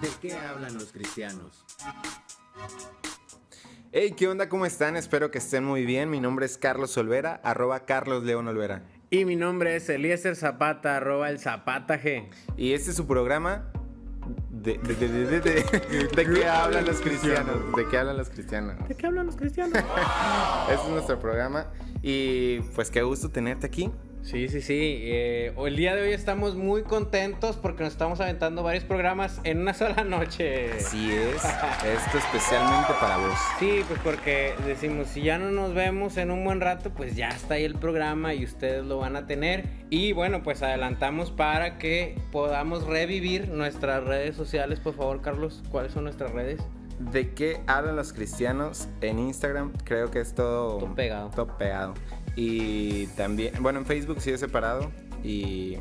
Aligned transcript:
¿De 0.00 0.08
qué 0.20 0.34
hablan 0.34 0.74
los 0.74 0.92
cristianos? 0.92 1.64
Hey, 3.92 4.14
¿qué 4.16 4.28
onda? 4.28 4.48
¿Cómo 4.48 4.66
están? 4.66 4.96
Espero 4.96 5.30
que 5.30 5.38
estén 5.38 5.64
muy 5.64 5.86
bien. 5.86 6.10
Mi 6.10 6.20
nombre 6.20 6.46
es 6.46 6.58
Carlos 6.58 6.96
Olvera, 6.98 7.40
arroba 7.42 7.86
Carlos 7.86 8.24
León 8.24 8.46
Olvera. 8.48 8.82
Y 9.10 9.24
mi 9.24 9.36
nombre 9.36 9.76
es 9.76 9.88
Eliezer 9.88 10.36
Zapata, 10.36 10.96
arroba 10.96 11.30
el 11.30 11.38
Zapata 11.38 12.00
G. 12.00 12.28
Y 12.56 12.72
este 12.72 12.90
es 12.90 12.96
su 12.96 13.06
programa. 13.06 13.70
¿de 14.50 14.78
qué 16.34 16.48
hablan 16.48 16.84
los 16.84 17.00
cristianos? 17.00 17.56
¿De 17.76 17.88
qué 17.88 17.98
hablan 17.98 18.16
los 18.16 18.28
cristianos? 18.28 18.88
¿De 18.88 18.94
qué 18.96 19.06
hablan 19.06 19.26
los 19.26 19.36
cristianos? 19.36 19.78
Este 20.68 20.82
es 20.84 20.90
nuestro 20.90 21.20
programa. 21.20 21.66
Y 22.02 22.60
pues 22.74 22.90
qué 22.90 23.02
gusto 23.02 23.30
tenerte 23.30 23.66
aquí. 23.66 23.90
Sí, 24.26 24.48
sí, 24.48 24.60
sí. 24.60 25.02
eh, 25.04 25.52
el 25.56 25.76
día 25.76 25.94
de 25.94 26.02
hoy 26.02 26.12
estamos 26.12 26.56
muy 26.56 26.82
contentos 26.82 27.56
porque 27.56 27.84
nos 27.84 27.92
estamos 27.92 28.20
aventando 28.20 28.64
varios 28.64 28.82
programas 28.82 29.40
en 29.44 29.60
una 29.60 29.72
sola 29.74 30.02
noche. 30.02 30.72
Así 30.72 31.12
es. 31.12 31.36
Esto 31.36 32.18
especialmente 32.18 32.92
para 33.00 33.18
vos. 33.18 33.38
Sí, 33.60 33.82
pues 33.86 34.00
porque 34.02 34.52
decimos, 34.66 35.06
si 35.06 35.22
ya 35.22 35.38
no 35.38 35.52
nos 35.52 35.74
vemos 35.74 36.16
en 36.16 36.32
un 36.32 36.44
buen 36.44 36.60
rato, 36.60 36.90
pues 36.90 37.14
ya 37.14 37.28
está 37.28 37.54
ahí 37.54 37.62
el 37.62 37.76
programa 37.76 38.34
y 38.34 38.42
ustedes 38.42 38.84
lo 38.84 38.98
van 38.98 39.14
a 39.14 39.28
tener. 39.28 39.68
Y 39.90 40.10
bueno, 40.10 40.42
pues 40.42 40.60
adelantamos 40.60 41.30
para 41.30 41.78
que 41.78 42.18
podamos 42.32 42.84
revivir 42.84 43.50
nuestras 43.50 44.02
redes 44.02 44.34
sociales. 44.34 44.80
Por 44.80 44.96
favor, 44.96 45.22
Carlos, 45.22 45.62
¿cuáles 45.70 45.92
son 45.92 46.02
nuestras 46.02 46.32
redes? 46.32 46.60
¿De 46.98 47.32
qué 47.32 47.60
hablan 47.68 47.94
los 47.94 48.12
cristianos? 48.12 48.88
En 49.02 49.20
Instagram 49.20 49.72
creo 49.84 50.10
que 50.10 50.18
es 50.18 50.34
todo... 50.34 50.78
Todo 50.78 50.94
pegado. 50.96 51.30
Todo 51.30 51.56
pegado. 51.56 51.94
Y 52.36 53.06
también, 53.08 53.54
bueno, 53.62 53.78
en 53.80 53.86
Facebook 53.86 54.20
sí 54.20 54.30
es 54.30 54.40
separado. 54.40 54.90
Y 55.24 55.78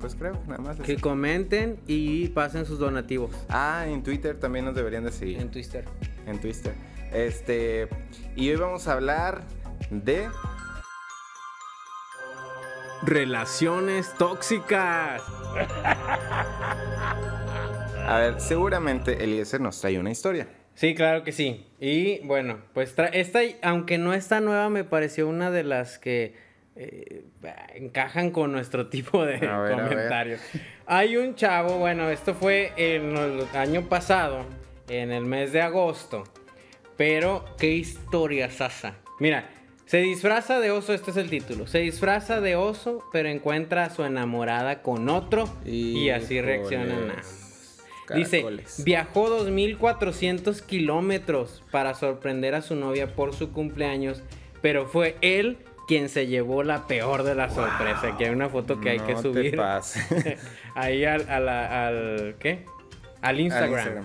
pues 0.00 0.14
creo 0.14 0.32
que 0.32 0.48
nada 0.48 0.62
más. 0.62 0.78
es- 0.80 0.86
Que 0.86 0.96
comenten 0.96 1.78
y 1.86 2.28
pasen 2.30 2.64
sus 2.64 2.78
donativos 2.78 3.30
Ah, 3.50 3.84
en 3.86 4.02
Twitter 4.02 4.40
también 4.40 4.64
nos 4.64 4.74
deberían 4.74 5.04
de 5.04 5.12
seguir. 5.12 5.38
en 5.40 5.50
Twitter. 5.50 5.84
En 6.26 6.40
Twitter. 6.40 6.72
Este, 7.12 7.88
y 8.36 8.48
hoy 8.50 8.56
vamos 8.56 8.88
a 8.88 8.94
hablar 8.94 9.42
de... 9.90 10.28
Relaciones 13.02 14.12
tóxicas. 14.18 15.22
A 18.06 18.18
ver, 18.18 18.40
seguramente 18.40 19.24
Eliezer 19.24 19.60
nos 19.60 19.80
trae 19.80 19.98
una 19.98 20.10
historia. 20.10 20.48
Sí, 20.80 20.94
claro 20.94 21.24
que 21.24 21.32
sí. 21.32 21.66
Y 21.78 22.20
bueno, 22.20 22.56
pues 22.72 22.94
esta, 23.12 23.40
aunque 23.60 23.98
no 23.98 24.14
está 24.14 24.40
nueva, 24.40 24.70
me 24.70 24.82
pareció 24.82 25.28
una 25.28 25.50
de 25.50 25.62
las 25.62 25.98
que 25.98 26.34
eh, 26.74 27.24
encajan 27.74 28.30
con 28.30 28.50
nuestro 28.50 28.86
tipo 28.88 29.26
de 29.26 29.40
ver, 29.40 29.72
comentarios. 29.72 30.40
Hay 30.86 31.18
un 31.18 31.34
chavo, 31.34 31.76
bueno, 31.76 32.08
esto 32.08 32.32
fue 32.32 32.72
en 32.78 33.14
el 33.14 33.46
año 33.52 33.90
pasado, 33.90 34.46
en 34.88 35.12
el 35.12 35.26
mes 35.26 35.52
de 35.52 35.60
agosto. 35.60 36.24
Pero, 36.96 37.44
qué 37.58 37.72
historia, 37.72 38.50
Sasa. 38.50 38.94
Mira, 39.18 39.50
se 39.84 39.98
disfraza 39.98 40.60
de 40.60 40.70
oso, 40.70 40.94
este 40.94 41.10
es 41.10 41.18
el 41.18 41.28
título. 41.28 41.66
Se 41.66 41.80
disfraza 41.80 42.40
de 42.40 42.56
oso, 42.56 43.04
pero 43.12 43.28
encuentra 43.28 43.84
a 43.84 43.90
su 43.90 44.02
enamorada 44.02 44.80
con 44.80 45.10
otro 45.10 45.44
y 45.62 46.08
así 46.08 46.40
reaccionan. 46.40 47.12
Dice, 48.16 48.44
viajó 48.84 49.28
2.400 49.46 50.60
kilómetros 50.62 51.62
para 51.70 51.94
sorprender 51.94 52.54
a 52.54 52.62
su 52.62 52.74
novia 52.76 53.14
por 53.14 53.34
su 53.34 53.52
cumpleaños, 53.52 54.22
pero 54.62 54.86
fue 54.86 55.16
él 55.20 55.58
quien 55.88 56.08
se 56.08 56.26
llevó 56.26 56.62
la 56.62 56.86
peor 56.86 57.22
de 57.24 57.34
la 57.34 57.50
sorpresa. 57.50 58.08
Aquí 58.14 58.24
hay 58.24 58.30
una 58.30 58.48
foto 58.48 58.80
que 58.80 58.90
hay 58.90 58.98
que 59.00 59.14
te 59.14 59.22
subir 59.22 59.56
pases. 59.56 60.38
ahí 60.74 61.04
al, 61.04 61.28
a 61.28 61.40
la- 61.40 61.86
al- 61.88 62.36
¿qué? 62.38 62.64
Al 63.22 63.40
Instagram. 63.40 63.72
Instagram. 63.72 64.04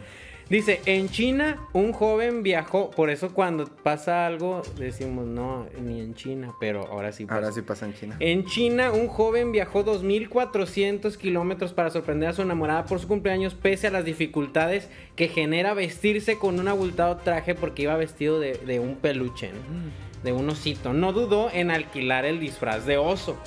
Dice, 0.49 0.79
en 0.85 1.09
China 1.09 1.67
un 1.73 1.91
joven 1.91 2.43
viajó, 2.43 2.91
por 2.91 3.09
eso 3.09 3.33
cuando 3.33 3.65
pasa 3.65 4.27
algo 4.27 4.61
decimos, 4.77 5.25
no, 5.25 5.65
ni 5.81 6.01
en 6.01 6.13
China, 6.13 6.53
pero 6.59 6.85
ahora 6.85 7.11
sí 7.11 7.25
pasa. 7.25 7.35
Ahora 7.35 7.51
sí 7.51 7.61
pasa 7.63 7.87
en 7.87 7.93
China. 7.95 8.15
En 8.19 8.45
China, 8.45 8.91
un 8.91 9.07
joven 9.07 9.51
viajó 9.51 9.83
2.400 9.83 11.17
kilómetros 11.17 11.73
para 11.73 11.89
sorprender 11.89 12.29
a 12.29 12.33
su 12.33 12.43
enamorada 12.43 12.85
por 12.85 12.99
su 12.99 13.07
cumpleaños, 13.07 13.55
pese 13.55 13.87
a 13.87 13.91
las 13.91 14.05
dificultades 14.05 14.87
que 15.15 15.29
genera 15.29 15.73
vestirse 15.73 16.37
con 16.37 16.59
un 16.59 16.67
abultado 16.67 17.17
traje 17.17 17.55
porque 17.55 17.83
iba 17.83 17.95
vestido 17.95 18.39
de, 18.39 18.53
de 18.53 18.79
un 18.79 18.97
peluche, 18.97 19.49
¿no? 19.49 20.05
de 20.23 20.31
un 20.31 20.49
osito. 20.49 20.93
No 20.93 21.11
dudó 21.11 21.49
en 21.51 21.71
alquilar 21.71 22.25
el 22.25 22.39
disfraz 22.39 22.85
de 22.85 22.97
oso 22.97 23.37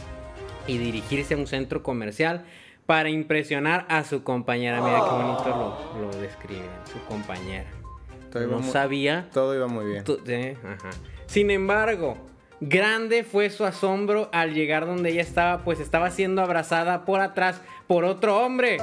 y 0.66 0.78
dirigirse 0.78 1.34
a 1.34 1.36
un 1.36 1.46
centro 1.46 1.82
comercial 1.82 2.44
para 2.88 3.10
impresionar 3.10 3.84
a 3.90 4.02
su 4.02 4.22
compañera. 4.24 4.80
Mira 4.80 5.02
qué 5.04 5.10
bonito 5.10 5.88
lo, 5.94 6.06
lo 6.06 6.16
describe, 6.22 6.64
su 6.90 6.98
compañera. 7.04 7.66
Todo 8.32 8.42
iba 8.44 8.52
No 8.52 8.60
muy- 8.60 8.70
sabía 8.70 9.28
Todo 9.30 9.54
iba 9.54 9.66
muy 9.66 9.84
bien. 9.84 10.04
Eh, 10.26 10.56
ajá. 10.64 10.88
Sin 11.26 11.50
embargo, 11.50 12.16
grande 12.62 13.24
fue 13.24 13.50
su 13.50 13.66
asombro 13.66 14.30
al 14.32 14.54
llegar 14.54 14.86
donde 14.86 15.10
ella 15.10 15.20
estaba, 15.20 15.64
pues 15.64 15.80
estaba 15.80 16.10
siendo 16.10 16.40
abrazada 16.40 17.04
por 17.04 17.20
atrás 17.20 17.60
por 17.86 18.04
otro 18.04 18.38
hombre. 18.40 18.78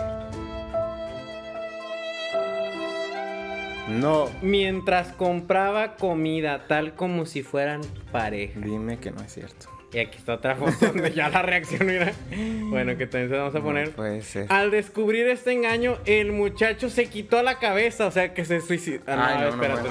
No. 3.90 4.30
Mientras 4.44 5.14
compraba 5.14 5.96
comida, 5.96 6.68
tal 6.68 6.94
como 6.94 7.26
si 7.26 7.42
fueran 7.42 7.82
pareja. 8.12 8.60
Dime 8.60 9.00
que 9.00 9.10
no 9.10 9.22
es 9.22 9.34
cierto. 9.34 9.66
Y 9.94 10.00
aquí 10.00 10.18
está 10.18 10.34
otra 10.34 10.56
foto 10.56 10.74
donde 10.82 11.12
ya 11.12 11.30
la 11.30 11.42
reacción 11.42 11.86
mira. 11.86 12.12
Bueno, 12.70 12.98
que 12.98 13.08
también 13.08 13.30
se 13.30 13.38
vamos 13.38 13.56
a 13.56 13.62
poner. 13.62 13.90
No 13.90 13.96
puede 13.96 14.22
ser. 14.22 14.48
Al 14.50 14.72
descubrir 14.72 15.28
este 15.28 15.52
engaño, 15.52 15.98
el 16.06 16.32
muchacho 16.32 16.90
se 16.90 17.06
quitó 17.06 17.42
la 17.44 17.60
cabeza, 17.60 18.08
o 18.08 18.12
sea 18.12 18.34
que 18.34 18.44
se 18.46 18.62
suicidó. 18.62 19.04
Ah, 19.08 19.16
no, 19.16 19.24
Ay, 19.24 19.38
no, 19.40 19.50
espérate. 19.50 19.90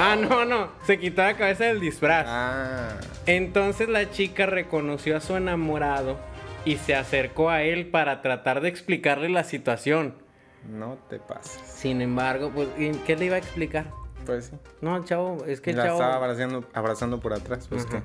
Ah, 0.00 0.16
no, 0.18 0.44
no, 0.44 0.70
se 0.84 0.98
quitó 0.98 1.22
la 1.22 1.36
cabeza 1.36 1.64
del 1.64 1.80
disfraz. 1.80 2.26
Ah. 2.28 2.98
Entonces 3.26 3.88
la 3.88 4.10
chica 4.10 4.46
reconoció 4.46 5.16
a 5.16 5.20
su 5.20 5.36
enamorado 5.36 6.18
y 6.64 6.76
se 6.76 6.94
acercó 6.94 7.50
a 7.50 7.62
él 7.62 7.86
para 7.86 8.22
tratar 8.22 8.60
de 8.60 8.68
explicarle 8.68 9.28
la 9.28 9.44
situación. 9.44 10.14
No 10.68 10.98
te 11.08 11.18
pases. 11.18 11.60
Sin 11.66 12.00
embargo, 12.02 12.50
pues, 12.54 12.68
¿y 12.78 12.90
¿qué 13.06 13.16
le 13.16 13.26
iba 13.26 13.36
a 13.36 13.38
explicar? 13.38 13.86
Pues 14.26 14.46
sí. 14.46 14.56
No, 14.80 15.02
chavo, 15.04 15.44
es 15.46 15.60
que 15.60 15.70
el 15.70 15.76
la 15.78 15.84
chavo, 15.84 16.00
estaba 16.00 16.16
abrazando, 16.16 16.64
abrazando 16.74 17.20
por 17.20 17.32
atrás. 17.32 17.66
Pues 17.68 17.86
Ajá. 17.86 18.00
que. 18.00 18.02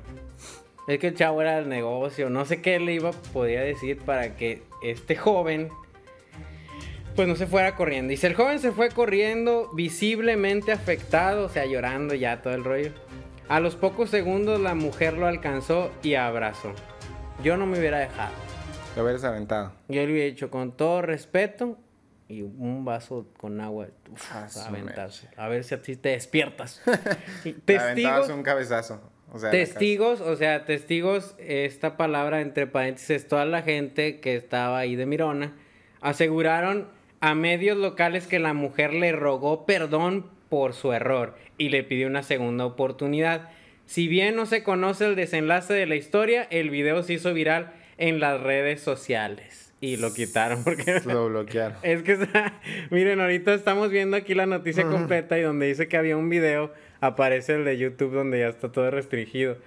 Es 0.88 1.00
que 1.00 1.08
el 1.08 1.16
chavo 1.16 1.42
era 1.42 1.58
el 1.58 1.70
negocio, 1.70 2.30
no 2.30 2.46
sé 2.46 2.62
qué 2.62 2.80
le 2.80 2.94
iba 2.94 3.12
podía 3.12 3.62
decir 3.62 4.00
para 4.00 4.36
que 4.36 4.64
este 4.82 5.16
joven 5.16 5.70
pues 7.16 7.28
no 7.28 7.36
se 7.36 7.46
fuera 7.46 7.76
corriendo. 7.76 8.10
Dice, 8.10 8.28
el 8.28 8.34
joven 8.34 8.60
se 8.60 8.72
fue 8.72 8.90
corriendo 8.90 9.70
visiblemente 9.74 10.72
afectado, 10.72 11.46
o 11.46 11.50
sea, 11.50 11.66
llorando 11.66 12.16
ya 12.16 12.42
todo 12.42 12.54
el 12.54 12.64
rollo. 12.64 12.92
A 13.50 13.60
los 13.60 13.76
pocos 13.76 14.10
segundos 14.10 14.60
la 14.60 14.74
mujer 14.74 15.14
lo 15.14 15.28
alcanzó 15.28 15.92
y 16.02 16.16
abrazó. 16.16 16.74
Yo 17.44 17.58
no 17.58 17.66
me 17.66 17.78
hubiera 17.78 18.00
dejado. 18.00 18.34
Lo 18.96 19.04
hubieras 19.04 19.24
aventado. 19.24 19.74
Yo 19.88 20.02
le 20.06 20.12
hubiera 20.12 20.26
dicho 20.26 20.50
con 20.50 20.72
todo 20.72 21.02
respeto 21.02 21.78
y 22.28 22.42
un 22.42 22.86
vaso 22.86 23.28
con 23.38 23.60
agua. 23.62 23.88
Uf, 24.12 24.32
su 24.50 24.60
aventarse. 24.60 25.30
A 25.36 25.48
ver 25.48 25.64
si 25.64 25.76
así 25.76 25.96
te 25.96 26.10
despiertas. 26.10 26.82
Te 27.66 27.78
aventabas 27.78 27.96
testigos, 27.96 28.30
un 28.30 28.44
cabezazo. 28.44 29.13
O 29.34 29.40
sea, 29.40 29.50
testigos, 29.50 30.22
o 30.22 30.36
sea, 30.36 30.64
testigos, 30.64 31.36
esta 31.40 31.98
palabra 31.98 32.40
entre 32.42 32.68
paréntesis, 32.68 33.28
toda 33.28 33.46
la 33.46 33.64
gente 33.64 34.20
que 34.20 34.36
estaba 34.36 34.78
ahí 34.78 34.96
de 34.96 35.08
Mirona, 35.08 35.54
aseguraron 36.02 36.88
a 37.20 37.34
medios 37.34 37.78
locales 37.78 38.28
que 38.28 38.38
la 38.38 38.54
mujer 38.54 38.94
le 38.94 39.12
rogó 39.12 39.66
perdón 39.66 40.28
por 40.50 40.74
su 40.74 40.94
error 40.94 41.36
y 41.58 41.70
le 41.70 41.84
pidió 41.84 42.06
una 42.08 42.22
segunda 42.22 42.66
oportunidad. 42.66 43.50
Si 43.88 44.08
bien 44.08 44.36
no 44.36 44.46
se 44.46 44.62
conoce 44.64 45.06
el 45.06 45.16
desenlace 45.16 45.74
de 45.74 45.88
la 45.88 45.96
historia, 45.96 46.48
el 46.52 46.70
video 46.70 47.02
se 47.02 47.14
hizo 47.14 47.34
viral 47.34 47.74
en 47.98 48.20
las 48.20 48.40
redes 48.40 48.82
sociales 48.82 49.74
y 49.84 49.98
lo 49.98 50.14
quitaron 50.14 50.64
porque. 50.64 51.02
Lo 51.06 51.28
bloquearon. 51.28 51.78
es 51.84 52.04
que, 52.04 52.14
está- 52.14 52.54
miren, 52.90 53.20
ahorita 53.20 53.54
estamos 53.54 53.90
viendo 53.90 54.16
aquí 54.16 54.34
la 54.34 54.46
noticia 54.46 54.86
completa 54.86 55.38
y 55.38 55.42
donde 55.42 55.66
dice 55.68 55.90
que 55.90 55.98
había 55.98 56.16
un 56.16 56.30
video, 56.30 56.74
aparece 57.08 57.56
el 57.56 57.66
de 57.66 57.78
YouTube 57.78 58.14
donde 58.14 58.40
ya 58.40 58.48
está 58.50 58.72
todo 58.72 58.90
restringido. 58.92 59.58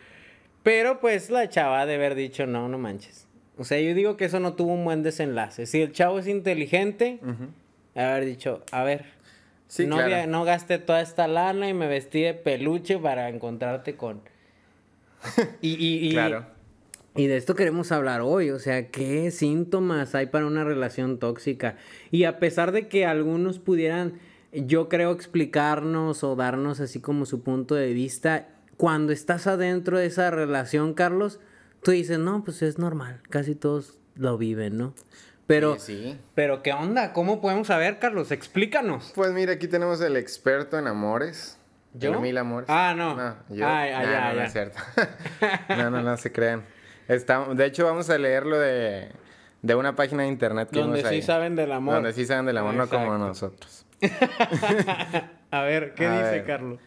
Pero 0.63 1.01
pues 1.01 1.31
la 1.31 1.49
chava 1.49 1.81
ha 1.81 1.87
de 1.87 1.95
haber 1.97 2.15
dicho, 2.15 2.47
no, 2.47 2.69
no 2.69 2.79
manches. 2.79 3.27
O 3.59 3.65
sea, 3.65 3.81
yo 3.81 3.95
digo 3.95 4.17
que 4.17 4.25
eso 4.27 4.41
no 4.41 4.55
tuvo 4.55 4.73
un 4.75 4.85
buen 4.85 5.03
desenlace. 5.03 5.67
Si 5.67 5.81
el 5.81 5.93
chavo 5.93 6.19
es 6.19 6.27
inteligente, 6.27 7.19
Ujú. 7.23 7.49
haber 7.95 8.25
dicho, 8.25 8.63
a 8.73 8.85
ver, 8.85 9.05
Sí, 9.69 9.87
no, 9.87 9.97
claro. 9.97 10.31
no 10.31 10.45
gasté 10.45 10.79
toda 10.79 11.01
esta 11.01 11.27
lana 11.27 11.69
y 11.69 11.75
me 11.75 11.89
vestí 11.89 12.21
de 12.23 12.35
peluche 12.35 12.99
para 12.99 13.29
encontrarte 13.29 13.97
con... 13.97 14.21
Y, 15.61 15.75
y- 15.75 16.09
y- 16.09 16.13
Claro. 16.13 16.47
y 17.17 17.27
de 17.27 17.37
esto 17.37 17.55
queremos 17.55 17.91
hablar 17.93 18.21
hoy, 18.21 18.51
o 18.51 18.59
sea, 18.59 18.89
¿qué 18.91 19.31
síntomas 19.31 20.15
hay 20.15 20.27
para 20.27 20.47
una 20.47 20.63
relación 20.65 21.19
tóxica? 21.19 21.77
Y 22.11 22.25
a 22.25 22.39
pesar 22.39 22.71
de 22.73 22.89
que 22.89 23.07
algunos 23.07 23.59
pudieran, 23.59 24.15
yo 24.65 24.89
creo, 24.89 25.13
explicarnos 25.13 26.25
o 26.25 26.37
darnos 26.37 26.81
así 26.81 27.01
como 27.01 27.27
su 27.27 27.43
punto 27.43 27.75
de 27.75 27.93
vista, 27.93 28.49
cuando 28.77 29.13
estás 29.13 29.47
adentro 29.47 29.99
de 29.99 30.07
esa 30.07 30.31
relación, 30.31 30.95
Carlos, 30.95 31.41
tú 31.83 31.91
dices, 31.91 32.19
no, 32.19 32.43
pues 32.45 32.63
es 32.63 32.79
normal, 32.79 33.21
casi 33.31 33.55
todos 33.55 33.95
lo 34.15 34.39
viven, 34.39 34.79
¿no? 34.79 34.95
Pero, 35.47 35.79
Sí, 35.79 35.95
sí. 36.03 36.19
pero 36.35 36.63
¿qué 36.63 36.73
onda? 36.73 37.13
¿Cómo 37.13 37.41
podemos 37.41 37.69
saber, 37.69 37.99
Carlos? 38.01 38.33
Explícanos. 38.33 39.13
Pues 39.15 39.33
mira, 39.33 39.53
aquí 39.53 39.69
tenemos 39.69 40.01
el 40.01 40.17
experto 40.17 40.79
en 40.79 40.87
amores. 40.89 41.59
¿Yo? 41.95 42.13
El 42.15 42.21
mil 42.21 42.37
amores. 42.37 42.69
Ah, 42.69 42.95
no. 42.97 43.17
yo. 43.55 43.67
Ay, 43.67 43.91
ay, 43.91 44.07
No, 44.07 44.13
ya, 44.13 44.21
no, 44.21 44.29
no 44.31 44.35
ya. 44.37 44.45
es 44.45 44.53
cierto. 44.53 44.79
no, 45.69 45.91
no, 45.91 46.03
no 46.03 46.17
se 46.17 46.33
crean. 46.33 46.65
Está- 47.09 47.47
de 47.55 47.65
hecho, 47.65 47.85
vamos 47.87 48.11
a 48.11 48.19
leerlo 48.19 48.59
de, 48.59 49.13
de 49.63 49.75
una 49.77 49.95
página 49.95 50.25
de 50.25 50.29
internet 50.29 50.69
que 50.71 50.81
Donde 50.81 51.01
sí 51.03 51.07
ahí. 51.07 51.23
saben 51.23 51.55
del 51.57 51.71
amor. 51.73 51.95
Donde 51.95 52.13
sí 52.13 52.27
saben 52.27 52.45
del 52.47 52.59
amor, 52.59 52.75
no 52.75 52.89
como 52.89 53.05
Exacto. 53.05 53.27
nosotros. 53.27 53.86
A 55.51 55.61
ver, 55.63 55.95
¿qué 55.95 56.07
A 56.07 56.13
dice, 56.13 56.31
ver. 56.31 56.45
Carlos? 56.47 56.81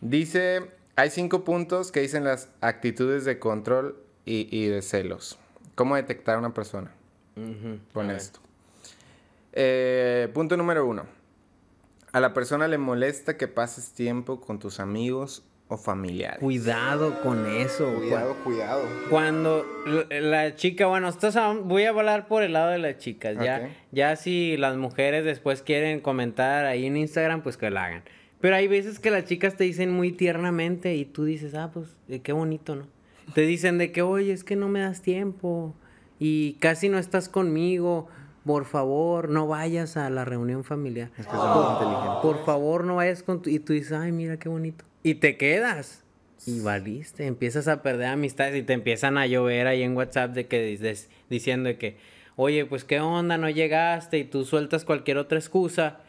Dice, 0.00 0.70
hay 0.96 1.10
cinco 1.10 1.44
puntos 1.44 1.90
que 1.92 2.00
dicen 2.00 2.24
las 2.24 2.50
actitudes 2.60 3.24
de 3.24 3.38
control 3.38 3.96
y, 4.24 4.48
y 4.56 4.66
de 4.66 4.82
celos. 4.82 5.38
¿Cómo 5.74 5.96
detectar 5.96 6.36
a 6.36 6.38
una 6.38 6.54
persona 6.54 6.92
Ujú, 7.36 7.78
con 7.92 8.10
a 8.10 8.16
esto? 8.16 8.40
Eh, 9.52 10.28
punto 10.34 10.56
número 10.56 10.86
uno. 10.86 11.06
A 12.12 12.20
la 12.20 12.32
persona 12.32 12.68
le 12.68 12.78
molesta 12.78 13.36
que 13.36 13.48
pases 13.48 13.92
tiempo 13.92 14.40
con 14.40 14.58
tus 14.58 14.80
amigos 14.80 15.42
o 15.68 15.76
familiares. 15.76 16.38
Cuidado 16.40 17.20
con 17.22 17.46
eso. 17.46 17.92
Cuidado, 17.96 18.34
cuidado. 18.42 18.82
Cuando 19.10 19.66
la 20.10 20.54
chica, 20.56 20.86
bueno, 20.86 21.08
estás 21.08 21.36
a- 21.36 21.52
voy 21.52 21.84
a 21.84 21.90
hablar 21.90 22.26
por 22.26 22.42
el 22.42 22.54
lado 22.54 22.70
de 22.70 22.78
las 22.78 22.96
chicas. 22.98 23.36
Ya, 23.42 23.68
ya 23.92 24.16
si 24.16 24.56
las 24.56 24.76
mujeres 24.76 25.24
después 25.24 25.62
quieren 25.62 26.00
comentar 26.00 26.64
ahí 26.64 26.86
en 26.86 26.96
Instagram, 26.96 27.42
pues 27.42 27.56
que 27.58 27.68
lo 27.70 27.78
hagan. 27.80 28.02
Pero 28.40 28.56
hay 28.56 28.66
veces 28.68 28.98
que 28.98 29.10
las 29.10 29.24
chicas 29.24 29.56
te 29.56 29.64
dicen 29.64 29.92
muy 29.92 30.12
tiernamente 30.12 30.94
y 30.94 31.04
tú 31.04 31.24
dices, 31.24 31.54
ah, 31.54 31.70
pues 31.74 31.96
eh, 32.08 32.20
qué 32.20 32.32
bonito, 32.32 32.74
¿no? 32.76 32.86
Te 33.34 33.42
dicen 33.42 33.76
de 33.78 33.92
que, 33.92 34.00
oye, 34.00 34.32
es 34.32 34.44
que 34.44 34.56
no 34.56 34.68
me 34.68 34.80
das 34.80 35.02
tiempo 35.02 35.74
y 36.18 36.54
casi 36.60 36.88
no 36.88 36.98
estás 36.98 37.28
conmigo. 37.28 38.08
Por 38.46 38.64
favor, 38.64 39.28
no 39.28 39.46
vayas 39.46 39.98
a 39.98 40.08
la 40.08 40.24
reunión 40.24 40.64
familiar. 40.64 41.10
Es 41.18 41.26
que 41.26 41.32
son 41.32 41.62
muy 41.62 41.72
inteligentes. 41.74 42.18
Por 42.22 42.44
favor, 42.46 42.84
no 42.84 42.94
vayas 42.96 43.22
con 43.22 43.42
tu... 43.42 43.50
Y 43.50 43.58
tú 43.58 43.74
dices, 43.74 43.92
ay, 43.92 44.10
mira 44.12 44.38
qué 44.38 44.48
bonito. 44.48 44.86
Y 45.02 45.16
te 45.16 45.36
quedas. 45.36 46.04
Y 46.46 46.60
valiste, 46.60 47.26
empiezas 47.26 47.68
a 47.68 47.82
perder 47.82 48.06
amistades 48.06 48.56
y 48.56 48.62
te 48.62 48.72
empiezan 48.72 49.18
a 49.18 49.26
llover 49.26 49.66
ahí 49.66 49.82
en 49.82 49.96
WhatsApp 49.96 50.32
de 50.32 50.46
que 50.46 50.62
dices, 50.62 51.10
diciendo 51.28 51.76
que, 51.78 51.96
oye, 52.36 52.64
pues 52.64 52.84
qué 52.84 53.00
onda, 53.00 53.36
no 53.38 53.50
llegaste 53.50 54.18
y 54.18 54.24
tú 54.24 54.44
sueltas 54.44 54.84
cualquier 54.84 55.18
otra 55.18 55.38
excusa. 55.38 56.00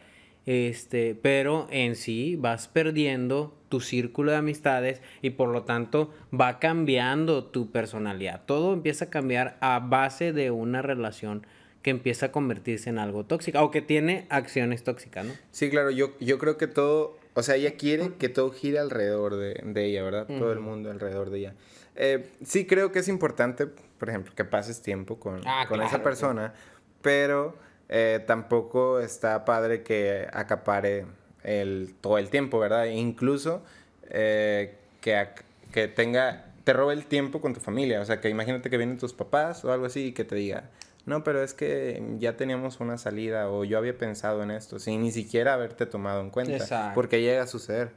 Este, 0.46 1.14
pero 1.14 1.68
en 1.70 1.96
sí 1.96 2.36
vas 2.36 2.68
perdiendo 2.68 3.56
tu 3.68 3.80
círculo 3.80 4.32
de 4.32 4.38
amistades 4.38 5.02
y 5.22 5.30
por 5.30 5.50
lo 5.50 5.62
tanto 5.62 6.12
va 6.38 6.58
cambiando 6.58 7.44
tu 7.44 7.70
personalidad. 7.70 8.42
Todo 8.46 8.72
empieza 8.72 9.06
a 9.06 9.10
cambiar 9.10 9.58
a 9.60 9.78
base 9.80 10.32
de 10.32 10.50
una 10.50 10.82
relación 10.82 11.46
que 11.82 11.90
empieza 11.90 12.26
a 12.26 12.32
convertirse 12.32 12.90
en 12.90 12.98
algo 12.98 13.24
tóxico 13.24 13.60
o 13.60 13.70
que 13.70 13.80
tiene 13.80 14.26
acciones 14.28 14.82
tóxicas, 14.82 15.24
¿no? 15.24 15.32
Sí, 15.50 15.70
claro, 15.70 15.90
yo, 15.90 16.18
yo 16.20 16.38
creo 16.38 16.58
que 16.58 16.66
todo, 16.66 17.18
o 17.40 17.42
sea, 17.42 17.56
ella 17.56 17.74
quiere 17.74 18.12
que 18.18 18.28
todo 18.28 18.52
gire 18.52 18.78
alrededor 18.78 19.36
de, 19.36 19.60
de 19.64 19.84
ella, 19.86 20.02
¿verdad? 20.04 20.26
Todo 20.26 20.52
el 20.52 20.60
mundo 20.60 20.90
alrededor 20.90 21.30
de 21.30 21.38
ella. 21.38 21.54
Eh, 21.96 22.30
sí 22.44 22.66
creo 22.66 22.92
que 22.92 22.98
es 22.98 23.08
importante, 23.08 23.66
por 23.66 24.10
ejemplo, 24.10 24.32
que 24.36 24.44
pases 24.44 24.82
tiempo 24.82 25.18
con, 25.18 25.40
Ah, 25.46 25.64
con 25.66 25.80
esa 25.82 26.02
persona, 26.02 26.52
pero 27.00 27.56
eh, 27.88 28.20
tampoco 28.26 29.00
está 29.00 29.44
padre 29.46 29.82
que 29.82 30.28
acapare 30.32 31.06
el, 31.42 31.94
todo 32.02 32.18
el 32.18 32.28
tiempo, 32.28 32.58
¿verdad? 32.58 32.86
E 32.86 32.94
incluso 32.94 33.62
eh, 34.10 34.74
que, 35.00 35.28
que 35.72 35.88
tenga, 35.88 36.44
te 36.64 36.74
robe 36.74 36.92
el 36.92 37.06
tiempo 37.06 37.40
con 37.40 37.54
tu 37.54 37.60
familia, 37.60 38.02
o 38.02 38.04
sea, 38.04 38.20
que 38.20 38.28
imagínate 38.28 38.68
que 38.68 38.76
vienen 38.76 38.98
tus 38.98 39.14
papás 39.14 39.64
o 39.64 39.72
algo 39.72 39.86
así 39.86 40.08
y 40.08 40.12
que 40.12 40.24
te 40.24 40.34
diga, 40.34 40.64
no, 41.06 41.24
pero 41.24 41.42
es 41.42 41.54
que 41.54 42.02
ya 42.18 42.36
teníamos 42.36 42.78
una 42.80 42.98
salida 42.98 43.48
o 43.50 43.64
yo 43.64 43.78
había 43.78 43.96
pensado 43.96 44.42
en 44.42 44.50
esto, 44.50 44.78
sin 44.78 45.02
ni 45.02 45.10
siquiera 45.10 45.54
haberte 45.54 45.86
tomado 45.86 46.20
en 46.20 46.30
cuenta, 46.30 46.56
Exacto. 46.56 46.94
porque 46.94 47.20
llega 47.22 47.42
a 47.42 47.46
suceder. 47.46 47.90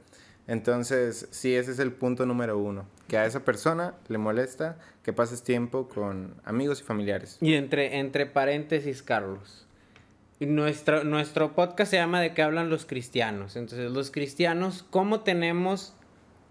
Entonces, 0.48 1.28
sí, 1.32 1.56
ese 1.56 1.72
es 1.72 1.80
el 1.80 1.94
punto 1.94 2.26
número 2.26 2.58
uno, 2.58 2.86
que 3.08 3.18
a 3.18 3.26
esa 3.26 3.46
persona 3.46 3.94
le 4.10 4.18
molesta 4.18 4.78
que 5.04 5.14
pases 5.14 5.42
tiempo 5.44 5.88
con 5.88 6.36
amigos 6.44 6.82
y 6.82 6.84
familiares. 6.84 7.38
Y 7.40 7.54
entre, 7.54 8.00
entre 8.00 8.26
paréntesis, 8.26 9.04
Carlos. 9.04 9.66
Nuestro, 10.42 11.06
nuestro 11.06 11.54
podcast 11.56 11.92
se 11.92 11.98
llama 11.98 12.20
De 12.20 12.34
qué 12.34 12.42
hablan 12.42 12.70
los 12.70 12.86
cristianos. 12.86 13.56
Entonces, 13.56 13.90
los 13.92 14.12
cristianos, 14.12 14.84
¿cómo 14.90 15.22
tenemos 15.22 15.94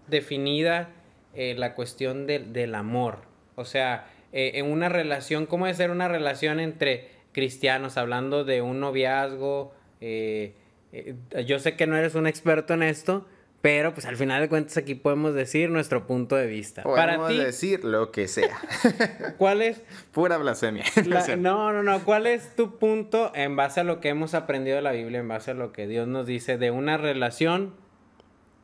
definida 0.07 0.89
eh, 1.35 1.53
la 1.57 1.75
cuestión 1.75 2.25
del- 2.25 2.53
del 2.53 2.73
amor? 2.75 3.19
O 3.55 3.65
sea, 3.65 4.07
eh, 4.33 4.51
en 4.55 4.65
una 4.69 4.89
relación, 4.89 5.45
¿cómo 5.45 5.65
debe 5.65 5.77
ser 5.77 5.91
una 5.91 6.09
relación 6.09 6.59
entre 6.59 7.07
cristianos? 7.31 7.95
Hablando 7.97 8.43
de 8.43 8.61
un 8.61 8.79
noviazgo. 8.81 9.73
eh, 10.01 10.55
eh, 10.91 11.15
yo 11.47 11.57
sé 11.59 11.75
que 11.75 11.87
no 11.87 11.95
eres 11.95 12.13
un 12.15 12.27
experto 12.27 12.73
en 12.73 12.83
esto, 12.83 13.25
pero 13.61 13.93
pues 13.93 14.05
al 14.05 14.17
final 14.17 14.41
de 14.41 14.49
cuentas 14.49 14.75
aquí 14.77 14.93
podemos 14.93 15.33
decir 15.33 15.69
nuestro 15.69 16.05
punto 16.05 16.35
de 16.35 16.47
vista. 16.47 16.83
Para 16.83 17.15
Podemos 17.17 17.29
ti, 17.29 17.37
decir 17.37 17.83
lo 17.85 18.11
que 18.11 18.27
sea. 18.27 18.59
¿cuál 19.37 19.61
es 19.61 19.81
Pura 20.11 20.37
blasfemia. 20.37 20.83
la- 21.05 21.35
no, 21.37 21.71
no, 21.71 21.81
no. 21.81 22.03
¿Cuál 22.03 22.27
es 22.27 22.55
tu 22.55 22.77
punto 22.77 23.31
en 23.33 23.55
base 23.55 23.79
a 23.79 23.83
lo 23.85 24.01
que 24.01 24.09
hemos 24.09 24.33
aprendido 24.33 24.75
de 24.75 24.81
la 24.81 24.91
Biblia, 24.91 25.19
en 25.21 25.27
base 25.29 25.51
a 25.51 25.53
lo 25.53 25.71
que 25.71 25.87
Dios 25.87 26.07
nos 26.07 26.27
dice 26.27 26.57
de 26.57 26.71
una 26.71 26.97
relación 26.97 27.73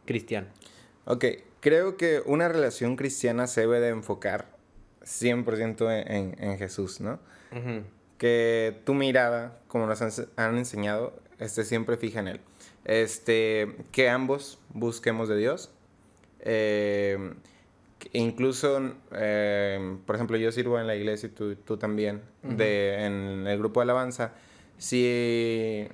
cristiana? 0.05 0.47
Ok, 1.05 1.25
creo 1.61 1.97
que 1.97 2.21
una 2.25 2.47
relación 2.49 2.95
cristiana 2.95 3.47
se 3.47 3.61
debe 3.61 3.79
de 3.79 3.89
enfocar 3.89 4.58
100% 5.09 5.89
en, 5.91 6.11
en- 6.15 6.43
en 6.43 6.57
Jesús, 6.57 7.01
¿no? 7.01 7.19
Que 8.17 8.79
tu 8.85 8.93
mirada, 8.93 9.59
como 9.67 9.87
nos 9.87 10.01
han, 10.01 10.11
han 10.35 10.57
enseñado, 10.57 11.13
esté 11.39 11.63
siempre 11.65 11.97
fija 11.97 12.19
en 12.19 12.27
Él. 12.27 12.41
Este, 12.85 13.75
que 13.91 14.09
ambos 14.09 14.59
busquemos 14.73 15.27
de 15.29 15.37
Dios. 15.37 15.71
Eh, 16.41 17.33
incluso, 18.13 18.93
eh, 19.13 19.97
por 20.05 20.15
ejemplo, 20.15 20.37
yo 20.37 20.51
sirvo 20.51 20.79
en 20.79 20.87
la 20.87 20.95
iglesia 20.95 21.27
y 21.27 21.31
tú, 21.31 21.55
tú 21.55 21.77
también, 21.77 22.21
de, 22.43 23.05
en 23.05 23.47
el 23.47 23.57
grupo 23.57 23.79
de 23.79 23.83
alabanza. 23.85 24.33
Si 24.77 25.87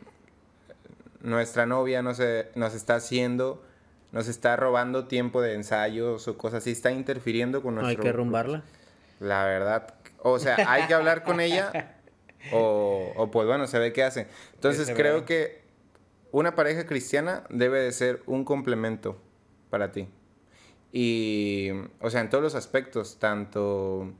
nuestra 1.22 1.66
novia 1.66 2.02
nos, 2.02 2.20
nos 2.56 2.74
está 2.76 2.96
haciendo, 2.96 3.64
nos 4.12 4.28
está 4.28 4.56
robando 4.56 5.06
tiempo 5.08 5.42
de 5.42 5.54
ensayos 5.54 6.28
o 6.28 6.38
cosas 6.38 6.60
así, 6.64 6.72
está 6.72 6.92
interfiriendo 6.92 7.62
con 7.64 7.76
No 7.76 7.82
nuestro... 7.82 8.04
hay 8.04 8.08
que 8.12 8.16
rumbarla. 8.16 8.64
La 9.20 9.46
verdad, 9.46 9.96
o 10.22 10.40
sea, 10.40 10.58
hay 10.68 10.88
que 10.88 10.94
hablar 10.94 11.24
con 11.24 11.40
ella 11.40 11.96
o, 12.52 13.14
o 13.16 13.32
pues 13.32 13.48
bueno, 13.48 13.68
se 13.68 13.80
ve 13.80 13.94
qué 13.94 14.04
hace. 14.04 14.28
Entonces 14.54 14.92
creo 14.96 15.26
que 15.26 15.64
una 16.32 16.56
pareja 16.56 16.86
cristiana 16.86 17.44
debe 17.50 17.80
de 17.80 17.92
ser 17.92 18.22
un 18.26 18.44
complemento 18.44 19.22
para 19.70 19.92
ti. 19.92 20.10
Y, 20.92 21.70
o 22.00 22.10
sea, 22.10 22.22
en 22.22 22.30
todos 22.30 22.44
los 22.44 22.56
aspectos, 22.56 23.20
tanto 23.20 24.14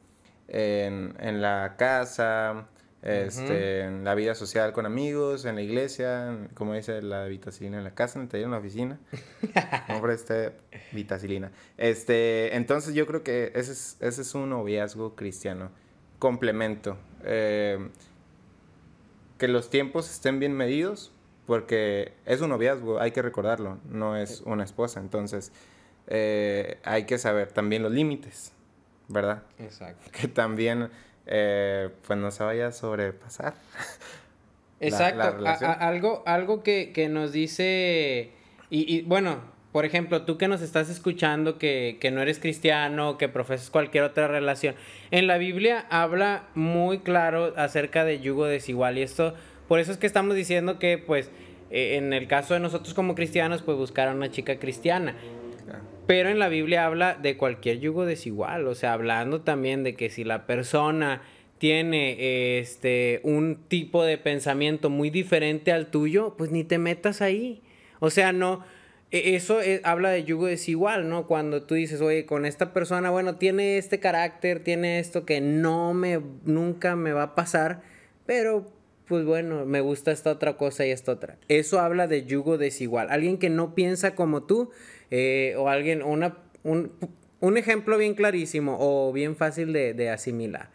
en, 0.48 1.16
en 1.20 1.42
la 1.42 1.76
casa, 1.78 2.68
este, 3.06 3.82
en 3.82 4.04
la 4.04 4.16
vida 4.16 4.36
social 4.36 4.74
con 4.74 4.86
amigos, 4.86 5.46
en 5.46 5.56
la 5.56 5.62
iglesia, 5.62 6.30
en- 6.30 6.48
como 6.56 6.74
dice 6.74 7.02
la 7.02 7.26
vitacilina 7.26 7.78
en 7.78 7.84
la 7.84 7.94
casa, 7.94 8.18
en 8.20 8.24
el 8.24 8.30
taller, 8.30 8.46
en 8.46 8.52
la 8.52 8.58
oficina. 8.58 9.00
Hombre, 9.90 10.14
este, 10.16 10.54
vitacilina. 10.92 11.52
Este, 11.78 12.56
entonces 12.56 12.94
yo 12.96 13.06
creo 13.06 13.24
que 13.24 13.52
ese 13.56 13.72
es, 13.72 13.98
ese 14.00 14.22
es 14.24 14.36
un 14.36 14.50
noviazgo 14.50 15.16
cristiano. 15.16 15.70
Complemento. 16.20 16.98
Eh, 17.24 17.90
que 19.38 19.48
los 19.48 19.70
tiempos 19.70 20.10
estén 20.10 20.40
bien 20.40 20.54
medidos, 20.54 21.12
porque 21.46 22.14
es 22.26 22.42
un 22.42 22.50
noviazgo, 22.50 23.00
hay 23.00 23.12
que 23.12 23.22
recordarlo, 23.22 23.80
no 23.90 24.16
es 24.18 24.42
una 24.42 24.64
esposa. 24.64 25.00
Entonces, 25.00 25.52
eh, 26.08 26.80
hay 26.84 27.06
que 27.06 27.18
saber 27.18 27.52
también 27.52 27.84
los 27.84 27.92
límites, 27.92 28.54
¿verdad? 29.10 29.44
Exacto. 29.60 30.10
Que 30.12 30.28
también, 30.28 30.90
eh, 31.28 31.90
pues 32.08 32.18
no 32.20 32.32
se 32.32 32.44
vaya 32.44 32.68
a 32.68 32.72
sobrepasar. 32.72 33.54
Exacto. 34.80 35.18
la 35.18 35.26
A- 35.28 35.32
relación. 35.32 35.70
a- 35.72 35.74
algo 35.74 36.24
algo 36.26 36.64
que, 36.64 36.92
que 36.92 37.08
nos 37.10 37.32
dice, 37.32 38.32
y, 38.70 38.94
y, 38.94 39.02
bueno, 39.04 39.40
por 39.72 39.86
ejemplo, 39.86 40.24
tú 40.24 40.38
que 40.38 40.48
nos 40.48 40.62
estás 40.62 40.90
escuchando, 40.90 41.58
que, 41.58 41.98
que 42.00 42.12
no 42.12 42.22
eres 42.22 42.40
cristiano, 42.40 43.18
que 43.18 43.28
profesas 43.30 43.70
cualquier 43.70 44.04
otra 44.04 44.28
relación, 44.28 44.76
en 45.12 45.28
la 45.28 45.38
Biblia 45.38 45.86
habla 45.90 46.44
muy 46.56 47.00
claro 47.00 47.54
acerca 47.58 48.06
de 48.06 48.20
yugo 48.20 48.46
desigual 48.46 48.98
y 48.98 49.02
esto, 49.02 49.34
por 49.68 49.80
eso 49.80 49.92
es 49.92 49.98
que 49.98 50.08
estamos 50.08 50.36
diciendo 50.36 50.78
que, 50.80 50.98
pues, 50.98 51.30
eh, 51.72 51.96
en 51.98 52.14
el 52.14 52.28
caso 52.28 52.54
de 52.54 52.60
nosotros 52.60 52.94
como 52.94 53.16
cristianos, 53.16 53.64
pues 53.64 53.78
buscar 53.78 54.08
a 54.08 54.12
una 54.14 54.30
chica 54.30 54.58
cristiana. 54.60 55.16
Pero 56.08 56.30
en 56.30 56.40
la 56.40 56.50
Biblia 56.50 56.86
habla 56.86 57.16
de 57.16 57.36
cualquier 57.38 57.80
yugo 57.80 58.06
desigual, 58.06 58.68
o 58.68 58.76
sea, 58.76 58.94
hablando 58.94 59.42
también 59.42 59.84
de 59.84 59.96
que 59.96 60.10
si 60.10 60.24
la 60.24 60.46
persona 60.46 61.22
tiene 61.58 62.60
este 62.60 63.22
un 63.24 63.56
tipo 63.68 64.04
de 64.04 64.18
pensamiento 64.18 64.90
muy 64.90 65.10
diferente 65.10 65.72
al 65.72 65.88
tuyo, 65.88 66.36
pues 66.38 66.52
ni 66.52 66.64
te 66.64 66.78
metas 66.78 67.22
ahí. 67.22 67.62
O 68.00 68.10
sea, 68.10 68.34
no 68.34 68.64
e- 69.12 69.36
eso 69.36 69.62
es- 69.62 69.82
habla 69.84 70.10
de 70.10 70.24
yugo 70.26 70.46
desigual, 70.48 71.10
¿no? 71.10 71.26
Cuando 71.28 71.64
tú 71.64 71.76
dices, 71.76 72.02
"Oye, 72.02 72.26
con 72.26 72.46
esta 72.46 72.74
persona, 72.74 73.10
bueno, 73.10 73.36
tiene 73.38 73.78
este 73.78 74.00
carácter, 74.00 74.60
tiene 74.64 75.00
esto 75.00 75.26
que 75.26 75.42
no 75.42 75.94
me 75.94 76.20
nunca 76.46 76.96
me 76.96 77.14
va 77.14 77.24
a 77.24 77.36
pasar." 77.36 77.82
pero 78.28 78.66
pues 79.08 79.24
bueno, 79.24 79.66
me 79.68 79.82
gusta 79.82 80.12
esta 80.12 80.32
otra 80.32 80.58
cosa 80.58 80.84
y 80.84 80.90
esta 80.90 81.12
otra. 81.12 81.38
Eso 81.48 81.80
habla 81.80 82.08
de 82.08 82.26
yugo 82.26 82.58
desigual. 82.58 83.08
Alguien 83.12 83.38
que 83.38 83.52
no 83.52 83.76
piensa 83.76 84.16
como 84.16 84.42
tú 84.44 84.72
eh, 85.12 85.56
o 85.58 85.70
alguien, 85.70 86.04
una, 86.04 86.38
un, 86.64 86.92
un, 87.40 87.58
ejemplo 87.58 87.98
bien 87.98 88.16
clarísimo 88.16 88.78
o 88.80 89.12
bien 89.14 89.36
fácil 89.36 89.74
de, 89.74 89.94
de, 89.94 90.10
asimilar. 90.10 90.70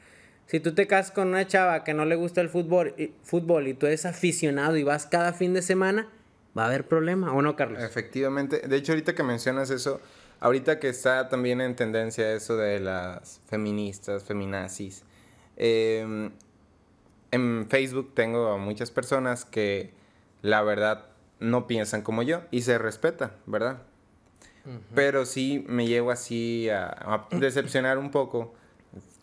Si 0.46 0.60
tú 0.60 0.74
te 0.74 0.86
casas 0.86 1.12
con 1.12 1.28
una 1.28 1.46
chava 1.46 1.84
que 1.84 1.94
no 1.94 2.04
le 2.04 2.16
gusta 2.16 2.40
el 2.40 2.48
fútbol 2.48 2.94
y, 2.96 3.12
fútbol 3.22 3.68
y 3.68 3.74
tú 3.74 3.86
eres 3.86 4.06
aficionado 4.06 4.76
y 4.76 4.82
vas 4.82 5.06
cada 5.06 5.32
fin 5.32 5.54
de 5.54 5.62
semana, 5.62 6.08
va 6.56 6.64
a 6.64 6.66
haber 6.66 6.86
problema, 6.86 7.32
¿o 7.32 7.42
no, 7.42 7.56
Carlos? 7.56 7.82
Efectivamente. 7.82 8.60
De 8.66 8.76
hecho, 8.76 8.92
ahorita 8.92 9.14
que 9.14 9.22
mencionas 9.22 9.70
eso, 9.70 10.00
ahorita 10.40 10.78
que 10.78 10.88
está 10.88 11.28
también 11.28 11.60
en 11.60 11.76
tendencia 11.76 12.32
eso 12.32 12.56
de 12.56 12.80
las 12.80 13.40
feministas, 13.46 14.24
feminazis, 14.24 15.04
eh, 15.56 16.30
en 17.30 17.66
Facebook 17.68 18.14
tengo 18.14 18.48
a 18.48 18.56
muchas 18.56 18.90
personas 18.90 19.44
que 19.44 19.92
la 20.42 20.62
verdad 20.62 21.06
no 21.38 21.66
piensan 21.66 22.02
como 22.02 22.22
yo 22.22 22.42
y 22.50 22.62
se 22.62 22.78
respeta, 22.78 23.32
¿verdad? 23.46 23.82
Uh 24.64 24.68
-huh. 24.68 24.80
Pero 24.94 25.26
sí 25.26 25.64
me 25.68 25.86
llevo 25.86 26.10
así 26.10 26.68
a, 26.68 26.88
a, 26.88 27.28
decepcionar 27.30 27.98
un 27.98 28.10
poco 28.10 28.54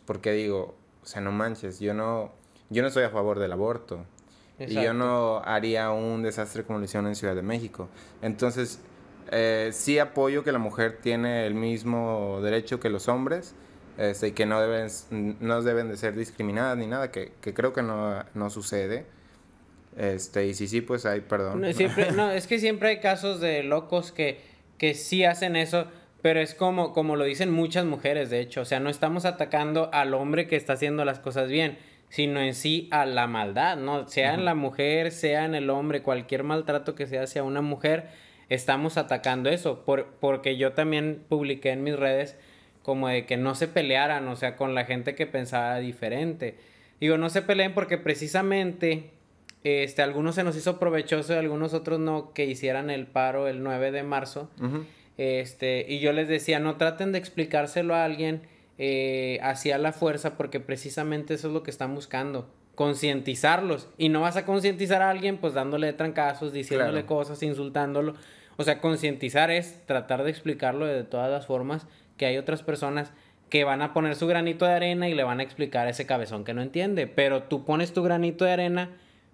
porque 0.08 0.32
digo, 0.32 0.76
o 1.04 1.06
sea, 1.06 1.22
no 1.22 1.32
manches, 1.32 1.80
yo 1.80 1.94
no, 1.94 2.32
yo 2.70 2.82
no 2.82 2.88
estoy 2.88 3.04
a 3.04 3.10
favor 3.10 3.38
del 3.38 3.52
aborto 3.52 4.06
Exacto. 4.58 4.82
y 4.82 4.84
yo 4.84 4.94
no 4.94 5.42
haría 5.44 5.92
un 5.92 6.24
desastre 6.24 6.64
como 6.64 6.80
lo 6.80 6.86
hicieron 6.86 7.08
en 7.08 7.16
Ciudad 7.16 7.36
de 7.36 7.44
México. 7.44 7.90
Entonces, 8.24 8.80
eh, 9.32 9.70
sí 9.74 10.00
apoyo 10.00 10.44
que 10.44 10.52
la 10.52 10.60
mujer 10.60 11.00
tiene 11.02 11.46
el 11.46 11.54
mismo 11.54 12.40
derecho 12.42 12.80
que 12.80 12.90
los 12.90 13.08
hombres, 13.10 13.54
este, 13.98 14.34
que 14.34 14.46
no 14.46 14.62
deben, 14.62 14.90
no 15.42 15.62
deben 15.62 15.90
de 15.90 15.98
ser 15.98 16.16
discriminadas 16.16 16.78
ni 16.78 16.88
nada, 16.88 17.12
que, 17.12 17.34
que 17.42 17.54
creo 17.54 17.74
que 17.74 17.84
no, 17.84 18.24
no, 18.34 18.50
sucede. 18.50 19.06
Este, 19.98 20.48
y 20.48 20.54
si 20.54 20.68
sí, 20.68 20.82
pues 20.82 21.06
hay 21.06 21.22
perdón. 21.22 21.62
No, 21.62 21.74
siempre, 21.74 22.12
no, 22.14 22.32
es 22.32 22.48
que 22.48 22.60
siempre 22.60 22.90
hay 22.90 23.00
casos 23.00 23.42
de 23.42 23.64
locos 23.64 24.12
que, 24.12 24.40
que 24.78 24.94
sí 24.94 25.24
hacen 25.26 25.56
eso, 25.56 25.88
pero 26.22 26.40
es 26.40 26.54
como, 26.54 26.94
como 26.94 27.16
lo 27.16 27.26
dicen 27.26 27.52
muchas 27.52 27.86
mujeres, 27.86 28.30
de 28.30 28.40
hecho. 28.40 28.62
O 28.62 28.66
sea, 28.66 28.80
no 28.80 28.90
estamos 28.90 29.26
atacando 29.26 29.90
al 29.94 30.14
hombre 30.14 30.48
que 30.48 30.56
está 30.56 30.74
haciendo 30.74 31.06
las 31.06 31.20
cosas 31.20 31.50
bien, 31.50 31.78
sino 32.10 32.40
en 32.40 32.54
sí 32.54 32.88
a 32.92 33.06
la 33.06 33.28
maldad, 33.28 33.78
¿no? 33.78 34.08
Sea 34.08 34.34
en 34.34 34.46
la 34.46 34.56
mujer, 34.56 35.12
sea 35.12 35.46
en 35.46 35.56
el 35.56 35.70
hombre, 35.70 36.02
cualquier 36.02 36.44
maltrato 36.44 36.96
que 36.96 37.08
se 37.08 37.20
hace 37.20 37.40
a 37.40 37.44
una 37.44 37.62
mujer, 37.62 38.08
estamos 38.50 38.98
atacando 38.98 39.50
eso. 39.50 39.84
Por, 39.84 40.08
porque 40.20 40.58
yo 40.58 40.74
también 40.74 41.24
publiqué 41.28 41.72
en 41.72 41.84
mis 41.84 41.96
redes 41.96 42.38
como 42.84 43.10
de 43.10 43.26
que 43.26 43.36
no 43.36 43.54
se 43.54 43.68
pelearan, 43.68 44.28
o 44.30 44.36
sea, 44.38 44.56
con 44.56 44.74
la 44.74 44.86
gente 44.86 45.14
que 45.14 45.28
pensaba 45.28 45.78
diferente. 45.80 46.56
Digo, 47.02 47.18
no 47.18 47.30
se 47.30 47.42
peleen 47.42 47.74
porque 47.74 47.98
precisamente 47.98 49.12
este, 49.64 50.02
algunos 50.02 50.36
se 50.36 50.44
nos 50.44 50.56
hizo 50.56 50.80
provechoso 50.80 51.34
y 51.34 51.38
algunos 51.38 51.74
otros 51.74 52.00
no, 52.00 52.34
que 52.34 52.46
hicieran 52.46 52.90
el 52.90 53.08
paro 53.08 53.48
el 53.48 53.64
9 53.64 53.92
de 53.92 54.04
marzo. 54.04 54.50
Uh 54.60 54.64
-huh. 54.64 54.86
este, 55.18 55.86
y 55.88 56.00
yo 56.00 56.14
les 56.14 56.28
decía, 56.28 56.60
no 56.60 56.78
traten 56.78 57.12
de 57.12 57.18
explicárselo 57.18 57.96
a 57.96 58.06
alguien 58.06 58.42
eh, 58.78 59.40
hacia 59.42 59.80
la 59.80 59.92
fuerza 59.92 60.38
porque 60.38 60.60
precisamente 60.60 61.34
eso 61.34 61.48
es 61.48 61.54
lo 61.54 61.64
que 61.64 61.72
están 61.72 61.96
buscando. 61.96 62.48
Concientizarlos. 62.76 63.90
Y 63.98 64.10
no 64.10 64.22
vas 64.22 64.38
a 64.38 64.46
concientizar 64.46 65.02
a 65.02 65.10
alguien 65.10 65.38
pues 65.38 65.54
dándole 65.54 65.92
trancazos, 65.94 66.54
diciéndole 66.54 66.92
claro. 66.92 67.08
cosas, 67.08 67.42
insultándolo. 67.42 68.14
O 68.56 68.64
sea, 68.64 68.80
concientizar 68.80 69.50
es 69.50 69.84
tratar 69.86 70.24
de 70.24 70.30
explicarlo 70.30 70.86
de 70.86 71.04
todas 71.04 71.32
las 71.32 71.48
formas 71.48 71.88
que 72.18 72.26
hay 72.28 72.38
otras 72.38 72.62
personas 72.62 73.12
que 73.50 73.64
van 73.64 73.82
a 73.82 73.94
poner 73.94 74.16
su 74.16 74.28
granito 74.28 74.66
de 74.66 74.74
arena 74.74 75.10
y 75.10 75.14
le 75.14 75.24
van 75.24 75.40
a 75.40 75.44
explicar 75.44 75.88
a 75.88 75.92
ese 75.92 76.06
cabezón 76.06 76.44
que 76.44 76.54
no 76.54 76.62
entiende. 76.62 77.08
Pero 77.08 77.44
tú 77.44 77.66
pones 77.66 77.94
tu 77.94 78.04
granito 78.04 78.46
de 78.46 78.52
arena 78.52 78.92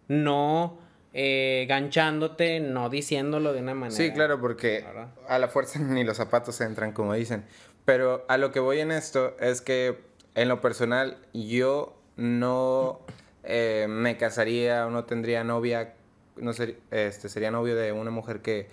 no 0.08 0.80
eh, 1.14 1.66
ganchándote, 1.70 2.60
no 2.60 2.90
diciéndolo 2.90 3.54
de 3.54 3.62
una 3.62 3.76
manera. 3.76 3.96
Sí, 3.96 4.12
claro, 4.12 4.42
porque 4.42 4.84
¿verdad? 4.86 5.10
a 5.28 5.40
la 5.40 5.48
fuerza 5.48 5.80
ni 5.80 6.04
los 6.04 6.18
zapatos 6.18 6.60
entran, 6.62 6.92
como 6.92 7.14
dicen. 7.14 7.46
Pero 7.86 8.26
a 8.28 8.38
lo 8.38 8.52
que 8.52 8.60
voy 8.60 8.80
en 8.80 8.92
esto 8.92 9.36
es 9.40 9.62
que 9.62 10.00
en 10.36 10.48
lo 10.48 10.62
personal 10.62 11.18
yo 11.34 11.96
no 12.16 13.02
eh, 13.44 13.86
me 13.90 14.18
casaría 14.18 14.88
o 14.88 14.90
no 14.90 15.04
tendría 15.04 15.44
novia, 15.44 15.94
no 16.38 16.54
ser, 16.54 16.80
este, 16.92 17.30
sería 17.30 17.52
novio 17.52 17.76
de 17.76 17.92
una 17.92 18.10
mujer 18.10 18.42
que 18.42 18.70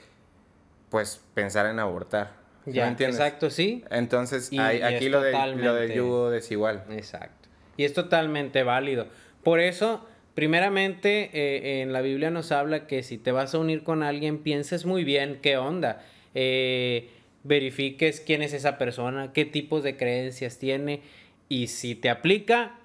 pues 0.91 1.21
pensara 1.35 1.71
en 1.71 1.79
abortar. 1.79 2.41
Ya, 2.67 2.91
exacto, 2.91 3.51
sí. 3.51 3.85
Entonces, 3.91 4.53
y, 4.53 4.59
hay, 4.59 4.79
y 4.79 4.83
aquí 4.83 5.09
lo, 5.09 5.21
de, 5.23 5.33
lo 5.57 5.75
del 5.75 5.93
yugo 5.93 6.31
desigual. 6.31 6.85
Exacto. 6.91 7.49
Y 7.77 7.85
es 7.85 7.95
totalmente 7.95 8.63
válido. 8.63 9.07
Por 9.43 9.61
eso, 9.61 10.07
primeramente, 10.41 11.29
eh, 11.35 11.83
en 11.83 11.93
la 11.93 12.01
Biblia 12.01 12.31
nos 12.31 12.51
habla 12.51 12.87
que 12.87 13.03
si 13.03 13.19
te 13.19 13.31
vas 13.31 13.55
a 13.55 13.59
unir 13.59 13.83
con 13.83 14.03
alguien, 14.03 14.39
pienses 14.39 14.87
muy 14.87 15.05
bien 15.05 15.39
qué 15.43 15.59
onda. 15.59 16.03
Eh, 16.35 17.11
verifiques 17.45 18.23
quién 18.23 18.41
es 18.41 18.55
esa 18.55 18.79
persona, 18.79 19.35
qué 19.35 19.45
tipos 19.45 19.83
de 19.83 19.99
creencias 19.99 20.59
tiene. 20.59 21.03
Y 21.51 21.67
si 21.67 21.95
te 21.95 22.09
aplica, 22.09 22.79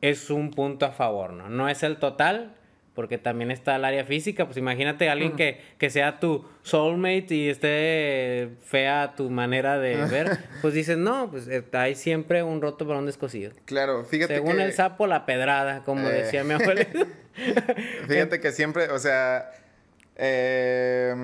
es 0.00 0.30
un 0.30 0.52
punto 0.52 0.86
a 0.86 0.92
favor, 0.92 1.32
¿no? 1.32 1.48
No 1.48 1.68
es 1.68 1.82
el 1.82 1.96
total, 1.96 2.54
porque 2.96 3.18
también 3.18 3.52
está 3.52 3.76
el 3.76 3.84
área 3.84 4.04
física, 4.04 4.46
pues 4.46 4.56
imagínate 4.56 5.08
a 5.08 5.12
alguien 5.12 5.32
uh 5.32 5.34
-huh. 5.34 5.36
que, 5.36 5.60
que, 5.78 5.90
sea 5.90 6.18
tu 6.18 6.44
soulmate 6.62 7.34
y 7.34 7.48
esté 7.50 8.56
fea 8.62 9.14
tu 9.14 9.30
manera 9.30 9.78
de 9.78 9.96
ver, 10.10 10.38
pues 10.62 10.74
dices, 10.74 10.96
no, 10.96 11.30
pues 11.30 11.46
eh, 11.46 11.62
hay 11.72 11.94
siempre 11.94 12.42
un 12.42 12.60
roto 12.60 12.86
para 12.86 12.98
un 12.98 13.06
descosido. 13.06 13.52
Claro, 13.66 14.04
fíjate 14.04 14.34
Según 14.34 14.56
que... 14.56 14.64
el 14.64 14.72
sapo, 14.72 15.06
la 15.06 15.26
pedrada, 15.26 15.84
como 15.84 16.08
eh... 16.08 16.12
decía 16.12 16.42
mi 16.42 16.54
abuela. 16.54 16.86
fíjate 18.08 18.40
que 18.40 18.50
siempre, 18.50 18.88
o 18.88 18.98
sea, 18.98 19.52
eh, 20.16 21.14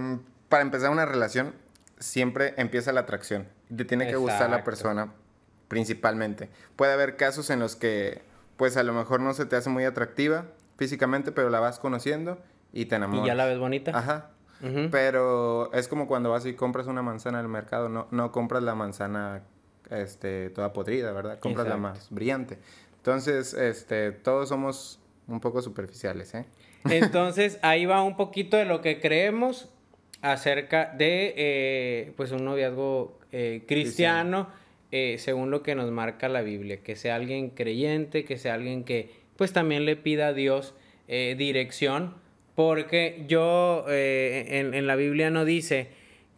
para 0.48 0.62
empezar 0.62 0.90
una 0.90 1.06
relación, 1.06 1.54
siempre 1.98 2.52
empieza 2.58 2.92
la 2.92 3.00
atracción. 3.00 3.48
Te 3.74 3.86
tiene 3.86 4.04
que 4.04 4.10
Exacto. 4.10 4.30
gustar 4.30 4.50
la 4.50 4.62
persona, 4.62 5.14
principalmente. 5.68 6.50
Puede 6.76 6.92
haber 6.92 7.16
casos 7.16 7.48
en 7.48 7.60
los 7.60 7.76
que, 7.76 8.20
pues 8.58 8.76
a 8.76 8.82
lo 8.82 8.92
mejor 8.92 9.20
no 9.20 9.32
se 9.32 9.46
te 9.46 9.56
hace 9.56 9.70
muy 9.70 9.84
atractiva, 9.84 10.44
físicamente, 10.76 11.32
pero 11.32 11.50
la 11.50 11.60
vas 11.60 11.78
conociendo 11.78 12.38
y 12.72 12.86
te 12.86 12.96
enamoras. 12.96 13.24
Y 13.24 13.28
ya 13.28 13.34
la 13.34 13.46
ves 13.46 13.58
bonita. 13.58 13.96
Ajá. 13.96 14.30
Uh 14.62 14.66
-huh. 14.66 14.88
Pero 14.90 15.72
es 15.72 15.88
como 15.88 16.06
cuando 16.06 16.30
vas 16.30 16.46
y 16.46 16.54
compras 16.54 16.86
una 16.86 17.02
manzana 17.02 17.40
en 17.40 17.46
el 17.46 17.50
mercado, 17.50 17.88
no, 17.88 18.06
no 18.10 18.30
compras 18.30 18.62
la 18.62 18.74
manzana 18.74 19.42
este, 19.90 20.50
toda 20.50 20.72
podrida, 20.72 21.12
¿verdad? 21.12 21.38
Compras 21.38 21.66
Exacto. 21.66 21.82
la 21.82 21.88
más 21.90 22.08
brillante. 22.10 22.58
Entonces, 22.96 23.54
este, 23.54 24.12
todos 24.12 24.48
somos 24.48 25.00
un 25.26 25.40
poco 25.40 25.62
superficiales, 25.62 26.34
¿eh? 26.34 26.46
Entonces, 26.84 27.58
ahí 27.62 27.86
va 27.86 28.02
un 28.02 28.16
poquito 28.16 28.56
de 28.56 28.64
lo 28.64 28.80
que 28.80 29.00
creemos 29.00 29.68
acerca 30.20 30.92
de, 30.96 31.34
eh, 31.36 32.12
pues, 32.16 32.30
un 32.32 32.44
noviazgo 32.44 33.18
eh, 33.32 33.64
cristiano, 33.66 34.46
cristiano. 34.46 34.62
Eh, 34.92 35.16
según 35.18 35.50
lo 35.50 35.62
que 35.62 35.74
nos 35.74 35.90
marca 35.90 36.28
la 36.28 36.42
Biblia. 36.42 36.82
Que 36.82 36.96
sea 36.96 37.16
alguien 37.16 37.50
creyente, 37.50 38.24
que 38.24 38.36
sea 38.36 38.54
alguien 38.54 38.84
que 38.84 39.21
pues 39.36 39.52
también 39.52 39.84
le 39.84 39.96
pida 39.96 40.28
a 40.28 40.32
Dios 40.32 40.74
eh, 41.08 41.34
dirección, 41.36 42.14
porque 42.54 43.24
yo 43.28 43.86
eh, 43.88 44.60
en, 44.60 44.74
en, 44.74 44.86
la 44.86 44.96
Biblia 44.96 45.30
no 45.30 45.44
dice 45.44 45.88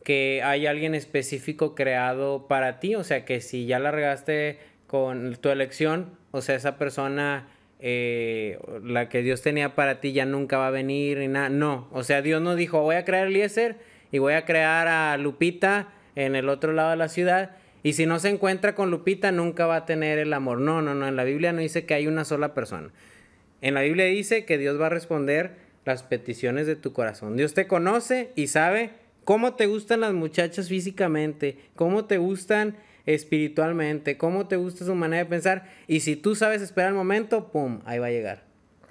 que 0.04 0.42
hay 0.44 0.66
alguien 0.66 0.94
específico 0.94 1.74
creado 1.74 2.46
para 2.46 2.78
ti, 2.78 2.94
o 2.94 3.04
sea 3.04 3.24
que 3.24 3.40
si 3.40 3.66
ya 3.66 3.78
la 3.78 3.90
regaste 3.90 4.58
con 4.86 5.34
tu 5.36 5.48
elección, 5.48 6.16
o 6.30 6.40
sea, 6.40 6.54
esa 6.54 6.76
persona, 6.78 7.48
eh, 7.80 8.58
la 8.82 9.08
que 9.08 9.22
Dios 9.22 9.42
tenía 9.42 9.74
para 9.74 10.00
ti 10.00 10.12
ya 10.12 10.26
nunca 10.26 10.58
va 10.58 10.68
a 10.68 10.70
venir 10.70 11.18
ni 11.18 11.28
nada, 11.28 11.48
no, 11.48 11.88
o 11.90 12.04
sea, 12.04 12.22
Dios 12.22 12.40
no 12.42 12.54
dijo, 12.54 12.82
voy 12.82 12.96
a 12.96 13.04
crear 13.04 13.24
a 13.24 13.26
Eliezer 13.28 13.76
y 14.12 14.18
voy 14.18 14.34
a 14.34 14.44
crear 14.44 14.86
a 14.86 15.16
Lupita 15.16 15.88
en 16.14 16.36
el 16.36 16.48
otro 16.48 16.72
lado 16.72 16.90
de 16.90 16.96
la 16.96 17.08
ciudad, 17.08 17.56
y 17.84 17.92
si 17.92 18.06
no 18.06 18.18
se 18.18 18.30
encuentra 18.30 18.74
con 18.74 18.90
Lupita, 18.90 19.30
nunca 19.30 19.66
va 19.66 19.76
a 19.76 19.84
tener 19.84 20.18
el 20.18 20.32
amor. 20.32 20.58
No, 20.58 20.80
no, 20.80 20.94
no. 20.94 21.06
En 21.06 21.16
la 21.16 21.24
Biblia 21.24 21.52
no 21.52 21.60
dice 21.60 21.84
que 21.84 21.92
hay 21.92 22.06
una 22.06 22.24
sola 22.24 22.54
persona. 22.54 22.90
En 23.60 23.74
la 23.74 23.82
Biblia 23.82 24.06
dice 24.06 24.46
que 24.46 24.56
Dios 24.56 24.80
va 24.80 24.86
a 24.86 24.88
responder 24.88 25.56
las 25.84 26.02
peticiones 26.02 26.66
de 26.66 26.76
tu 26.76 26.94
corazón. 26.94 27.36
Dios 27.36 27.52
te 27.52 27.66
conoce 27.66 28.32
y 28.36 28.46
sabe 28.46 28.92
cómo 29.24 29.52
te 29.52 29.66
gustan 29.66 30.00
las 30.00 30.14
muchachas 30.14 30.70
físicamente, 30.70 31.58
cómo 31.76 32.06
te 32.06 32.16
gustan 32.16 32.74
espiritualmente, 33.04 34.16
cómo 34.16 34.48
te 34.48 34.56
gusta 34.56 34.86
su 34.86 34.94
manera 34.94 35.24
de 35.24 35.28
pensar. 35.28 35.70
Y 35.86 36.00
si 36.00 36.16
tú 36.16 36.34
sabes 36.34 36.62
esperar 36.62 36.88
el 36.88 36.96
momento, 36.96 37.52
¡pum! 37.52 37.80
Ahí 37.84 37.98
va 37.98 38.06
a 38.06 38.10
llegar. 38.10 38.44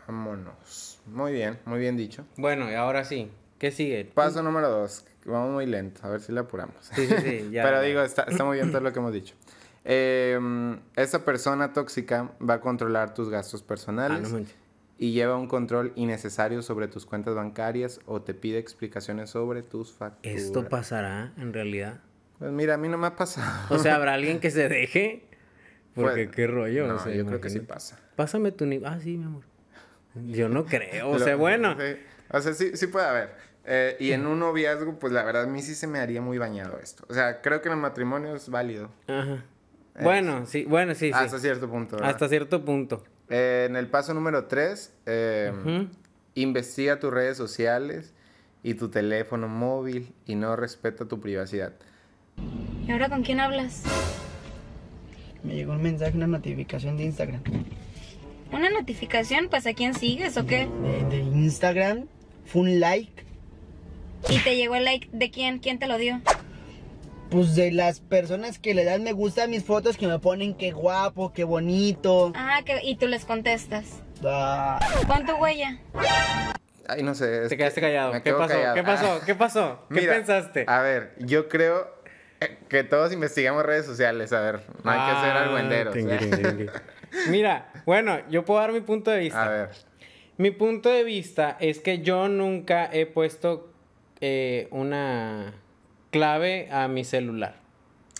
Vámonos. 0.08 1.02
Muy 1.08 1.34
bien, 1.34 1.58
muy 1.66 1.80
bien 1.80 1.98
dicho. 1.98 2.28
Bueno, 2.38 2.70
y 2.70 2.76
ahora 2.76 3.04
sí. 3.06 3.32
¿Qué 3.64 3.72
sigue? 3.72 4.04
Paso 4.04 4.44
número 4.44 4.70
dos. 4.70 5.06
Vamos 5.24 5.54
muy 5.54 5.66
lento, 5.66 6.02
a 6.04 6.10
ver 6.10 6.20
si 6.20 6.34
le 6.34 6.42
apuramos. 6.42 6.76
Sí, 6.82 7.08
sí, 7.08 7.16
sí. 7.24 7.48
Ya, 7.54 7.64
Pero 7.64 7.82
digo, 7.82 8.02
está, 8.02 8.24
está, 8.24 8.44
muy 8.44 8.58
bien 8.58 8.72
todo 8.72 8.82
lo 8.82 8.92
que 8.92 9.00
hemos 9.00 9.14
dicho. 9.14 9.36
Eh, 9.86 10.38
esa 10.98 11.24
persona 11.24 11.72
tóxica 11.72 12.34
va 12.42 12.56
a 12.56 12.60
controlar 12.60 13.14
tus 13.14 13.30
gastos 13.30 13.64
personales 13.64 14.34
ah, 14.34 14.40
no 14.40 14.46
y 14.98 15.14
lleva 15.14 15.38
un 15.38 15.48
control 15.48 15.94
innecesario 15.96 16.62
sobre 16.62 16.90
tus 16.90 17.06
cuentas 17.06 17.36
bancarias 17.36 18.02
o 18.06 18.22
te 18.22 18.34
pide 18.34 18.58
explicaciones 18.58 19.30
sobre 19.30 19.64
tus 19.64 19.94
facturas. 19.94 20.42
¿Esto 20.42 20.68
pasará 20.68 21.32
en 21.38 21.54
realidad? 21.54 22.02
Pues 22.40 22.52
mira, 22.52 22.74
a 22.74 22.78
mí 22.78 22.90
no 22.90 22.98
me 22.98 23.08
ha 23.08 23.16
pasado. 23.16 23.74
O 23.74 23.80
sea, 23.80 23.96
¿habrá 23.96 24.14
alguien 24.16 24.42
que 24.42 24.52
se 24.52 24.68
deje? 24.68 25.24
Porque 25.96 26.26
Pues, 26.26 26.36
qué 26.36 26.48
rollo. 26.48 26.86
No, 26.86 26.96
o 26.96 27.00
sea, 27.00 27.14
yo 27.14 27.26
creo 27.26 27.40
que 27.40 27.50
sí 27.50 27.62
pasa. 27.62 27.98
Pásame 28.18 28.52
tu... 28.52 28.66
Ah, 28.86 29.00
sí, 29.02 29.18
mi 29.18 29.24
amor. 29.24 29.44
Yo 30.16 30.50
no 30.50 30.66
creo. 30.66 31.12
O 31.12 31.20
sea, 31.20 31.38
bueno. 31.38 31.78
sí. 31.80 31.96
O 32.30 32.42
sea, 32.42 32.54
sí, 32.54 32.76
sí 32.76 32.88
puede 32.88 33.06
haber. 33.06 33.53
Eh, 33.66 33.96
y 34.00 34.12
en 34.12 34.26
un 34.26 34.40
noviazgo, 34.40 35.00
pues 35.00 35.14
la 35.14 35.24
verdad, 35.24 35.44
a 35.44 35.48
mí 35.48 35.62
sí 35.62 35.74
se 35.76 35.88
me 35.88 36.00
haría 36.00 36.22
muy 36.22 36.38
bañado 36.38 36.80
esto. 36.80 37.06
O 37.10 37.14
sea, 37.14 37.42
creo 37.42 37.62
que 37.62 37.70
en 37.70 37.76
el 37.76 37.80
matrimonio 37.80 38.36
es 38.36 38.50
válido. 38.50 38.90
Ajá. 39.08 39.44
Bueno, 40.02 40.46
sí, 40.48 40.66
bueno, 40.66 40.96
sí, 40.96 41.08
sí. 41.08 41.12
Hasta 41.14 41.40
cierto 41.40 41.70
punto. 41.70 41.96
¿verdad? 41.96 42.10
Hasta 42.12 42.28
cierto 42.28 42.66
punto. 42.66 43.04
Eh, 43.30 43.68
en 43.70 43.76
el 43.76 43.88
paso 43.88 44.14
número 44.14 44.46
3, 44.46 44.92
Ujú. 45.54 45.88
investiga 46.36 47.00
tus 47.00 47.14
redes 47.14 47.38
sociales 47.38 48.14
y 48.64 48.74
tu 48.74 48.90
teléfono 48.90 49.48
móvil 49.48 50.14
y 50.26 50.36
no 50.36 50.56
respeta 50.56 51.06
tu 51.06 51.20
privacidad. 51.20 51.74
¿Y 52.86 52.92
ahora 52.92 53.08
con 53.10 53.24
quién 53.24 53.40
hablas? 53.40 53.84
Me 55.44 55.56
llegó 55.56 55.74
un 55.74 55.84
mensaje, 55.84 56.16
una 56.18 56.28
notificación 56.28 56.98
de 56.98 57.04
Instagram. 57.04 57.42
¿Una 58.52 58.70
notificación? 58.70 59.48
Pues 59.50 59.66
a 59.68 59.74
quién 59.74 59.94
sigues 59.94 60.38
o 60.38 60.46
qué? 60.46 60.68
De, 60.68 61.04
de 61.10 61.20
Instagram, 61.22 62.06
fue 62.46 62.62
un 62.64 62.80
like. 62.80 63.24
¿Y 64.30 64.40
te 64.40 64.56
llegó 64.56 64.76
el 64.76 64.86
like 64.86 65.10
de 65.12 65.32
quién? 65.32 65.60
¿Quién 65.60 65.80
te 65.80 65.88
lo 65.88 65.98
dio? 65.98 66.22
Pues 67.30 67.56
de 67.56 67.72
las 67.72 68.00
personas 68.00 68.60
que 68.60 68.74
le 68.74 68.84
dan 68.86 69.04
me 69.04 69.12
gusta 69.12 69.44
a 69.44 69.48
mis 69.48 69.64
fotos 69.64 69.98
que 69.98 70.08
me 70.08 70.20
ponen 70.20 70.54
qué 70.56 70.72
guapo, 70.72 71.34
qué 71.34 71.44
bonito. 71.44 72.32
Ah, 72.36 72.62
que, 72.64 72.80
y 72.84 72.96
tú 72.96 73.08
les 73.08 73.26
contestas. 73.26 74.02
Ah, 74.24 74.80
Pon 75.08 75.26
tu 75.26 75.34
huella. 75.36 75.80
Ay, 76.88 77.02
no 77.02 77.16
sé. 77.16 77.42
Te 77.44 77.50
que 77.50 77.58
quedaste 77.58 77.82
callado. 77.82 78.14
me 78.14 78.22
¿Qué 78.22 78.34
pasó? 78.34 78.54
callado. 78.54 78.76
¿Qué 78.76 78.84
pasó? 78.84 79.20
Ah. 79.22 79.26
¿Qué 79.26 79.36
pasó? 79.36 79.86
¿Qué 79.90 80.02
Mira, 80.02 80.14
pensaste? 80.14 80.66
A 80.68 80.82
ver, 80.82 81.16
yo 81.20 81.50
creo 81.50 81.92
que 82.70 82.84
todos 82.84 83.12
investigamos 83.14 83.64
redes 83.66 83.86
sociales. 83.86 84.32
A 84.32 84.42
ver, 84.42 84.62
no 84.84 84.92
hay 84.92 85.00
que 85.00 85.22
ser 85.22 85.32
Ah, 85.36 85.92
tingui, 85.92 86.14
¿eh? 86.14 86.18
tingui, 86.20 86.44
tingui. 86.44 86.70
Mira, 87.30 87.72
bueno, 87.86 88.20
yo 88.30 88.46
puedo 88.46 88.60
dar 88.60 88.72
mi 88.74 88.82
punto 88.82 89.10
de 89.12 89.20
vista. 89.20 89.44
A 89.44 89.50
ver. 89.50 89.70
Mi 90.38 90.52
punto 90.52 90.90
de 90.90 91.04
vista 91.04 91.58
es 91.60 91.80
que 91.80 92.00
yo 92.00 92.28
nunca 92.28 92.90
he 92.92 93.06
puesto 93.06 93.73
eh, 94.26 94.70
una 94.72 95.54
clave 96.10 96.70
a 96.72 96.88
mi 96.88 97.04
celular. 97.04 97.56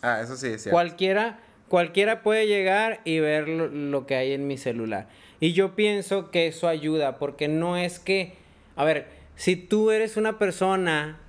Ah, 0.02 0.20
eso 0.22 0.36
sí 0.36 0.48
es 0.48 0.64
cierto. 0.64 0.76
Cualquiera, 0.76 1.40
cualquiera 1.70 2.24
puede 2.24 2.46
llegar 2.46 3.00
y 3.06 3.20
ver 3.20 3.48
lo, 3.48 3.70
lo 3.70 4.06
que 4.06 4.16
hay 4.16 4.34
en 4.34 4.46
mi 4.46 4.58
celular. 4.58 5.08
Y 5.40 5.54
yo 5.54 5.76
pienso 5.76 6.30
que 6.30 6.48
eso 6.48 6.68
ayuda, 6.68 7.20
porque 7.20 7.48
no 7.48 7.78
es 7.78 8.00
que, 8.00 8.34
a 8.76 8.84
ver, 8.84 9.08
si 9.38 9.56
tú 9.56 9.92
eres 9.92 10.18
una 10.18 10.38
persona 10.40 11.20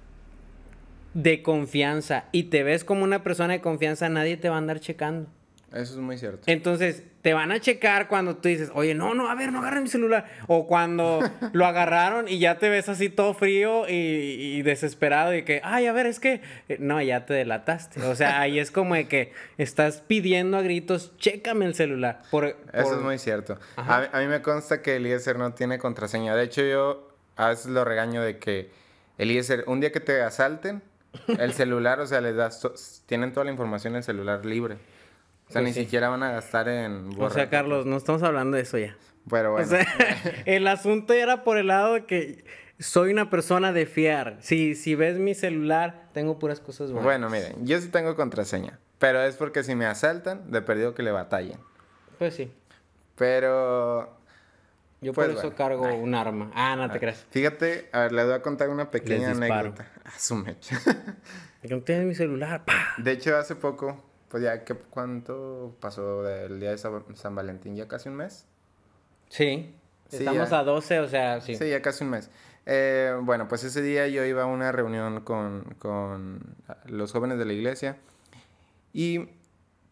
de 1.14 1.40
confianza 1.44 2.24
y 2.32 2.44
te 2.44 2.64
ves 2.64 2.82
como 2.82 3.04
una 3.04 3.22
persona 3.22 3.52
de 3.52 3.60
confianza, 3.60 4.08
nadie 4.08 4.36
te 4.36 4.48
va 4.48 4.56
a 4.56 4.58
andar 4.58 4.80
checando. 4.80 5.30
Eso 5.74 5.94
es 5.94 5.98
muy 5.98 6.16
cierto. 6.18 6.40
Entonces, 6.46 7.02
te 7.20 7.34
van 7.34 7.50
a 7.50 7.58
checar 7.60 8.06
cuando 8.06 8.36
tú 8.36 8.48
dices, 8.48 8.70
oye, 8.74 8.94
no, 8.94 9.12
no, 9.14 9.28
a 9.28 9.34
ver, 9.34 9.50
no 9.50 9.58
agarren 9.58 9.82
mi 9.82 9.88
celular. 9.88 10.24
O 10.46 10.66
cuando 10.68 11.18
lo 11.52 11.66
agarraron 11.66 12.28
y 12.28 12.38
ya 12.38 12.58
te 12.58 12.68
ves 12.68 12.88
así 12.88 13.08
todo 13.08 13.34
frío 13.34 13.88
y, 13.88 13.92
y 13.94 14.62
desesperado 14.62 15.34
y 15.34 15.42
que, 15.42 15.60
ay, 15.64 15.86
a 15.86 15.92
ver, 15.92 16.06
es 16.06 16.20
que, 16.20 16.40
eh, 16.68 16.76
no, 16.78 17.02
ya 17.02 17.26
te 17.26 17.34
delataste. 17.34 18.00
O 18.02 18.14
sea, 18.14 18.40
ahí 18.40 18.58
es 18.58 18.70
como 18.70 18.94
de 18.94 19.08
que 19.08 19.32
estás 19.58 20.00
pidiendo 20.06 20.56
a 20.58 20.62
gritos, 20.62 21.12
chécame 21.18 21.66
el 21.66 21.74
celular. 21.74 22.22
Por, 22.30 22.56
Eso 22.72 22.94
es 22.96 23.02
muy 23.02 23.18
cierto. 23.18 23.58
A, 23.76 24.00
mí- 24.00 24.06
a 24.12 24.20
mí 24.20 24.26
me 24.28 24.40
consta 24.42 24.80
que 24.80 24.96
Eliezer 24.96 25.36
no 25.38 25.54
tiene 25.54 25.78
contraseña. 25.78 26.36
De 26.36 26.44
hecho, 26.44 26.62
yo 26.62 27.08
a 27.36 27.48
veces 27.48 27.66
lo 27.66 27.84
regaño 27.84 28.22
de 28.22 28.38
que 28.38 28.70
Eliezer, 29.18 29.64
un 29.66 29.80
día 29.80 29.90
que 29.92 30.00
te 30.00 30.22
asalten, 30.22 30.82
el 31.38 31.52
celular, 31.54 32.00
o 32.00 32.06
sea, 32.06 32.20
les 32.20 32.36
das, 32.36 33.02
tienen 33.06 33.32
toda 33.32 33.44
la 33.44 33.50
información 33.50 33.94
en 33.94 33.98
el 33.98 34.02
celular 34.04 34.44
libre. 34.46 34.76
Sea, 35.54 35.62
Pues 35.62 35.64
ni 35.70 35.72
sí. 35.74 35.84
siquiera 35.84 36.08
van 36.08 36.22
a 36.24 36.32
gastar 36.32 36.68
en 36.68 37.06
O 37.08 37.10
sea, 37.12 37.18
borrar. 37.18 37.48
Carlos, 37.50 37.86
no 37.86 37.96
estamos 37.96 38.22
hablando 38.24 38.56
de 38.56 38.64
eso 38.64 38.76
ya. 38.76 38.96
Pero 39.30 39.52
bueno. 39.52 39.66
O 39.66 39.70
sea, 39.70 39.86
el 40.46 40.66
asunto 40.66 41.12
era 41.14 41.44
por 41.44 41.56
el 41.58 41.68
lado 41.68 41.94
de 41.94 42.04
que 42.06 42.44
soy 42.80 43.12
una 43.12 43.30
persona 43.30 43.72
de 43.72 43.86
fiar. 43.86 44.36
Si, 44.40 44.74
si 44.74 44.94
ves 44.96 45.16
mi 45.18 45.34
celular, 45.34 46.08
tengo 46.12 46.38
puras 46.40 46.58
cosas 46.60 46.88
buenas. 46.90 47.04
bueno, 47.04 47.30
miren, 47.30 47.64
yo 47.66 47.80
sí 47.80 47.88
tengo 47.88 48.16
contraseña. 48.16 48.78
Pero 48.98 49.22
es 49.22 49.36
porque 49.36 49.62
si 49.62 49.74
me 49.74 49.86
asaltan, 49.86 50.50
de 50.50 50.60
perdido 50.62 50.92
que 50.94 51.02
le 51.04 51.12
batallen. 51.12 51.58
Pues 52.18 52.34
sí. 52.34 52.52
Pero 53.16 54.18
Yo 55.00 55.12
Pues 55.12 55.28
por 55.28 55.34
eso 55.36 55.42
bueno. 55.50 55.56
cargo 55.56 55.94
un 55.94 56.14
arma. 56.14 56.50
Ah, 56.54 56.74
no 56.76 56.90
te 56.90 56.98
creas. 56.98 57.24
fíjate, 57.30 57.88
a 57.92 58.00
ver, 58.00 58.12
les 58.12 58.24
voy 58.24 58.34
a 58.34 58.42
contar 58.42 58.68
una 58.70 58.90
pequeña 58.90 59.30
anécdota. 59.32 59.86
A 60.04 60.18
su 60.18 60.34
mecha. 60.36 60.78
No 61.68 61.80
tienes 61.80 62.04
mi 62.06 62.14
celular. 62.14 62.62
¡pa! 62.66 62.74
De 62.98 63.12
hecho, 63.12 63.38
hace 63.38 63.54
poco, 63.56 63.98
pues 64.34 64.42
ya, 64.42 64.64
¿qué, 64.64 64.74
¿cuánto 64.74 65.76
pasó 65.78 66.24
del 66.24 66.58
día 66.58 66.70
de 66.70 66.78
San, 66.78 67.36
Valentín? 67.36 67.76
¿Ya 67.76 67.86
casi 67.86 68.08
un 68.08 68.16
mes? 68.16 68.48
Sí. 69.28 69.72
Sí, 70.08 70.16
Estamos 70.16 70.50
ya. 70.50 70.58
a 70.58 70.64
12, 70.64 70.98
o 70.98 71.06
sea, 71.06 71.40
sí. 71.40 71.54
Sí, 71.54 71.70
ya 71.70 71.80
casi 71.80 72.02
un 72.02 72.10
mes. 72.10 72.32
Eh, 72.66 73.16
bueno, 73.22 73.46
pues 73.46 73.62
ese 73.62 73.80
día 73.80 74.08
yo 74.08 74.24
iba 74.24 74.42
a 74.42 74.46
una 74.46 74.72
reunión 74.72 75.20
con, 75.20 75.76
con 75.78 76.56
los 76.86 77.12
jóvenes 77.12 77.38
de 77.38 77.44
la 77.44 77.52
iglesia 77.52 77.96
y 78.92 79.28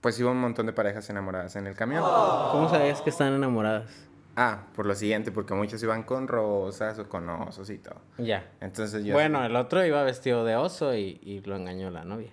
pues 0.01 0.19
iba 0.19 0.33
un 0.33 0.41
montón 0.41 0.67
de 0.67 0.73
parejas 0.73 1.09
enamoradas 1.09 1.55
en 1.55 1.69
el 1.69 1.77
camión. 1.77 2.03
¿Cómo 2.03 2.69
sabías 2.69 3.01
que 3.01 3.11
están 3.11 3.35
enamoradas? 3.35 3.93
Ah, 4.35 4.65
por 4.75 4.87
lo 4.87 4.97
siguiente, 4.97 5.31
porque 5.31 5.55
muchos 5.55 5.81
iban 5.85 6.03
con 6.03 6.27
rosas 6.27 6.99
o 6.99 7.09
con 7.09 7.31
osos 7.31 7.71
y 7.71 7.79
todo. 7.79 8.01
Ya. 8.19 8.51
Entonces 8.61 9.05
yo... 9.05 9.15
Bueno, 9.15 9.45
el 9.45 9.55
otro 9.55 9.87
iba 9.87 10.03
vestido 10.03 10.45
de 10.45 10.57
oso 10.57 10.97
y, 10.97 11.21
y 11.23 11.43
lo 11.43 11.55
engañó 11.55 11.93
la 11.93 12.03
novia. 12.03 12.33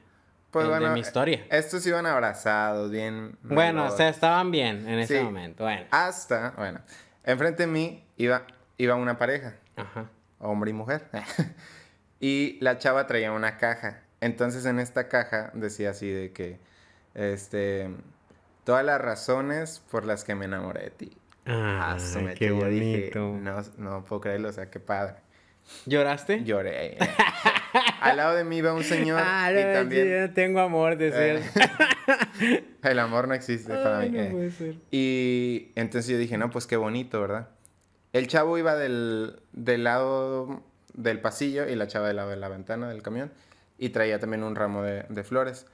Pues 0.52 0.66
de 0.66 0.72
bueno, 0.72 0.94
mi 0.94 1.00
historia. 1.02 1.46
Estos 1.50 1.86
iban 1.86 2.06
abrazados, 2.06 2.90
bien... 2.92 3.38
Bueno, 3.44 3.86
o 3.86 3.92
sea, 3.96 4.10
estaban 4.10 4.52
bien 4.52 4.88
en 4.88 5.00
ese 5.00 5.20
Sí. 5.20 5.24
momento. 5.24 5.64
Bueno. 5.64 5.86
Hasta, 5.92 6.52
bueno, 6.58 6.80
enfrente 7.24 7.64
de 7.64 7.68
mí 7.68 8.04
iba, 8.18 8.44
iba 8.78 8.96
una 8.96 9.18
pareja. 9.18 9.56
Ajá. 9.76 10.10
hombre 10.40 10.72
y 10.72 10.74
mujer. 10.74 11.08
y 12.20 12.58
la 12.62 12.78
chava 12.78 13.06
traía 13.08 13.32
una 13.32 13.58
caja. 13.58 14.02
Entonces 14.22 14.66
en 14.66 14.80
esta 14.80 15.08
caja 15.08 15.52
decía 15.54 15.92
así 15.92 16.10
de 16.10 16.32
que, 16.34 16.60
este, 17.14 17.90
todas 18.64 18.84
las 18.86 19.00
razones 19.00 19.82
por 19.92 20.06
las 20.06 20.24
que 20.24 20.36
me 20.36 20.46
enamoré 20.46 20.84
de 20.86 20.90
ti. 20.92 21.18
Ah, 21.46 21.98
su 22.00 22.20
mecha, 22.22 22.38
qué 22.38 22.48
yo 22.48 22.64
dije, 22.66 23.12
bonito. 23.18 23.20
no, 23.42 23.64
no 23.78 24.06
puedo 24.06 24.22
creerlo, 24.22 24.50
o 24.50 24.52
sea, 24.54 24.70
qué 24.70 24.80
padre. 24.80 25.16
¿Lloraste? 25.86 26.44
Lloré. 26.44 26.98
Al 28.02 28.18
lado 28.18 28.36
de 28.36 28.44
mí 28.44 28.58
iba 28.58 28.74
un 28.74 28.84
señor 28.84 29.20
Ah, 29.24 29.52
y 29.52 29.74
también 29.74 30.08
yo 30.08 30.20
no 30.28 30.34
tengo 30.34 30.60
amor, 30.60 30.98
decías. 30.98 31.44
el 32.84 33.00
amor 33.00 33.28
no 33.28 33.34
existe 33.34 33.74
para 33.74 34.00
Ay, 34.00 34.10
mí. 34.10 34.18
no 34.18 34.24
eh. 34.24 34.30
puede 34.32 34.52
ser. 34.52 34.76
Y 34.92 35.72
entonces 35.76 36.10
yo 36.10 36.18
dije, 36.18 36.38
no, 36.38 36.50
pues 36.50 36.66
qué 36.68 36.78
bonito, 36.78 37.20
¿verdad? 37.22 37.50
El 38.14 38.28
chavo 38.28 38.58
iba 38.58 38.76
del, 38.76 39.40
del 39.52 39.84
lado 39.84 40.64
del 40.94 41.20
pasillo 41.22 41.68
y 41.70 41.76
la 41.76 41.88
chava 41.88 42.08
del 42.08 42.16
lado 42.18 42.30
de 42.32 42.38
la 42.38 42.50
ventana 42.50 42.90
del 42.90 43.02
camión 43.04 43.32
y 43.78 43.90
traía 43.90 44.20
también 44.20 44.44
un 44.44 44.56
ramo 44.56 44.82
de, 44.84 45.04
de 45.10 45.24
flores. 45.24 45.66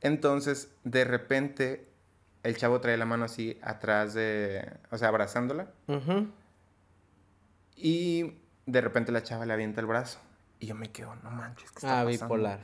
Entonces, 0.00 0.70
de 0.84 1.04
repente, 1.04 1.86
el 2.42 2.56
chavo 2.56 2.80
traía 2.80 2.96
la 2.96 3.04
mano 3.04 3.24
así 3.24 3.58
atrás 3.62 4.14
de, 4.14 4.68
o 4.90 4.98
sea, 4.98 5.08
abrazándola 5.08 5.68
Ujú. 5.88 6.28
y 7.76 8.34
de 8.66 8.80
repente 8.80 9.12
la 9.12 9.22
chava 9.22 9.46
le 9.46 9.52
avienta 9.52 9.80
el 9.80 9.86
brazo 9.86 10.18
y 10.62 10.66
yo 10.66 10.74
me 10.76 10.90
quedo, 10.92 11.14
no 11.24 11.30
manches, 11.30 11.70
¿qué 11.72 11.76
está 11.78 12.00
Ah, 12.00 12.04
pasando? 12.04 12.08
bipolar. 12.34 12.60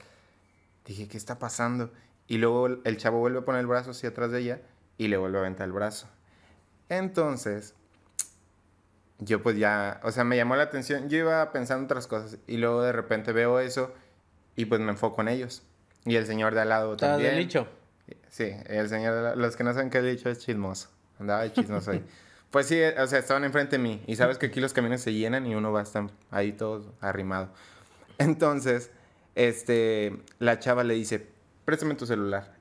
Dije, 0.84 1.08
¿qué 1.08 1.16
está 1.16 1.38
pasando? 1.38 1.92
Y 2.28 2.38
luego 2.38 2.66
el- 2.68 2.80
el 2.84 2.96
chavo 2.96 3.18
vuelve 3.18 3.40
a 3.40 3.44
poner 3.44 3.60
el 3.60 3.66
brazo 3.66 3.90
hacia 3.90 4.10
atrás 4.10 4.30
de 4.30 4.38
ella 4.40 4.60
y 4.98 5.08
le 5.08 5.16
vuelve 5.16 5.38
a 5.38 5.40
aventar 5.40 5.66
el 5.66 5.72
brazo. 5.72 6.06
Entonces, 6.88 7.74
yo 9.18 9.42
pues 9.42 9.56
ya, 9.58 10.00
o 10.04 10.12
sea, 10.12 10.24
me 10.24 10.36
llamó 10.36 10.54
la 10.56 10.62
atención. 10.64 11.08
Yo 11.08 11.18
iba 11.18 11.50
pensando 11.52 11.84
otras 11.84 12.06
cosas 12.06 12.38
y 12.46 12.56
luego 12.58 12.82
de 12.82 12.92
repente 12.92 13.32
veo 13.32 13.58
eso 13.60 13.92
y 14.56 14.66
pues 14.66 14.80
me 14.80 14.90
enfoco 14.90 15.20
en 15.22 15.28
ellos. 15.28 15.62
Y 16.04 16.16
el 16.16 16.26
señor 16.26 16.54
de 16.54 16.60
al 16.60 16.68
lado 16.68 16.92
¿Estabas 16.94 17.16
también. 17.16 17.34
de 17.34 17.40
licho? 17.40 17.66
Sí, 18.30 18.52
el 18.66 18.88
señor, 18.88 19.14
de 19.14 19.22
la- 19.22 19.34
los 19.34 19.56
que 19.56 19.64
no 19.64 19.72
saben 19.74 19.90
qué 19.90 19.98
el 19.98 20.06
dicho 20.16 20.30
es 20.30 20.38
chismoso. 20.38 20.88
Andaba 21.18 21.42
de 21.42 21.52
chismoso 21.52 21.90
ahí. 21.90 22.04
Pues 22.50 22.64
sí, 22.66 22.80
o 22.82 23.06
sea, 23.06 23.18
estaban 23.18 23.44
enfrente 23.44 23.76
de 23.76 23.82
mí. 23.82 24.02
Y 24.06 24.16
sabes 24.16 24.38
que 24.38 24.46
aquí 24.46 24.58
los 24.58 24.72
camiones 24.72 25.02
se 25.02 25.12
llenan 25.12 25.46
y 25.46 25.54
uno 25.54 25.70
va 25.70 25.80
a 25.80 25.82
estar 25.82 26.06
ahí 26.30 26.52
todo 26.52 26.94
arrimado. 27.02 27.50
Entonces, 28.18 28.90
este, 29.34 30.22
la 30.38 30.58
chava 30.58 30.84
le 30.84 30.94
dice, 30.94 31.26
préstame 31.64 31.94
tu 31.94 32.06
celular. 32.06 32.54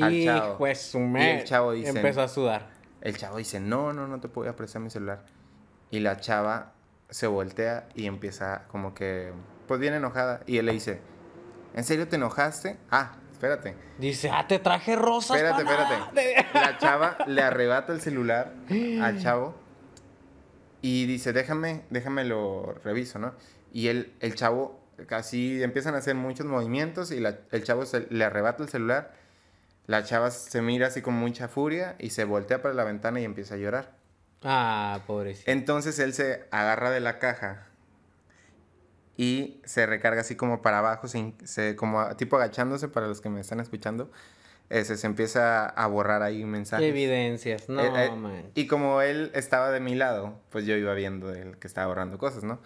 Al 0.00 0.12
Y 0.12 0.24
chavo. 0.26 0.58
pues 0.58 0.94
Y 0.94 0.98
el 1.18 1.44
chavo 1.44 1.72
dice, 1.72 1.88
empezó 1.90 2.22
a 2.22 2.28
sudar. 2.28 2.68
el 3.00 3.16
chavo 3.16 3.38
dice, 3.38 3.58
no, 3.60 3.92
no, 3.92 4.06
no 4.06 4.20
te 4.20 4.28
puedo 4.28 4.54
prestar 4.54 4.82
mi 4.82 4.90
celular. 4.90 5.24
Y 5.90 6.00
la 6.00 6.18
chava 6.18 6.72
se 7.08 7.26
voltea 7.26 7.88
y 7.94 8.06
empieza 8.06 8.64
como 8.68 8.94
que, 8.94 9.32
pues 9.66 9.80
bien 9.80 9.94
enojada. 9.94 10.40
Y 10.46 10.58
él 10.58 10.66
le 10.66 10.72
dice, 10.72 11.00
¿en 11.74 11.84
serio 11.84 12.06
te 12.08 12.16
enojaste? 12.16 12.76
Ah, 12.90 13.16
espérate. 13.32 13.74
Dice, 13.98 14.30
ah, 14.30 14.46
te 14.46 14.58
traje 14.58 14.94
rosas. 14.94 15.36
Espérate, 15.38 15.62
espérate. 15.62 16.46
nada". 16.54 16.70
La 16.72 16.78
chava 16.78 17.16
le 17.26 17.42
arrebata 17.42 17.92
el 17.94 18.02
celular 18.02 18.52
al 19.02 19.20
chavo 19.22 19.54
y 20.82 21.06
dice, 21.06 21.32
déjame, 21.32 21.82
déjame 21.90 22.24
lo 22.24 22.74
reviso, 22.84 23.18
¿no? 23.18 23.34
Y 23.72 23.88
él, 23.88 24.14
el 24.20 24.34
chavo, 24.34 24.78
casi 25.06 25.62
empiezan 25.62 25.94
a 25.94 25.98
hacer 25.98 26.14
muchos 26.14 26.46
movimientos 26.46 27.10
y 27.12 27.20
la- 27.20 27.38
el 27.50 27.64
chavo 27.64 27.86
se- 27.86 28.06
le 28.10 28.24
arrebata 28.24 28.62
el 28.62 28.68
celular. 28.68 29.12
La 29.86 30.02
chava 30.04 30.30
se 30.30 30.60
mira 30.60 30.88
así 30.88 31.00
con 31.02 31.14
mucha 31.14 31.48
furia 31.48 31.96
y 31.98 32.10
se 32.10 32.24
voltea 32.24 32.60
para 32.62 32.74
la 32.74 32.84
ventana 32.84 33.20
y 33.20 33.24
empieza 33.24 33.54
a 33.54 33.58
llorar. 33.58 33.92
Ah, 34.42 35.00
pobrecito. 35.06 35.50
Entonces 35.50 35.98
él 35.98 36.12
se 36.14 36.46
agarra 36.50 36.90
de 36.90 37.00
la 37.00 37.18
caja 37.18 37.66
y 39.16 39.60
se 39.64 39.86
recarga 39.86 40.20
así 40.20 40.36
como 40.36 40.62
para 40.62 40.78
abajo, 40.78 41.08
sin, 41.08 41.34
se, 41.44 41.74
como 41.74 42.14
tipo 42.16 42.36
agachándose 42.36 42.88
para 42.88 43.06
los 43.08 43.20
que 43.20 43.28
me 43.30 43.40
están 43.40 43.60
escuchando. 43.60 44.10
Ese, 44.70 44.98
se 44.98 45.06
empieza 45.06 45.66
a 45.66 45.86
borrar 45.86 46.22
ahí 46.22 46.44
mensajes. 46.44 46.86
Evidencias, 46.86 47.68
no, 47.70 47.82
Eh, 47.82 48.06
eh, 48.06 48.10
man. 48.14 48.50
y 48.54 48.66
como 48.66 49.00
él 49.00 49.30
estaba 49.34 49.70
de 49.70 49.80
mi 49.80 49.94
lado, 49.94 50.38
pues 50.50 50.66
yo 50.66 50.76
iba 50.76 50.92
viendo 50.92 51.30
el 51.32 51.56
que 51.56 51.66
estaba 51.66 51.86
borrando 51.86 52.18
cosas, 52.18 52.44
¿no? 52.44 52.60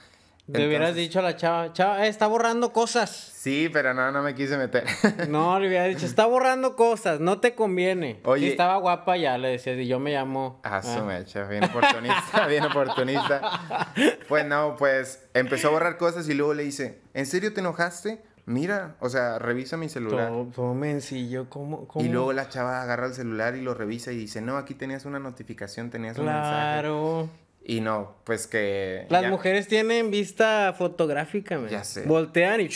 Le 0.48 0.66
hubieras 0.66 0.88
Entonces- 0.90 1.08
dicho 1.08 1.18
a 1.20 1.22
la 1.22 1.36
chava, 1.36 1.72
chava, 1.72 2.04
eh, 2.04 2.08
está 2.08 2.26
borrando 2.26 2.72
cosas. 2.72 3.10
Sí, 3.10 3.70
pero 3.72 3.94
no, 3.94 4.10
no 4.10 4.22
me 4.22 4.34
quise 4.34 4.56
meter. 4.56 4.84
No, 5.28 5.58
le 5.60 5.68
hubiera 5.68 5.84
dicho, 5.84 6.04
está 6.04 6.26
borrando 6.26 6.74
cosas, 6.74 7.20
no 7.20 7.38
te 7.38 7.54
conviene. 7.54 8.20
Oye. 8.24 8.46
Si 8.46 8.50
estaba 8.50 8.76
guapa, 8.76 9.16
ya 9.16 9.38
le 9.38 9.48
decías, 9.48 9.78
y 9.78 9.86
yo 9.86 10.00
me 10.00 10.12
llamo. 10.12 10.60
Ah, 10.64 10.82
su 10.82 10.98
ah. 10.98 11.04
mecha, 11.04 11.44
bien 11.44 11.64
oportunista, 11.64 12.46
bien 12.48 12.64
oportunista. 12.64 13.92
Pues 14.28 14.44
no, 14.44 14.76
pues 14.76 15.24
empezó 15.32 15.68
a 15.68 15.70
borrar 15.70 15.96
cosas 15.96 16.28
y 16.28 16.34
luego 16.34 16.54
le 16.54 16.64
dice, 16.64 17.00
¿en 17.14 17.26
serio 17.26 17.54
te 17.54 17.60
enojaste? 17.60 18.22
Mira, 18.44 18.96
o 18.98 19.08
sea, 19.08 19.38
revisa 19.38 19.76
mi 19.76 19.88
celular. 19.88 20.28
Todo, 20.28 20.46
todo 20.46 20.74
mencillo, 20.74 21.48
¿cómo? 21.48 21.86
cómo? 21.86 22.04
Y 22.04 22.08
luego 22.08 22.32
la 22.32 22.48
chava 22.48 22.82
agarra 22.82 23.06
el 23.06 23.14
celular 23.14 23.54
y 23.54 23.60
lo 23.60 23.74
revisa 23.74 24.10
y 24.10 24.16
dice, 24.16 24.40
no, 24.40 24.56
aquí 24.56 24.74
tenías 24.74 25.04
una 25.04 25.20
notificación, 25.20 25.90
tenías 25.90 26.18
un 26.18 26.26
mensaje. 26.26 26.80
Claro. 26.80 27.30
Y 27.64 27.80
no, 27.80 28.16
pues 28.24 28.46
que... 28.48 29.06
Las 29.08 29.22
ya- 29.22 29.30
mujeres 29.30 29.68
tienen 29.68 30.10
vista 30.10 30.74
fotográfica, 30.76 31.58
man. 31.58 31.68
Ya 31.68 31.84
sé. 31.84 32.02
Voltean 32.02 32.60
y 32.60 32.68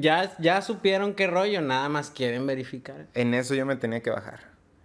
ya, 0.00 0.34
ya 0.38 0.62
supieron 0.62 1.14
qué 1.14 1.26
rollo, 1.26 1.60
nada 1.60 1.88
más 1.90 2.10
quieren 2.10 2.46
verificar. 2.46 3.06
En 3.14 3.34
eso 3.34 3.54
yo 3.54 3.66
me 3.66 3.76
tenía 3.76 4.00
que 4.00 4.10
bajar. 4.10 4.40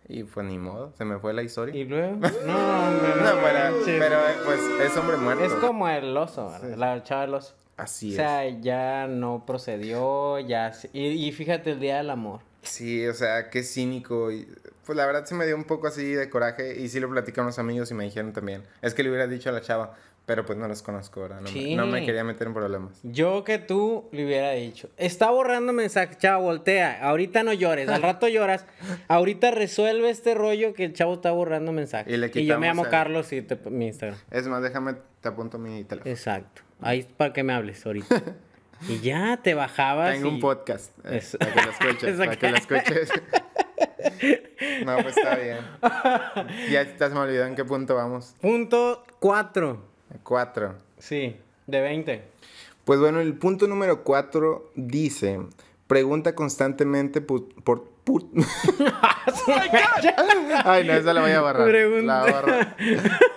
Y 0.10 0.23
pues 0.23 0.45
ni 0.45 0.58
modo, 0.58 0.91
se 0.97 1.06
me 1.06 1.19
fue 1.19 1.34
la 1.34 1.43
historia. 1.43 1.73
Y 1.75 1.86
luego, 1.86 2.15
no, 2.15 2.19
hombre, 2.19 3.10
No, 3.17 3.36
no 3.36 3.41
manches. 3.41 3.95
pero, 3.99 4.17
pues 4.43 4.60
es 4.84 4.97
hombre 4.97 5.17
muerto. 5.17 5.45
Es 5.45 5.54
como 5.54 5.88
el 5.88 6.17
oso, 6.17 6.49
¿verdad? 6.49 6.75
la 6.78 7.04
chava 7.04 7.21
del 7.21 7.34
oso. 7.36 7.56
Así 7.78 8.12
o 8.12 8.15
sea, 8.17 8.49
ya 8.60 9.08
no 9.08 9.45
procedió, 9.45 10.38
ya... 10.39 10.73
Y, 10.91 11.06
y 11.28 11.32
fíjate, 11.32 11.71
el 11.71 11.80
Día 11.80 11.97
del 11.97 12.10
Amor. 12.10 12.41
es. 12.62 12.69
Sí, 12.69 13.08
o 13.08 13.13
sea, 13.13 13.49
qué 13.49 13.63
cínico. 13.63 14.32
Y, 14.34 14.47
pues 14.89 14.97
la 14.97 15.06
verdad 15.06 15.23
se 15.25 15.36
me 15.36 15.45
dio 15.45 15.56
un 15.56 15.65
poco 15.65 15.86
así 15.86 16.13
de 16.13 16.32
coraje. 16.32 16.80
Y 16.82 16.89
sí 16.89 16.99
lo 16.99 17.08
platicé 17.12 17.39
a 17.39 17.43
unos 17.43 17.60
amigos 17.60 17.91
y 17.91 17.93
me 17.93 18.06
dijeron 18.06 18.34
también. 18.34 18.63
Es 18.82 18.95
que 18.95 19.04
le 19.04 19.10
hubiera 19.10 19.28
dicho 19.28 19.49
a 19.49 19.52
la 19.52 19.62
chava, 19.62 19.93
pero 20.25 20.47
pues 20.47 20.58
no 20.58 20.67
los 20.67 20.82
conozco 20.82 21.21
ahora. 21.21 21.36
No, 21.36 21.41
me- 21.43 21.49
Sí. 21.52 21.75
no 21.75 21.86
me 21.86 22.04
quería 22.04 22.23
meter 22.23 22.47
en 22.47 22.56
problemas. 22.56 22.99
Yo 23.04 23.43
que 23.43 23.60
tú 23.60 24.10
le 24.12 24.25
hubiera 24.25 24.49
dicho, 24.54 24.89
está 24.97 25.30
borrando 25.30 25.73
mensajes, 25.73 26.17
chavo, 26.17 26.45
voltea, 26.45 27.04
ahorita 27.08 27.43
no 27.43 27.54
llores, 27.54 27.88
al 27.88 28.02
rato 28.02 28.28
lloras, 28.30 28.65
ahorita 29.10 29.52
resuelve 29.52 30.10
este 30.10 30.34
rollo 30.34 30.73
que 30.73 30.86
el 30.86 30.93
chavo 30.93 31.13
está 31.13 31.30
borrando 31.30 31.71
mensajes. 31.71 32.12
Y 32.12 32.17
le 32.17 32.32
yo 32.32 32.58
me 32.60 32.65
llamo 32.65 32.86
el- 32.86 32.89
Carlos 32.89 33.32
y 33.32 33.43
te, 33.43 33.58
mi 33.69 33.86
Instagram. 33.89 34.17
Es 34.32 34.47
más, 34.47 34.63
déjame, 34.63 34.95
te 35.21 35.30
apunto 35.30 35.60
mi 35.60 35.84
teléfono. 35.84 36.12
Exacto. 36.12 36.63
Ahí 36.82 37.08
para 37.15 37.32
que 37.32 37.43
me 37.43 37.54
hables 37.54 37.86
ahorita. 37.86 38.23
y 38.88 38.99
ya 39.02 39.38
te 39.43 39.54
bajabas. 39.54 40.13
Tengo 40.13 40.30
y- 40.30 40.34
un 40.36 40.39
podcast. 40.39 40.91
eh, 41.06 41.21
Para 41.38 41.54
que 41.54 41.62
lo 41.62 41.71
escuches. 41.71 42.17
para 42.17 42.36
que 42.38 42.49
lo 42.49 42.58
escuches. 42.58 43.10
No, 44.86 44.98
pues 45.02 45.18
está 45.18 45.36
bien. 45.36 45.58
Ya 46.72 46.82
estás 46.82 47.13
me 47.13 47.20
olvidó 47.20 47.46
en 47.46 47.56
qué 47.56 47.65
punto 47.65 47.96
vamos. 47.96 48.36
Punto 48.42 49.04
4. 49.20 49.82
Cuatro. 50.24 50.76
Sí, 50.98 51.36
de 51.68 51.82
20. 51.82 52.24
Pues 52.86 53.00
bueno, 53.00 53.20
el 53.20 53.34
punto 53.36 53.68
número 53.68 54.04
cuatro 54.04 54.72
dice: 54.76 55.39
pregunta 55.88 56.34
constantemente 56.36 57.22
por. 57.22 57.48
pu- 57.63 57.86
Ay, 60.65 60.88
no, 60.88 60.94
esa 60.94 61.13
la 61.13 61.22
voy 61.22 61.32
a 61.32 61.42
barrar. 61.42 61.68
Pregunta. 61.68 62.06
La 62.06 62.22
voy 62.22 62.32
a 62.32 62.34
barrar. 62.34 62.76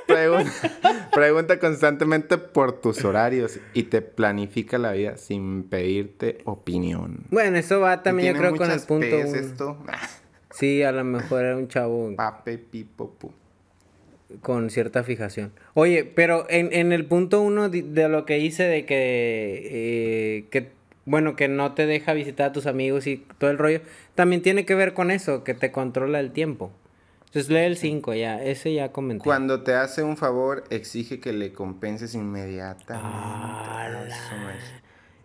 Pregun- 0.07 0.51
pregunta 1.13 1.59
constantemente 1.59 2.39
por 2.39 2.81
tus 2.81 3.05
horarios 3.05 3.59
y 3.75 3.83
te 3.85 4.01
planifica 4.01 4.79
la 4.79 4.93
vida 4.93 5.19
sin 5.19 5.65
pedirte 5.65 6.39
opinión. 6.45 7.25
bueno, 7.31 7.59
eso 7.59 7.81
va 7.81 8.03
también 8.03 8.33
yo 8.35 8.41
creo 8.41 8.57
con 8.57 8.71
el 8.71 8.81
punto 8.81 9.07
esto. 9.17 9.77
Sí, 10.53 10.83
a 10.83 10.93
lo 10.93 11.05
mejor 11.05 11.45
era 11.45 11.57
un 11.57 11.69
chavo 11.69 12.15
Pape, 12.17 12.59
pipo, 12.59 13.11
pu. 13.11 13.33
con 14.41 14.71
cierta 14.71 15.03
fijación. 15.03 15.53
Oye, 15.75 16.05
pero 16.05 16.47
en, 16.49 16.73
en 16.73 16.93
el 16.93 17.05
punto 17.07 17.41
uno 17.43 17.69
de, 17.69 18.09
lo 18.09 18.25
que 18.27 18.38
hice 18.38 18.65
de 18.65 18.85
que, 18.87 19.61
eh, 20.38 20.45
que, 20.51 20.71
bueno, 21.05 21.37
que 21.37 21.49
no 21.49 21.73
te 21.75 21.87
deja 21.87 22.12
visitar 22.12 22.51
a 22.51 22.53
tus 22.53 22.67
amigos 22.67 23.07
y 23.07 23.19
todo 23.38 23.51
el 23.51 23.59
rollo, 23.59 23.81
también 24.15 24.43
tiene 24.43 24.65
que 24.67 24.75
ver 24.75 24.95
con 24.95 25.11
eso, 25.11 25.45
que 25.45 25.55
te 25.55 25.73
controla 25.73 26.21
el 26.21 26.33
tiempo. 26.33 26.71
Entonces 27.27 27.51
lee 27.51 27.61
el 27.61 27.79
5 27.79 28.12
ya, 28.12 28.43
ese 28.45 28.75
ya 28.75 28.93
comenté. 28.93 29.25
Cuando 29.25 29.62
te 29.62 29.73
hace 29.75 30.03
un 30.03 30.19
favor, 30.19 30.65
exige 30.69 31.19
que 31.19 31.33
le 31.33 31.55
compenses 31.55 32.15
inmediatamente. 32.15 32.93
Ah, 33.11 33.88
madre. 33.91 34.11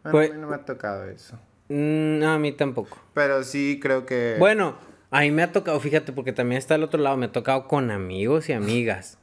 Bueno, 0.03 0.11
Pues- 0.11 0.31
a 0.31 0.33
mí 0.35 0.39
no 0.39 0.47
me 0.47 0.55
ha 0.55 0.63
tocado 0.65 1.03
eso. 1.09 1.35
Mm, 1.67 2.19
no, 2.19 2.31
a 2.31 2.39
mí 2.39 2.53
tampoco. 2.53 2.97
Pero 3.13 3.43
sí 3.43 3.77
creo 3.81 4.05
que... 4.05 4.37
Bueno, 4.39 4.77
a 5.11 5.21
mí 5.21 5.31
me 5.31 5.43
ha 5.43 5.51
tocado, 5.51 5.79
fíjate, 5.79 6.11
porque 6.13 6.33
también 6.33 6.57
está 6.59 6.75
el 6.75 6.83
otro 6.83 7.01
lado, 7.01 7.17
me 7.17 7.27
ha 7.27 7.31
tocado 7.31 7.67
con 7.67 7.91
amigos 7.91 8.49
y 8.49 8.53
amigas. 8.53 9.17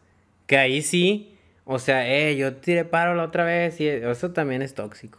Que 0.47 0.57
ahí 0.59 0.83
sí, 0.83 1.37
o 1.65 1.79
sea, 1.79 2.09
eh, 2.09 2.37
yo 2.37 2.57
tiré 2.57 2.85
paro 2.85 3.15
la 3.15 3.25
otra 3.25 3.45
vez 3.45 3.81
y 3.81 3.89
eso 3.89 4.31
también 4.33 4.63
es 4.63 4.75
tóxico. 4.75 5.19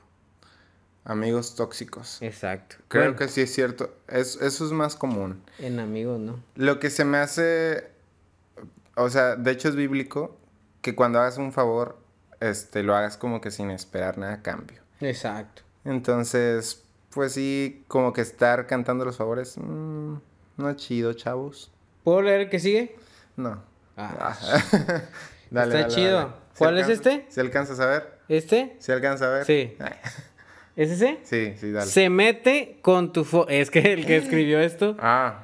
Amigos 1.04 1.56
tóxicos. 1.56 2.20
Exacto. 2.22 2.78
Creo 2.88 3.04
Bueno, 3.04 3.18
que 3.18 3.28
sí 3.28 3.42
es 3.42 3.54
cierto. 3.54 3.94
Es- 4.08 4.42
eso 4.42 4.66
es 4.66 4.72
más 4.72 4.96
común. 4.96 5.42
En 5.60 5.80
amigos, 5.80 6.20
¿no? 6.20 6.40
Lo 6.56 6.80
que 6.80 6.90
se 6.90 7.06
me 7.06 7.18
hace... 7.20 7.90
O 8.96 9.10
sea, 9.10 9.36
de 9.36 9.52
hecho 9.52 9.70
es 9.70 9.76
bíblico 9.76 10.36
que 10.82 10.96
cuando 10.96 11.20
hagas 11.20 11.38
un 11.38 11.52
favor, 11.52 12.00
este, 12.40 12.82
lo 12.82 12.96
hagas 12.96 13.18
como 13.18 13.40
que 13.42 13.52
sin 13.52 13.70
esperar 13.70 14.18
nada 14.18 14.34
a 14.36 14.42
cambio. 14.42 14.82
Exacto. 15.02 15.62
Entonces, 15.84 16.84
pues 17.12 17.34
sí, 17.34 17.84
como 17.88 18.12
que 18.14 18.22
estar 18.22 18.66
cantando 18.66 19.06
los 19.06 19.18
favores, 19.18 19.58
mm, 19.58 20.16
no 20.58 20.70
es 20.70 20.76
chido, 20.78 21.14
chavos. 21.14 21.72
¿Puedo 22.04 22.22
leer 22.22 22.42
el 22.42 22.50
que 22.50 22.60
sigue? 22.60 22.96
No. 23.36 23.62
Ah. 23.98 24.36
Dale, 25.50 25.80
Está 25.80 25.88
chido. 25.94 26.34
¿Cuál 26.58 26.78
es 26.80 26.90
este? 26.90 27.26
Si 27.30 27.40
alcanzas 27.40 27.80
a 27.80 27.86
ver. 27.88 28.20
¿Este? 28.30 28.76
Si 28.80 28.92
alcanzas 28.92 29.28
a 29.28 29.32
ver. 29.32 29.46
Sí. 29.46 29.74
¿Es 30.76 30.90
ese? 30.92 31.20
Sí, 31.24 31.54
sí, 31.58 31.72
dale. 31.72 31.86
Se 31.90 32.10
mete 32.10 32.80
con 32.82 33.14
tu 33.14 33.24
fo... 33.24 33.48
Es 33.48 33.72
que 33.72 33.94
el 33.94 34.06
que 34.06 34.18
escribió 34.18 34.60
esto, 34.60 34.98
Ah, 35.00 35.44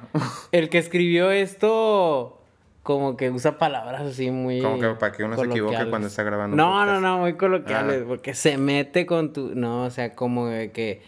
el 0.52 0.68
que 0.68 0.76
escribió 0.76 1.30
esto, 1.30 2.42
como 2.82 3.16
que 3.16 3.30
usa 3.30 3.56
palabras 3.56 4.02
así 4.02 4.30
muy... 4.30 4.60
como 4.60 4.78
que 4.78 4.88
para 4.90 5.12
que 5.12 5.24
uno 5.24 5.36
se 5.38 5.46
equivoque 5.46 5.88
cuando 5.88 6.08
está 6.08 6.22
grabando. 6.22 6.54
No, 6.54 6.80
no, 6.80 6.84
podcast. 6.84 7.02
no, 7.02 7.18
muy 7.18 7.32
coloquiales, 7.34 8.02
Ah. 8.02 8.04
porque 8.06 8.34
se 8.34 8.58
mete 8.58 9.06
con 9.06 9.32
tu... 9.32 9.54
No, 9.54 9.84
o 9.84 9.90
sea, 9.90 10.14
como 10.14 10.48
que... 10.50 11.00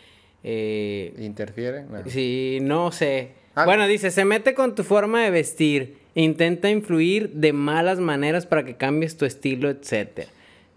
eh, 0.43 1.15
¿Interfiere? 1.19 1.83
No. 1.83 2.03
Sí, 2.07 2.61
no 2.63 2.93
sé. 2.93 3.33
Ah. 3.55 3.65
Bueno, 3.65 3.87
dice, 3.87 4.11
se 4.11 4.25
mete 4.25 4.55
con 4.55 4.75
tu 4.75 4.83
forma 4.85 5.23
de 5.23 5.31
vestir. 5.31 5.99
Intenta 6.15 6.71
influir 6.71 7.31
de 7.31 7.53
malas 7.53 7.99
maneras 7.99 8.47
para 8.47 8.65
que 8.65 8.77
cambies 8.77 9.17
tu 9.17 9.25
estilo, 9.25 9.69
etcétera. 9.71 10.29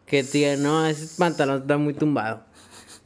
Que 0.05 0.23
tía, 0.23 0.57
no, 0.57 0.85
ese 0.87 1.15
pantalón 1.17 1.61
está 1.61 1.77
muy 1.77 1.93
tumbado. 1.93 2.43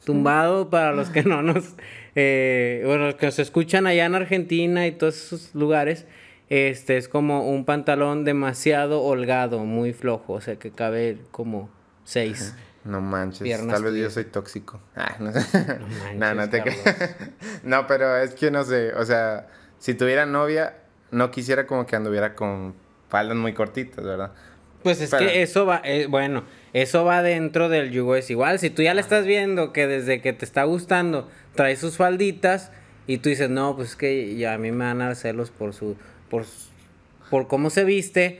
Tumbado 0.04 0.70
para 0.70 0.92
los 0.92 1.10
que 1.10 1.22
no 1.22 1.42
nos... 1.42 1.74
eh, 2.14 2.82
bueno, 2.86 3.06
los 3.06 3.14
que 3.16 3.26
nos 3.26 3.38
escuchan 3.38 3.86
allá 3.86 4.06
en 4.06 4.14
Argentina 4.14 4.86
y 4.86 4.92
todos 4.92 5.16
esos 5.16 5.54
lugares. 5.54 6.06
Este 6.48 6.96
es 6.96 7.08
como 7.08 7.48
un 7.48 7.64
pantalón 7.64 8.24
demasiado 8.24 9.02
holgado, 9.02 9.60
muy 9.60 9.92
flojo. 9.92 10.34
O 10.34 10.40
sea, 10.40 10.56
que 10.56 10.70
cabe 10.70 11.18
como 11.30 11.70
seis. 12.04 12.54
No 12.84 13.00
manches, 13.00 13.42
Piernas 13.42 13.74
tal 13.74 13.84
vez 13.84 13.94
yo 13.94 14.10
soy 14.10 14.24
tóxico. 14.24 14.80
Ah, 14.96 15.16
no 15.20 15.32
sé. 15.32 15.40
manches, 15.40 16.14
no, 16.16 16.34
no 16.34 16.50
te. 16.50 16.62
No, 17.62 17.86
pero 17.86 18.16
es 18.18 18.34
que 18.34 18.50
no 18.50 18.64
sé, 18.64 18.92
o 18.94 19.04
sea, 19.04 19.48
si 19.82 19.94
tuviera 19.94 20.26
novia, 20.26 20.76
no 21.10 21.32
quisiera 21.32 21.66
como 21.66 21.86
que 21.86 21.96
anduviera 21.96 22.36
con 22.36 22.72
faldas 23.08 23.36
muy 23.36 23.52
cortitas, 23.52 24.04
¿verdad? 24.04 24.30
Pues 24.84 25.00
es 25.00 25.10
Pero- 25.10 25.26
que 25.26 25.42
eso 25.42 25.66
va, 25.66 25.82
eh, 25.84 26.06
bueno, 26.06 26.44
eso 26.72 27.04
va 27.04 27.20
dentro 27.22 27.68
del 27.68 27.90
yugo 27.90 28.14
desigual. 28.14 28.60
Si 28.60 28.70
tú 28.70 28.82
ya 28.82 28.94
le 28.94 29.00
estás 29.00 29.26
viendo 29.26 29.72
que 29.72 29.88
desde 29.88 30.20
que 30.20 30.32
te 30.32 30.44
está 30.44 30.62
gustando 30.62 31.28
trae 31.56 31.74
sus 31.74 31.96
falditas 31.96 32.70
y 33.08 33.18
tú 33.18 33.28
dices, 33.28 33.50
no, 33.50 33.74
pues 33.74 33.90
es 33.90 33.96
que 33.96 34.36
ya 34.36 34.54
a 34.54 34.58
mí 34.58 34.70
me 34.70 34.84
van 34.84 35.02
a 35.02 35.06
dar 35.06 35.16
celos 35.16 35.50
por 35.50 35.74
su, 35.74 35.96
por, 36.30 36.44
por 37.28 37.48
cómo 37.48 37.68
se 37.70 37.82
viste, 37.82 38.38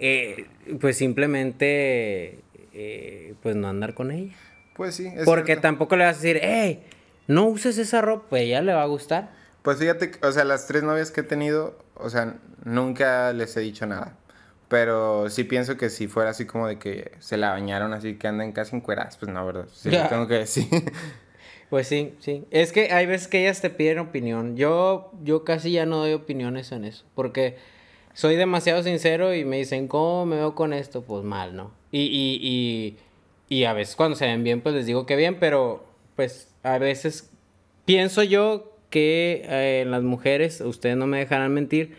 eh, 0.00 0.46
pues 0.80 0.96
simplemente, 0.96 2.40
eh, 2.74 3.34
pues 3.44 3.54
no 3.54 3.68
andar 3.68 3.94
con 3.94 4.10
ella. 4.10 4.34
Pues 4.74 4.96
sí, 4.96 5.06
es 5.06 5.24
Porque 5.24 5.46
cierto. 5.52 5.62
tampoco 5.62 5.96
le 5.96 6.04
vas 6.04 6.16
a 6.18 6.20
decir, 6.20 6.40
hey, 6.42 6.82
no 7.28 7.46
uses 7.46 7.78
esa 7.78 8.00
ropa, 8.00 8.26
pues 8.30 8.42
ella 8.42 8.60
le 8.62 8.72
va 8.74 8.82
a 8.82 8.86
gustar. 8.86 9.30
Pues 9.62 9.78
fíjate, 9.78 10.12
o 10.22 10.32
sea, 10.32 10.44
las 10.44 10.66
tres 10.66 10.82
novias 10.82 11.10
que 11.10 11.20
he 11.20 11.24
tenido, 11.24 11.78
o 11.94 12.08
sea, 12.10 12.36
nunca 12.64 13.32
les 13.32 13.56
he 13.56 13.60
dicho 13.60 13.86
nada. 13.86 14.16
Pero 14.68 15.28
sí 15.30 15.42
pienso 15.44 15.76
que 15.76 15.90
si 15.90 16.06
fuera 16.06 16.30
así 16.30 16.46
como 16.46 16.68
de 16.68 16.78
que 16.78 17.12
se 17.18 17.36
la 17.36 17.50
bañaron 17.50 17.92
así 17.92 18.14
que 18.16 18.28
anden 18.28 18.52
casi 18.52 18.76
encueradas, 18.76 19.16
pues 19.16 19.30
no, 19.32 19.44
¿verdad? 19.44 19.66
Sí, 19.74 19.90
Ya. 19.90 20.08
tengo 20.08 20.26
que 20.26 20.34
decir. 20.34 20.66
Pues 21.70 21.86
sí, 21.86 22.16
sí. 22.18 22.44
Es 22.50 22.72
que 22.72 22.92
hay 22.92 23.06
veces 23.06 23.28
que 23.28 23.42
ellas 23.42 23.60
te 23.60 23.70
piden 23.70 24.00
opinión. 24.00 24.56
Yo, 24.56 25.12
yo 25.22 25.44
casi 25.44 25.70
ya 25.70 25.86
no 25.86 25.98
doy 25.98 26.14
opiniones 26.14 26.72
en 26.72 26.84
eso. 26.84 27.04
Porque 27.14 27.58
soy 28.12 28.34
demasiado 28.34 28.82
sincero 28.82 29.32
y 29.36 29.44
me 29.44 29.58
dicen, 29.58 29.86
¿cómo 29.86 30.26
me 30.26 30.34
veo 30.34 30.56
con 30.56 30.72
esto? 30.72 31.02
Pues 31.02 31.22
mal, 31.22 31.54
¿no? 31.54 31.70
Y, 31.92 32.00
y, 32.00 32.40
y, 32.42 33.56
y 33.56 33.64
a 33.66 33.72
veces 33.72 33.94
cuando 33.94 34.16
se 34.16 34.26
ven 34.26 34.42
bien, 34.42 34.62
pues 34.62 34.74
les 34.74 34.84
digo 34.86 35.06
que 35.06 35.14
bien, 35.14 35.38
pero 35.38 35.84
pues 36.16 36.48
a 36.64 36.78
veces 36.78 37.30
pienso 37.84 38.24
yo 38.24 38.69
que 38.90 39.42
eh, 39.44 39.84
las 39.86 40.02
mujeres, 40.02 40.60
ustedes 40.60 40.96
no 40.96 41.06
me 41.06 41.18
dejarán 41.18 41.54
mentir, 41.54 41.96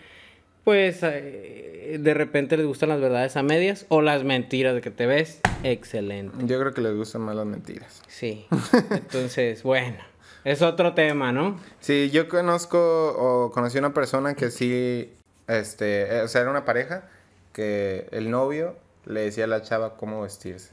pues 0.64 1.00
eh, 1.02 1.98
de 2.00 2.14
repente 2.14 2.58
les 2.58 2.66
gustan 2.66 2.90
las 2.90 3.02
verdades 3.02 3.36
a 3.36 3.44
medias 3.44 3.86
o 3.90 4.02
las 4.02 4.24
mentiras 4.24 4.76
de 4.76 4.82
que 4.82 4.92
te 4.92 5.08
ves 5.08 5.42
excelente. 5.64 6.36
Yo 6.46 6.60
creo 6.60 6.74
que 6.74 6.82
les 6.82 6.96
gustan 6.96 7.22
más 7.22 7.36
las 7.36 7.46
mentiras. 7.46 8.04
Sí. 8.08 8.46
Entonces, 8.92 9.64
bueno, 9.64 9.98
es 10.44 10.62
otro 10.62 10.94
tema, 10.94 11.32
¿no? 11.32 11.60
Sí, 11.80 12.10
yo 12.12 12.28
conozco 12.30 12.78
o 12.78 13.52
conocí 13.52 13.78
una 13.78 13.94
persona 13.94 14.36
que 14.36 14.52
sí, 14.52 15.12
este, 15.48 16.18
eh, 16.18 16.22
o 16.22 16.28
sea, 16.28 16.42
era 16.42 16.52
una 16.52 16.66
pareja 16.66 17.10
que 17.54 18.08
el 18.12 18.30
novio 18.30 18.76
le 19.06 19.22
decía 19.22 19.46
a 19.46 19.48
la 19.48 19.62
chava 19.62 19.98
cómo 19.98 20.22
vestirse. 20.22 20.72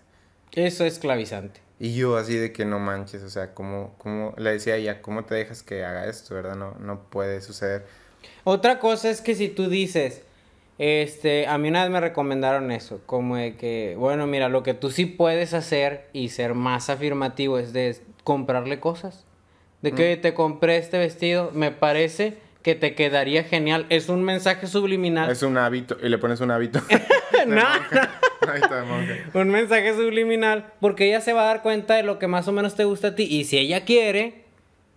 Eso 0.52 0.84
es 0.84 0.94
esclavizante. 0.94 1.60
Y 1.80 1.94
yo 1.94 2.16
así 2.16 2.34
de 2.34 2.52
que 2.52 2.64
no 2.64 2.78
manches, 2.78 3.22
o 3.22 3.30
sea, 3.30 3.54
¿cómo, 3.54 3.94
cómo, 3.98 4.34
le 4.36 4.52
decía 4.52 4.76
ella, 4.76 5.00
¿cómo 5.00 5.24
te 5.24 5.36
dejas 5.36 5.62
que 5.62 5.84
haga 5.84 6.06
esto, 6.06 6.34
verdad? 6.34 6.56
No, 6.56 6.74
no 6.80 7.04
puede 7.08 7.40
suceder. 7.40 7.86
Otra 8.42 8.80
cosa 8.80 9.10
es 9.10 9.20
que 9.20 9.36
si 9.36 9.48
tú 9.48 9.68
dices, 9.68 10.22
este, 10.78 11.46
a 11.46 11.56
mí 11.56 11.68
una 11.68 11.82
vez 11.82 11.92
me 11.92 12.00
recomendaron 12.00 12.72
eso, 12.72 13.00
como 13.06 13.36
de 13.36 13.56
que, 13.56 13.94
bueno, 13.96 14.26
mira, 14.26 14.48
lo 14.48 14.64
que 14.64 14.74
tú 14.74 14.90
sí 14.90 15.06
puedes 15.06 15.54
hacer 15.54 16.08
y 16.12 16.30
ser 16.30 16.54
más 16.54 16.90
afirmativo 16.90 17.58
es 17.58 17.72
de 17.72 17.96
comprarle 18.24 18.80
cosas. 18.80 19.24
De 19.82 19.92
que 19.92 20.16
te 20.16 20.34
compré 20.34 20.76
este 20.76 20.98
vestido, 20.98 21.52
me 21.54 21.70
parece 21.70 22.36
que 22.62 22.74
te 22.74 22.96
quedaría 22.96 23.44
genial. 23.44 23.86
Es 23.90 24.08
un 24.08 24.24
mensaje 24.24 24.66
subliminal. 24.66 25.30
Es 25.30 25.44
un 25.44 25.56
hábito, 25.56 25.96
y 26.02 26.08
le 26.08 26.18
pones 26.18 26.40
un 26.40 26.50
hábito. 26.50 26.80
no, 27.46 27.54
no. 27.54 28.27
Ahí 28.52 28.60
está, 28.62 28.84
monje. 28.84 29.22
un 29.34 29.48
mensaje 29.50 29.94
subliminal, 29.94 30.72
porque 30.80 31.06
ella 31.08 31.20
se 31.20 31.32
va 31.32 31.42
a 31.42 31.46
dar 31.46 31.62
cuenta 31.62 31.94
de 31.94 32.02
lo 32.02 32.18
que 32.18 32.26
más 32.26 32.48
o 32.48 32.52
menos 32.52 32.74
te 32.74 32.84
gusta 32.84 33.08
a 33.08 33.14
ti. 33.14 33.24
Y 33.24 33.44
si 33.44 33.58
ella 33.58 33.84
quiere, 33.84 34.44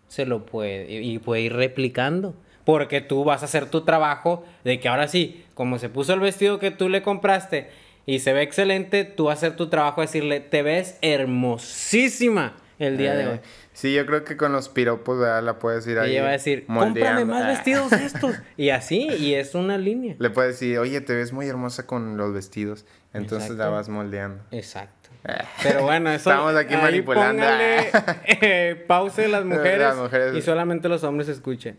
se 0.07 0.25
lo 0.25 0.45
puede, 0.45 0.91
y 1.01 1.19
puede 1.19 1.41
ir 1.41 1.53
replicando. 1.53 2.33
Porque 2.65 3.01
tú 3.01 3.23
vas 3.23 3.41
a 3.41 3.45
hacer 3.45 3.65
tu 3.69 3.81
trabajo 3.81 4.45
de 4.63 4.79
que 4.79 4.87
ahora 4.87 5.07
sí, 5.07 5.43
como 5.55 5.79
se 5.79 5.89
puso 5.89 6.13
el 6.13 6.19
vestido 6.19 6.59
que 6.59 6.69
tú 6.69 6.89
le 6.89 7.01
compraste 7.01 7.69
y 8.05 8.19
se 8.19 8.33
ve 8.33 8.43
excelente, 8.43 9.03
tú 9.03 9.25
vas 9.25 9.37
a 9.43 9.47
hacer 9.47 9.57
tu 9.57 9.67
trabajo, 9.67 10.01
decirle, 10.01 10.39
te 10.41 10.61
ves 10.61 10.97
hermosísima 11.01 12.53
el 12.79 12.97
día 12.97 13.13
de 13.15 13.23
Eh, 13.23 13.27
hoy. 13.27 13.39
Sí, 13.73 13.93
yo 13.93 14.05
creo 14.05 14.23
que 14.23 14.37
con 14.37 14.51
los 14.51 14.69
piropos 14.69 15.19
¿verdad? 15.19 15.43
la 15.43 15.59
puedes 15.59 15.85
ir 15.87 15.97
Y 15.97 15.99
ahí. 15.99 16.11
ella 16.11 16.23
va 16.23 16.29
a 16.29 16.33
decir, 16.33 16.65
moldeando. 16.67 16.99
cómprame 16.99 17.25
más 17.25 17.43
Ah. 17.43 17.47
vestidos 17.47 17.91
estos. 17.93 18.35
Y 18.57 18.69
así, 18.69 19.07
y 19.19 19.33
es 19.35 19.55
una 19.55 19.77
línea. 19.77 20.15
Le 20.19 20.29
puedes 20.29 20.59
decir, 20.59 20.77
oye, 20.79 20.99
te 21.01 21.15
ves 21.15 21.31
muy 21.33 21.47
hermosa 21.47 21.85
con 21.87 22.17
los 22.17 22.33
vestidos. 22.33 22.85
Entonces 23.13 23.52
la 23.52 23.69
vas 23.69 23.89
moldeando. 23.89 24.43
Exacto. 24.52 25.10
Pero 25.63 25.84
bueno, 25.84 26.10
eso. 26.12 26.30
Estamos 26.30 26.56
aquí 26.56 26.74
ahí 26.74 26.82
manipulando. 26.82 27.41
Póngale 27.43 27.89
eh, 28.26 28.84
pause 28.88 29.28
las 29.28 29.45
mujeres, 29.45 29.80
Las 29.80 29.97
mujeres. 29.97 30.36
y 30.36 30.41
solamente 30.41 30.89
los 30.89 31.04
hombres 31.04 31.28
escuchen. 31.28 31.78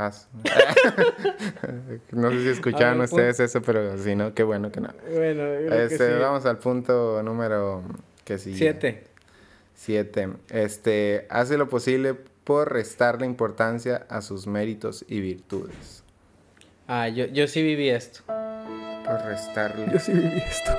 Ah, 0.00 0.12
no 2.12 2.30
sé 2.30 2.42
si 2.42 2.48
escucharon 2.50 2.98
ver, 2.98 3.04
ustedes 3.06 3.40
eso, 3.40 3.60
pero 3.62 3.98
si 3.98 4.14
no, 4.14 4.32
qué 4.32 4.44
bueno 4.44 4.70
que 4.70 4.80
no. 4.80 4.90
Bueno, 5.12 5.42
Este, 5.44 5.98
que 5.98 6.12
sí. 6.14 6.20
Vamos 6.20 6.46
al 6.46 6.58
punto 6.58 7.20
número 7.24 7.82
que 8.24 8.38
sigue. 8.38 8.56
Siete. 8.58 9.04
Siete. 9.74 10.28
Este, 10.50 11.26
hace 11.30 11.58
lo 11.58 11.68
posible 11.68 12.14
por 12.14 12.72
restarle 12.72 13.26
importancia 13.26 14.06
a 14.08 14.22
sus 14.22 14.46
méritos 14.46 15.04
y 15.08 15.20
virtudes. 15.20 16.04
Ah, 16.86 17.08
yo, 17.08 17.26
yo 17.26 17.48
sí 17.48 17.62
viví 17.62 17.88
esto. 17.88 18.20
Restarle. 19.16 19.86
Yo 19.92 19.98
sí 19.98 20.12
viví 20.12 20.38
esto. 20.38 20.72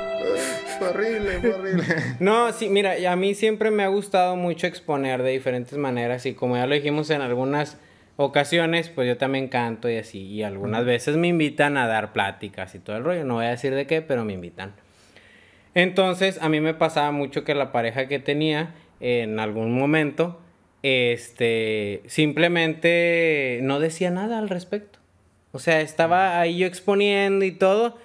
Fue 0.78 0.90
horrible, 0.90 1.40
fue 1.40 1.54
horrible. 1.54 1.84
No, 2.20 2.52
sí, 2.54 2.70
mira, 2.70 2.96
a 3.12 3.16
mí 3.16 3.34
siempre 3.34 3.72
me 3.72 3.84
ha 3.84 3.88
gustado 3.88 4.36
mucho 4.36 4.68
exponer 4.68 5.24
de 5.24 5.32
diferentes 5.32 5.78
maneras 5.78 6.26
y 6.26 6.34
como 6.34 6.56
ya 6.56 6.68
lo 6.68 6.76
dijimos 6.76 7.10
en 7.10 7.22
algunas 7.22 7.78
ocasiones, 8.18 8.90
pues 8.90 9.08
yo 9.08 9.18
también 9.18 9.48
canto 9.48 9.90
y 9.90 9.98
así, 9.98 10.22
y 10.22 10.44
algunas 10.44 10.86
veces 10.86 11.16
me 11.16 11.30
invitan 11.30 11.78
a 11.78 11.88
dar 11.88 12.12
pláticas 12.12 12.76
y 12.76 12.80
todo 12.80 12.98
el 12.98 13.04
rollo, 13.04 13.24
no 13.24 13.36
voy 13.36 13.46
a 13.46 13.50
decir 13.50 13.74
de 13.74 13.88
qué, 13.88 14.02
pero 14.02 14.26
me 14.26 14.34
invitan. 14.34 14.74
Entonces, 15.74 16.38
a 16.42 16.50
mí 16.50 16.60
me 16.60 16.74
pasaba 16.74 17.12
mucho 17.12 17.44
que 17.44 17.56
la 17.56 17.72
pareja 17.72 18.08
que 18.08 18.20
tenía 18.20 18.76
en 19.00 19.40
algún 19.40 19.72
momento, 19.72 20.42
este, 20.84 22.04
simplemente 22.08 23.60
no 23.64 23.80
decía 23.80 24.12
nada 24.12 24.40
al 24.40 24.50
respecto. 24.50 25.00
O 25.52 25.60
sea, 25.60 25.82
estaba 25.82 26.40
ahí 26.40 26.58
yo 26.60 26.68
exponiendo 26.68 27.46
y 27.46 27.52
todo. 27.52 27.98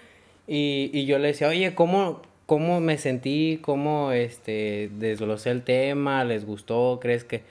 Y, 0.46 0.90
y 0.92 1.06
yo 1.06 1.18
le 1.18 1.28
decía, 1.28 1.48
oye, 1.48 1.74
¿cómo, 1.74 2.22
¿cómo 2.46 2.80
me 2.80 2.98
sentí? 2.98 3.58
¿Cómo 3.62 4.12
este, 4.12 4.90
desglosé 4.98 5.50
el 5.50 5.62
tema? 5.62 6.24
¿Les 6.24 6.44
gustó? 6.44 6.98
¿Crees 7.00 7.24
que...? 7.24 7.42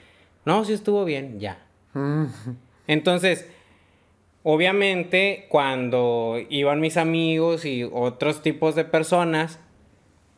No, 0.44 0.64
sí 0.64 0.72
estuvo 0.72 1.04
bien, 1.04 1.40
ya. 1.40 1.58
Entonces, 2.86 3.48
obviamente, 4.42 5.46
cuando 5.48 6.36
iban 6.50 6.80
mis 6.80 6.96
amigos 6.96 7.64
y 7.64 7.84
otros 7.84 8.42
tipos 8.42 8.74
de 8.74 8.84
personas, 8.84 9.58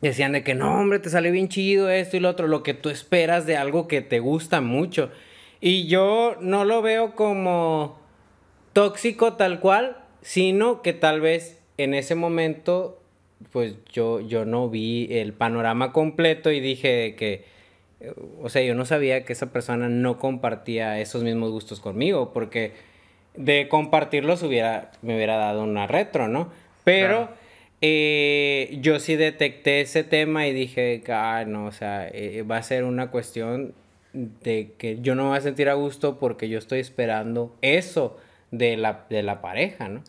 decían 0.01 0.31
de 0.31 0.43
que 0.43 0.55
no, 0.55 0.79
hombre, 0.79 0.99
te 0.99 1.09
sale 1.09 1.31
bien 1.31 1.49
chido 1.49 1.89
esto 1.89 2.17
y 2.17 2.19
lo 2.19 2.29
otro, 2.29 2.47
lo 2.47 2.63
que 2.63 2.73
tú 2.73 2.89
esperas 2.89 3.45
de 3.45 3.57
algo 3.57 3.87
que 3.87 4.01
te 4.01 4.19
gusta 4.19 4.61
mucho. 4.61 5.11
Y 5.59 5.87
yo 5.87 6.37
no 6.39 6.63
lo 6.65 6.81
veo 6.81 7.15
como 7.15 7.99
tóxico 8.73 9.33
tal 9.33 9.59
cual, 9.59 9.97
sino 10.21 10.81
que 10.81 10.93
tal 10.93 11.19
vez 11.19 11.59
en 11.77 11.93
ese 11.93 12.15
momento, 12.15 13.01
pues 13.51 13.75
yo, 13.91 14.19
yo 14.19 14.45
no 14.45 14.69
vi 14.69 15.07
el 15.11 15.33
panorama 15.33 15.91
completo 15.93 16.51
y 16.51 16.59
dije 16.59 17.15
que, 17.15 17.45
eh, 17.99 18.13
o 18.41 18.49
sea, 18.49 18.61
yo 18.63 18.75
no 18.75 18.85
sabía 18.85 19.25
que 19.25 19.33
esa 19.33 19.51
persona 19.51 19.89
no 19.89 20.17
compartía 20.19 20.99
esos 20.99 21.23
mismos 21.23 21.51
gustos 21.51 21.79
conmigo, 21.79 22.33
porque 22.33 22.73
de 23.35 23.67
compartirlos 23.67 24.41
hubiera, 24.43 24.91
me 25.01 25.15
hubiera 25.15 25.37
dado 25.37 25.63
una 25.63 25.85
retro, 25.87 26.27
¿no? 26.27 26.49
Pero 26.83 27.17
Claro. 27.27 27.29
eh, 27.81 28.77
yo 28.81 28.99
sí 28.99 29.15
detecté 29.15 29.81
ese 29.81 30.03
tema 30.03 30.47
y 30.47 30.53
dije, 30.53 31.01
que, 31.05 31.11
ah, 31.11 31.45
no, 31.45 31.65
o 31.65 31.71
sea, 31.71 32.07
eh, 32.07 32.43
va 32.43 32.57
a 32.57 32.63
ser 32.63 32.83
una 32.83 33.11
cuestión 33.11 33.73
de 34.13 34.71
que 34.79 34.99
yo 35.01 35.13
no 35.13 35.23
me 35.23 35.29
voy 35.29 35.37
a 35.37 35.41
sentir 35.41 35.69
a 35.69 35.75
gusto 35.75 36.17
porque 36.17 36.49
yo 36.49 36.57
estoy 36.57 36.79
esperando 36.79 37.55
eso 37.61 38.17
de 38.49 38.77
la, 38.77 39.05
de 39.11 39.21
la 39.21 39.41
pareja, 39.41 39.89
¿no? 39.89 40.03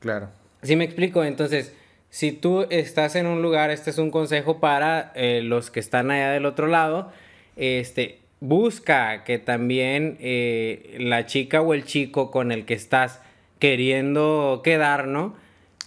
Claro. 0.00 0.28
¿Sí 0.62 0.76
me 0.76 0.84
explico? 0.84 1.24
Entonces, 1.24 1.74
si 2.10 2.32
tú 2.32 2.66
estás 2.70 3.14
en 3.16 3.26
un 3.26 3.40
lugar, 3.42 3.70
este 3.70 3.90
es 3.90 3.98
un 3.98 4.10
consejo 4.10 4.58
para 4.60 5.12
eh, 5.14 5.40
los 5.42 5.70
que 5.70 5.80
están 5.80 6.10
allá 6.10 6.30
del 6.32 6.44
otro 6.46 6.66
lado, 6.66 7.12
este, 7.56 8.18
busca 8.40 9.24
que 9.24 9.38
también 9.38 10.16
eh, 10.20 10.96
la 10.98 11.26
chica 11.26 11.60
o 11.60 11.72
el 11.74 11.84
chico 11.84 12.30
con 12.30 12.52
el 12.52 12.64
que 12.64 12.74
estás 12.74 13.20
queriendo 13.58 14.60
quedar, 14.64 15.06
¿no? 15.06 15.34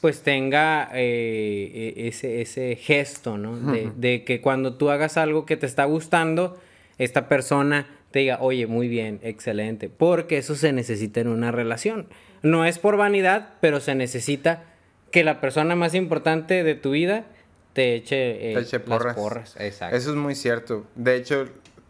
Pues 0.01 0.21
tenga 0.21 0.89
eh, 0.93 1.93
e- 1.95 2.07
ese, 2.07 2.41
ese 2.41 2.75
gesto, 2.75 3.37
¿no? 3.37 3.55
De, 3.71 3.91
de 3.95 4.23
que 4.23 4.41
cuando 4.41 4.75
tú 4.75 4.89
hagas 4.89 5.17
algo 5.17 5.45
que 5.45 5.57
te 5.57 5.65
está 5.65 5.85
gustando, 5.85 6.57
esta 6.97 7.27
persona 7.27 7.87
te 8.13 8.19
diga, 8.19 8.37
oye, 8.41 8.67
muy 8.67 8.87
bien, 8.87 9.19
excelente, 9.23 9.89
porque 9.89 10.37
eso 10.37 10.53
se 10.55 10.71
necesita 10.71 11.19
en 11.19 11.27
una 11.27 11.51
relación. 11.51 12.07
No 12.43 12.63
es 12.63 12.77
por 12.77 12.95
vanidad, 12.95 13.55
pero 13.59 13.79
se 13.79 13.95
necesita 13.95 14.63
que 15.11 15.23
la 15.23 15.41
persona 15.41 15.75
más 15.75 15.95
importante 15.95 16.63
de 16.63 16.75
tu 16.75 16.91
vida 16.91 17.25
te 17.73 17.95
eche, 17.95 18.51
eh, 18.51 18.53
Te 18.53 18.61
eche 18.61 18.77
las 18.77 18.85
porras. 18.87 19.15
porras. 19.15 19.55
Exacto. 19.59 19.95
Eso 19.97 20.11
es 20.11 20.15
muy 20.15 20.35
cierto. 20.35 20.85
De 20.93 21.15
hecho, 21.15 21.47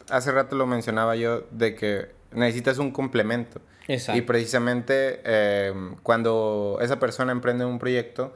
hace 0.10 0.32
rato 0.32 0.56
lo 0.56 0.66
mencionaba 0.66 1.18
yo 1.18 1.44
de 1.52 1.76
que 1.76 2.06
necesitas 2.32 2.78
un 2.78 2.92
complemento. 2.92 3.60
Exacto. 3.90 4.18
Y 4.18 4.22
precisamente 4.22 5.20
eh, 5.26 5.74
cuando 6.04 6.80
esa 6.82 7.00
persona 7.00 7.34
emprende 7.34 7.66
un 7.66 7.80
proyecto, 7.80 8.34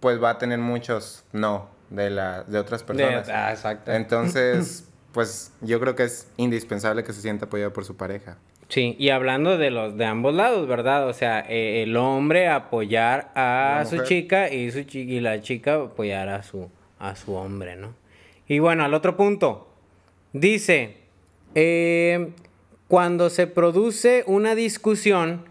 pues 0.00 0.22
va 0.22 0.30
a 0.30 0.38
tener 0.38 0.58
muchos 0.58 1.24
no 1.32 1.70
de, 1.90 2.10
la, 2.10 2.42
de 2.44 2.58
otras 2.58 2.82
De- 2.82 2.86
personas. 2.86 3.28
ah, 3.30 3.50
exacto. 3.52 3.92
Entonces, 3.92 4.84
pues 5.18 5.52
yo 5.62 5.80
creo 5.80 5.96
que 5.96 6.04
es 6.04 6.28
indispensable 6.36 7.02
que 7.02 7.12
se 7.12 7.20
sienta 7.22 7.46
apoyado 7.46 7.72
por 7.72 7.84
su 7.84 7.96
pareja. 7.96 8.36
Sí, 8.68 8.94
y 9.00 9.08
hablando 9.08 9.58
de 9.58 9.72
los 9.72 9.96
de 9.96 10.04
ambos 10.04 10.32
lados, 10.32 10.68
¿verdad? 10.68 11.08
O 11.08 11.12
sea, 11.12 11.44
eh, 11.48 11.82
el 11.82 11.96
hombre 11.96 12.46
apoyar 12.46 13.32
a 13.34 13.82
su 13.90 13.96
chica 14.04 14.48
y 14.48 14.70
su 14.70 14.84
chi- 14.84 15.10
y 15.12 15.18
la 15.18 15.40
chica 15.40 15.74
apoyar 15.74 16.28
a 16.28 16.44
su 16.44 16.70
a 17.00 17.16
su 17.16 17.34
hombre, 17.34 17.74
¿no? 17.74 17.94
Y 18.46 18.60
bueno, 18.60 18.84
al 18.84 18.94
otro 18.94 19.16
punto. 19.16 19.66
Dice, 20.32 20.98
eh, 21.56 22.30
cuando 22.86 23.28
se 23.28 23.48
produce 23.48 24.22
una 24.28 24.54
discusión, 24.54 25.46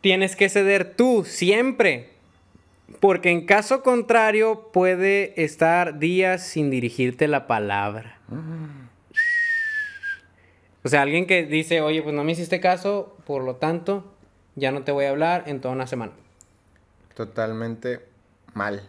tienes 0.00 0.36
que 0.36 0.48
ceder 0.48 0.94
tú 0.96 1.22
siempre. 1.26 2.16
Porque 3.00 3.30
en 3.30 3.44
caso 3.44 3.82
contrario 3.82 4.70
puede 4.72 5.34
estar 5.44 5.98
días 5.98 6.46
sin 6.46 6.70
dirigirte 6.70 7.28
la 7.28 7.46
palabra. 7.46 8.20
O 10.86 10.88
sea, 10.88 11.02
alguien 11.02 11.26
que 11.26 11.44
dice, 11.44 11.80
oye, 11.80 12.00
pues 12.00 12.14
no 12.14 12.22
me 12.22 12.30
hiciste 12.30 12.60
caso, 12.60 13.16
por 13.26 13.42
lo 13.42 13.56
tanto, 13.56 14.04
ya 14.54 14.70
no 14.70 14.84
te 14.84 14.92
voy 14.92 15.06
a 15.06 15.10
hablar 15.10 15.42
en 15.48 15.60
toda 15.60 15.74
una 15.74 15.88
semana. 15.88 16.12
Totalmente 17.16 18.02
mal. 18.54 18.88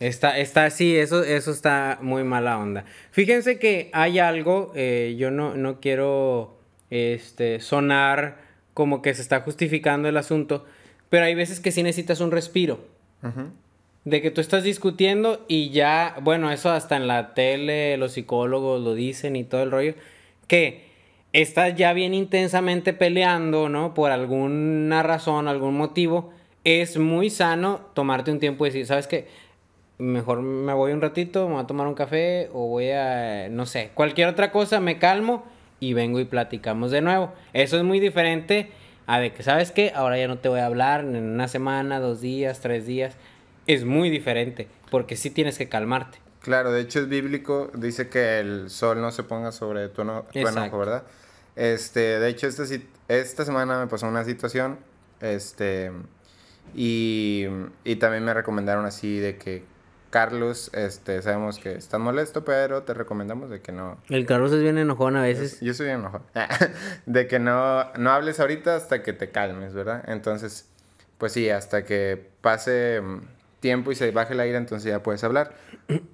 Está, 0.00 0.36
está, 0.38 0.68
sí, 0.70 0.96
eso, 0.96 1.22
eso 1.22 1.52
está 1.52 1.98
muy 2.02 2.24
mala 2.24 2.58
onda. 2.58 2.84
Fíjense 3.12 3.60
que 3.60 3.90
hay 3.92 4.18
algo, 4.18 4.72
eh, 4.74 5.14
yo 5.16 5.30
no, 5.30 5.54
no 5.54 5.78
quiero 5.78 6.58
este, 6.90 7.60
sonar 7.60 8.38
como 8.74 9.00
que 9.00 9.14
se 9.14 9.22
está 9.22 9.42
justificando 9.42 10.08
el 10.08 10.16
asunto, 10.16 10.66
pero 11.10 11.26
hay 11.26 11.36
veces 11.36 11.60
que 11.60 11.70
sí 11.70 11.84
necesitas 11.84 12.20
un 12.20 12.32
respiro. 12.32 12.80
De 14.04 14.20
que 14.20 14.32
tú 14.32 14.40
estás 14.40 14.64
discutiendo 14.64 15.44
y 15.46 15.70
ya, 15.70 16.16
bueno, 16.22 16.50
eso 16.50 16.72
hasta 16.72 16.96
en 16.96 17.06
la 17.06 17.34
tele, 17.34 17.96
los 17.98 18.14
psicólogos 18.14 18.82
lo 18.82 18.94
dicen 18.94 19.36
y 19.36 19.44
todo 19.44 19.62
el 19.62 19.70
rollo, 19.70 19.94
que 20.48 20.89
estás 21.32 21.74
ya 21.76 21.92
bien 21.92 22.14
intensamente 22.14 22.92
peleando, 22.92 23.68
¿no? 23.68 23.94
Por 23.94 24.10
alguna 24.10 25.02
razón, 25.02 25.48
algún 25.48 25.76
motivo, 25.76 26.32
es 26.64 26.98
muy 26.98 27.30
sano 27.30 27.80
tomarte 27.94 28.30
un 28.30 28.38
tiempo 28.38 28.66
y 28.66 28.70
decir, 28.70 28.86
¿sabes 28.86 29.06
qué? 29.06 29.28
Mejor 29.98 30.40
me 30.40 30.72
voy 30.72 30.92
un 30.92 31.00
ratito, 31.00 31.46
me 31.46 31.54
voy 31.54 31.62
a 31.62 31.66
tomar 31.66 31.86
un 31.86 31.94
café 31.94 32.48
o 32.52 32.68
voy 32.68 32.90
a, 32.90 33.48
no 33.50 33.66
sé, 33.66 33.90
cualquier 33.94 34.28
otra 34.28 34.50
cosa, 34.50 34.80
me 34.80 34.98
calmo 34.98 35.44
y 35.78 35.92
vengo 35.92 36.20
y 36.20 36.24
platicamos 36.24 36.90
de 36.90 37.02
nuevo. 37.02 37.32
Eso 37.52 37.76
es 37.76 37.84
muy 37.84 38.00
diferente 38.00 38.70
a 39.06 39.20
de 39.20 39.32
que, 39.32 39.42
¿sabes 39.42 39.72
qué? 39.72 39.92
Ahora 39.94 40.18
ya 40.18 40.28
no 40.28 40.38
te 40.38 40.48
voy 40.48 40.60
a 40.60 40.66
hablar 40.66 41.00
en 41.00 41.16
una 41.16 41.48
semana, 41.48 42.00
dos 42.00 42.20
días, 42.20 42.60
tres 42.60 42.86
días. 42.86 43.16
Es 43.66 43.84
muy 43.84 44.10
diferente 44.10 44.68
porque 44.90 45.16
sí 45.16 45.30
tienes 45.30 45.58
que 45.58 45.68
calmarte. 45.68 46.18
Claro, 46.40 46.72
de 46.72 46.80
hecho 46.80 47.00
es 47.00 47.08
bíblico, 47.08 47.70
dice 47.74 48.08
que 48.08 48.40
el 48.40 48.70
sol 48.70 49.00
no 49.00 49.12
se 49.12 49.22
ponga 49.22 49.52
sobre 49.52 49.88
tu, 49.88 50.02
tu 50.04 50.38
enojo. 50.38 50.78
¿verdad? 50.78 51.04
Este, 51.56 52.00
de 52.18 52.28
hecho 52.28 52.46
esta, 52.46 52.64
esta 53.08 53.44
semana 53.44 53.78
me 53.78 53.86
pasó 53.86 54.08
una 54.08 54.24
situación, 54.24 54.78
este, 55.20 55.92
y, 56.74 57.46
y 57.84 57.96
también 57.96 58.24
me 58.24 58.32
recomendaron 58.32 58.86
así 58.86 59.18
de 59.18 59.36
que 59.36 59.64
Carlos, 60.10 60.70
este, 60.74 61.22
sabemos 61.22 61.58
que 61.58 61.72
estás 61.72 62.00
molesto, 62.00 62.44
pero 62.44 62.82
te 62.82 62.94
recomendamos 62.94 63.48
de 63.48 63.60
que 63.60 63.70
no, 63.70 63.98
El 64.08 64.26
Carlos 64.26 64.52
es 64.52 64.60
bien 64.60 64.76
enojón 64.76 65.16
a 65.16 65.22
veces. 65.22 65.60
yo 65.60 65.72
soy 65.72 65.86
bien 65.86 66.00
enojado. 66.00 66.24
de 67.06 67.26
que 67.28 67.38
no, 67.38 67.92
no 67.94 68.10
hables 68.10 68.40
ahorita 68.40 68.74
hasta 68.74 69.02
que 69.02 69.12
te 69.12 69.30
calmes, 69.30 69.72
¿verdad? 69.72 70.02
Entonces, 70.08 70.68
pues 71.18 71.32
sí, 71.32 71.48
hasta 71.48 71.84
que 71.84 72.30
pase 72.40 73.00
tiempo 73.60 73.92
y 73.92 73.94
se 73.94 74.10
baje 74.10 74.32
el 74.34 74.40
aire, 74.40 74.56
entonces 74.58 74.90
ya 74.90 75.02
puedes 75.02 75.22
hablar. 75.24 75.54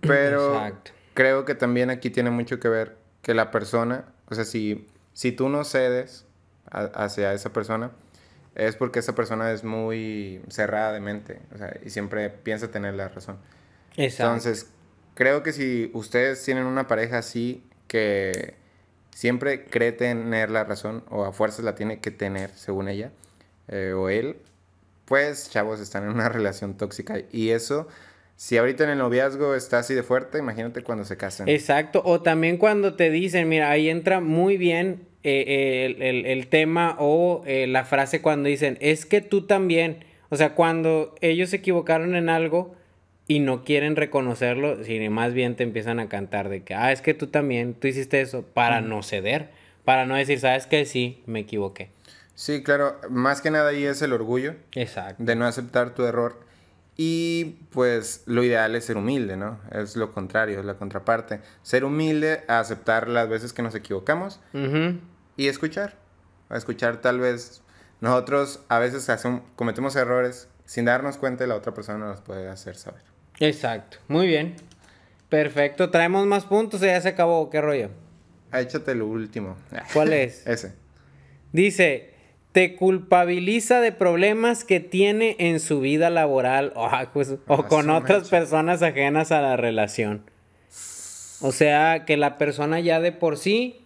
Pero 0.01 0.55
Exacto. 0.55 0.91
creo 1.15 1.45
que 1.45 1.55
también 1.55 1.91
aquí 1.91 2.11
tiene 2.11 2.31
mucho 2.31 2.61
que 2.61 2.69
ver 2.69 2.97
que 3.23 3.35
la 3.35 3.51
persona, 3.51 4.05
o 4.29 4.35
sea, 4.35 4.45
si, 4.45 4.87
si 5.13 5.33
tú 5.33 5.49
no 5.49 5.65
cedes 5.65 6.27
a- 6.71 6.85
hacia 7.05 7.33
esa 7.33 7.53
persona, 7.53 7.91
es 8.55 8.77
porque 8.77 9.01
esa 9.01 9.15
persona 9.15 9.51
es 9.53 9.65
muy 9.65 10.41
cerrada 10.49 10.93
de 10.93 11.01
mente, 11.01 11.41
o 11.55 11.59
sea, 11.59 11.77
y 11.85 11.91
siempre 11.91 12.31
piensa 12.31 12.69
tener 12.71 12.95
la 12.95 13.09
razón. 13.09 13.37
Exacto. 13.97 14.25
Entonces, 14.35 14.71
creo 15.15 15.43
que 15.43 15.53
si 15.53 15.91
ustedes 15.95 16.43
tienen 16.45 16.65
una 16.65 16.87
pareja 16.87 17.19
así 17.19 17.63
que 17.89 18.55
siempre 19.15 19.65
cree 19.65 19.93
tener 19.93 20.51
la 20.51 20.65
razón 20.65 21.05
o 21.11 21.25
a 21.25 21.33
fuerzas 21.33 21.65
la 21.65 21.75
tiene 21.75 22.01
que 22.01 22.11
tener, 22.11 22.51
según 22.51 22.89
ella 22.89 23.11
eh, 23.69 23.93
o 23.95 24.09
él, 24.09 24.37
pues 25.07 25.49
chavos 25.51 25.81
están 25.81 26.03
en 26.05 26.11
una 26.11 26.29
relación 26.29 26.77
tóxica 26.77 27.21
y 27.33 27.51
eso, 27.51 27.89
si 28.37 28.59
ahorita 28.59 28.85
en 28.85 28.91
el 28.91 28.99
noviazgo 28.99 29.55
está 29.55 29.79
así 29.79 29.95
de 29.95 30.03
fuerte, 30.03 30.39
imagínate 30.39 30.83
cuando 30.83 31.05
se 31.07 31.17
casen. 31.17 31.49
Exacto, 31.49 32.03
o 32.05 32.21
también 32.21 32.59
cuando 32.59 32.95
te 32.95 33.11
dicen, 33.11 33.49
mira, 33.49 33.71
ahí 33.71 33.89
entra 33.89 34.21
muy 34.21 34.57
bien 34.59 35.07
eh, 35.23 35.87
el, 35.87 36.03
el- 36.03 36.27
el 36.27 36.47
tema 36.49 36.97
o 36.99 37.43
eh, 37.47 37.67
la 37.67 37.85
frase 37.85 38.21
cuando 38.21 38.49
dicen, 38.49 38.77
es 38.81 39.07
que 39.07 39.21
tú 39.23 39.47
también, 39.47 40.05
o 40.29 40.37
sea, 40.37 40.55
cuando 40.55 41.15
ellos 41.23 41.51
se 41.51 41.57
equivocaron 41.57 42.15
en 42.15 42.29
algo 42.29 42.75
y 43.29 43.41
no 43.41 43.65
quieren 43.65 43.97
reconocerlo, 43.97 44.85
sino 44.85 45.11
más 45.11 45.33
bien 45.33 45.57
te 45.57 45.65
empiezan 45.65 45.99
a 45.99 46.09
cantar 46.09 46.49
de 46.49 46.63
que, 46.63 46.75
ah, 46.75 46.93
es 46.93 47.01
que 47.01 47.15
tú 47.15 47.27
también, 47.29 47.75
tú 47.75 47.89
hiciste 47.89 48.21
eso, 48.21 48.43
para 48.43 48.81
no 48.83 49.03
ceder, 49.03 49.49
para 49.85 50.05
no 50.07 50.15
decir, 50.15 50.39
sabes 50.39 50.67
que 50.67 50.85
sí, 50.85 51.23
me 51.27 51.41
equivoqué. 51.41 51.89
Sí, 52.37 52.63
claro, 52.63 53.01
más 53.11 53.41
que 53.41 53.51
nada 53.51 53.71
ahí 53.71 53.85
es 53.85 54.01
el 54.03 54.13
orgullo 54.13 54.55
Exacto. 54.73 55.25
de 55.25 55.35
no 55.35 55.47
aceptar 55.47 55.95
tu 55.95 56.05
error 56.05 56.39
y 56.97 57.57
pues 57.71 58.23
lo 58.27 58.45
ideal 58.45 58.77
es 58.77 58.85
ser 58.85 58.97
humilde, 58.99 59.37
¿no? 59.39 59.59
Es 59.73 59.97
lo 59.97 60.13
contrario, 60.13 60.61
es 60.61 60.65
la 60.67 60.75
contraparte. 60.75 61.41
Ser 61.63 61.85
humilde, 61.85 62.45
aceptar 62.47 63.09
las 63.09 63.29
veces 63.29 63.53
que 63.53 63.63
nos 63.63 63.75
equivocamos 63.75 64.39
Ujú. 64.55 64.99
y 65.37 65.49
escuchar. 65.49 65.95
A 66.51 66.57
escuchar 66.59 67.01
tal 67.01 67.19
vez 67.21 67.63
nosotros 68.01 68.61
a 68.69 68.79
veces 68.79 69.09
hacemos, 69.09 69.41
cometemos 69.57 69.97
errores 69.97 70.49
sin 70.67 70.85
darnos 70.85 71.17
cuenta 71.17 71.45
y 71.45 71.49
la 71.49 71.55
otra 71.57 71.73
persona 71.75 72.07
nos 72.07 72.21
puede 72.21 72.49
hacer 72.49 72.77
saber. 72.77 73.03
Exacto, 73.41 73.97
muy 74.09 74.27
bien. 74.27 74.57
Perfecto, 75.31 75.91
traemos 75.91 76.27
más 76.27 76.45
puntos 76.45 76.83
o 76.83 76.85
ya 76.87 77.01
se 77.01 77.09
acabó, 77.09 77.49
¿qué 77.51 77.61
rollo? 77.63 77.89
Échate 78.53 78.95
lo 78.95 79.07
último. 79.07 79.57
¿Cuál 79.93 80.13
es? 80.13 80.47
Ese. 80.47 80.75
Dice, 81.53 82.15
te 82.57 82.75
culpabiliza 82.75 83.83
de 83.83 83.93
problemas 83.93 84.65
que 84.65 84.81
tiene 84.81 85.37
en 85.39 85.61
su 85.61 85.81
vida 85.81 86.09
laboral 86.09 86.73
o, 86.75 86.87
ah, 86.87 87.11
pues, 87.13 87.35
o 87.47 87.67
con 87.67 87.91
otras 87.91 88.31
personas 88.31 88.81
ajenas 88.83 89.31
a 89.31 89.43
la 89.43 89.59
relación. 89.59 90.23
O 91.43 91.53
sea, 91.53 92.07
que 92.07 92.17
la 92.17 92.39
persona 92.39 92.81
ya 92.81 92.99
de 92.99 93.13
por 93.13 93.37
sí, 93.37 93.83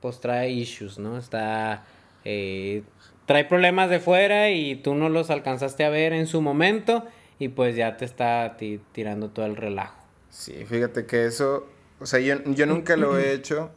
pues 0.00 0.18
trae 0.20 0.48
issues, 0.50 0.98
¿no? 0.98 1.18
Está, 1.18 1.84
eh, 2.24 2.84
trae 3.26 3.44
problemas 3.44 3.90
de 3.90 4.00
fuera 4.00 4.48
y 4.48 4.76
tú 4.76 4.94
no 4.94 5.10
los 5.10 5.28
alcanzaste 5.28 5.84
a 5.84 5.90
ver 5.90 6.14
en 6.14 6.26
su 6.26 6.40
momento 6.40 7.04
y 7.38 7.48
pues 7.48 7.76
ya 7.76 7.98
te 7.98 8.06
está 8.06 8.56
ti- 8.56 8.80
tirando 8.92 9.28
todo 9.28 9.44
el 9.44 9.56
relajo. 9.56 10.02
Sí, 10.30 10.64
fíjate 10.66 11.04
que 11.04 11.26
eso, 11.26 11.66
o 12.00 12.06
sea, 12.06 12.20
yo, 12.20 12.36
yo 12.46 12.64
nunca 12.64 12.96
lo 12.96 13.18
he 13.18 13.34
hecho. 13.34 13.70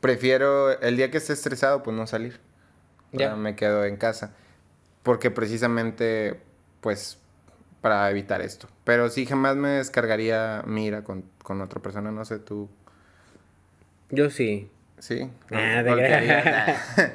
Prefiero 0.00 0.80
el 0.80 0.96
día 0.96 1.10
que 1.10 1.18
esté 1.18 1.34
estresado, 1.34 1.82
pues 1.82 1.94
no 1.94 2.06
salir. 2.06 2.40
Ya. 3.12 3.34
me 3.36 3.56
quedo 3.56 3.84
en 3.84 3.96
casa. 3.96 4.34
Porque 5.02 5.30
precisamente, 5.30 6.40
pues, 6.80 7.18
para 7.80 8.10
evitar 8.10 8.42
esto. 8.42 8.68
Pero 8.84 9.08
sí, 9.08 9.24
jamás 9.26 9.56
me 9.56 9.68
descargaría 9.70 10.62
mi 10.66 10.86
ira 10.86 11.02
con, 11.04 11.24
con 11.42 11.60
otra 11.62 11.80
persona, 11.80 12.10
no 12.12 12.24
sé, 12.24 12.38
tú. 12.38 12.68
Yo 14.10 14.30
sí. 14.30 14.68
Sí. 14.98 15.30
Ah, 15.50 15.80
te 15.82 15.88
Golpearías. 15.90 16.42
creas. 16.42 17.12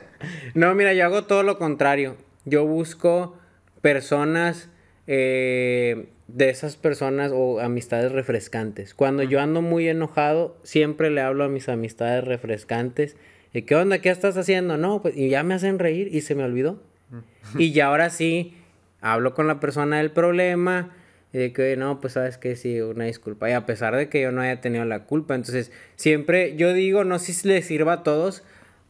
No, 0.56 0.74
mira, 0.74 0.94
yo 0.94 1.06
hago 1.06 1.26
todo 1.26 1.44
lo 1.44 1.60
contrario. 1.60 2.16
Yo 2.46 2.66
busco 2.66 3.38
personas 3.82 4.70
eh, 5.06 6.10
de 6.28 6.50
esas 6.50 6.78
personas 6.78 7.32
o 7.34 7.60
amistades 7.60 8.12
refrescantes. 8.12 8.96
Cuando 8.96 9.22
yo 9.22 9.40
ando 9.40 9.62
muy 9.62 9.88
enojado, 9.88 10.58
siempre 10.64 11.12
le 11.12 11.22
hablo 11.22 11.44
a 11.44 11.50
mis 11.50 11.70
amistades 11.70 12.24
refrescantes. 12.24 13.16
¿Y 13.56 13.62
qué 13.62 13.76
onda? 13.76 14.00
¿Qué 14.00 14.10
estás 14.10 14.36
haciendo? 14.36 14.76
No, 14.76 15.02
pues 15.02 15.16
y 15.16 15.30
ya 15.30 15.42
me 15.44 15.54
hacen 15.54 15.80
reír 15.80 16.10
y 16.12 16.22
se 16.22 16.36
me 16.36 16.44
olvidó. 16.44 16.84
y 17.58 17.72
ya 17.72 17.88
ahora 17.88 18.10
sí, 18.10 18.54
hablo 19.00 19.34
con 19.34 19.48
la 19.48 19.62
persona 19.62 19.98
del 20.00 20.12
problema. 20.12 20.92
Y 21.32 21.38
de 21.38 21.54
que, 21.54 21.62
"Oye, 21.64 21.78
no, 21.78 22.02
pues 22.02 22.14
sabes 22.14 22.38
que 22.38 22.58
sí, 22.58 22.82
una 22.82 23.06
disculpa. 23.06 23.50
Y 23.50 23.54
a 23.54 23.66
pesar 23.66 23.96
de 23.96 24.10
que 24.10 24.22
yo 24.22 24.34
no 24.34 24.42
haya 24.42 24.60
tenido 24.60 24.84
la 24.84 25.06
culpa. 25.06 25.36
Entonces, 25.36 25.72
siempre, 25.96 26.58
yo 26.58 26.74
digo, 26.74 27.06
no 27.06 27.18
sé 27.18 27.32
si 27.34 27.48
les 27.48 27.66
sirva 27.66 27.94
a 27.94 28.04
todos, 28.04 28.44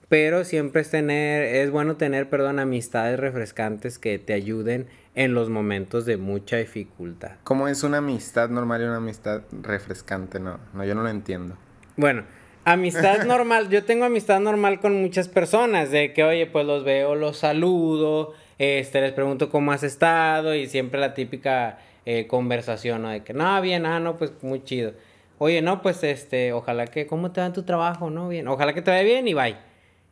pero 0.10 0.44
siempre 0.44 0.82
es 0.82 0.90
tener, 0.90 1.44
es 1.44 1.70
bueno 1.70 1.96
tener, 1.98 2.30
perdón, 2.30 2.58
amistades 2.58 3.20
refrescantes 3.20 4.00
que 4.00 4.18
te 4.18 4.34
ayuden 4.34 4.88
en 5.14 5.36
los 5.36 5.50
momentos 5.50 6.06
de 6.08 6.18
mucha 6.18 6.58
dificultad. 6.58 7.34
¿Cómo 7.44 7.68
es 7.68 7.84
una 7.84 7.98
amistad 7.98 8.50
normal 8.50 8.82
y 8.82 8.86
una 8.86 8.98
amistad 8.98 9.44
refrescante? 9.62 10.40
No, 10.40 10.60
no, 10.74 10.86
yo 10.86 10.96
no 10.96 11.04
lo 11.04 11.10
entiendo. 11.10 11.56
Bueno, 11.98 12.24
amistad 12.66 13.24
normal, 13.26 13.70
yo 13.70 13.84
tengo 13.86 14.06
amistad 14.06 14.40
normal 14.40 14.80
con 14.80 15.02
muchas 15.02 15.28
personas, 15.30 15.92
de 15.92 16.12
que, 16.14 16.24
oye, 16.24 16.46
pues 16.48 16.66
los 16.66 16.84
veo, 16.84 17.16
los 17.16 17.38
saludo, 17.38 18.34
este, 18.58 19.02
les 19.02 19.14
pregunto 19.14 19.50
cómo 19.50 19.72
has 19.72 19.84
estado 19.84 20.54
y 20.56 20.68
siempre 20.68 21.00
la 21.00 21.14
típica 21.14 21.78
eh, 22.06 22.28
conversación, 22.28 23.04
¿no? 23.04 23.10
De 23.10 23.24
que, 23.24 23.34
no, 23.34 23.62
bien, 23.62 23.86
ah, 23.86 24.00
no, 24.00 24.18
pues 24.18 24.34
muy 24.42 24.64
chido. 24.64 24.94
Oye, 25.38 25.62
no, 25.62 25.82
pues 25.82 26.04
este, 26.04 26.54
ojalá 26.54 26.88
que, 26.88 27.08
¿cómo 27.08 27.32
te 27.32 27.42
va 27.42 27.48
en 27.48 27.54
tu 27.54 27.64
trabajo? 27.64 28.10
No, 28.10 28.28
bien, 28.30 28.48
ojalá 28.48 28.74
que 28.74 28.82
te 28.82 28.92
vaya 28.92 29.04
bien 29.04 29.28
y 29.28 29.34
bye. 29.34 29.58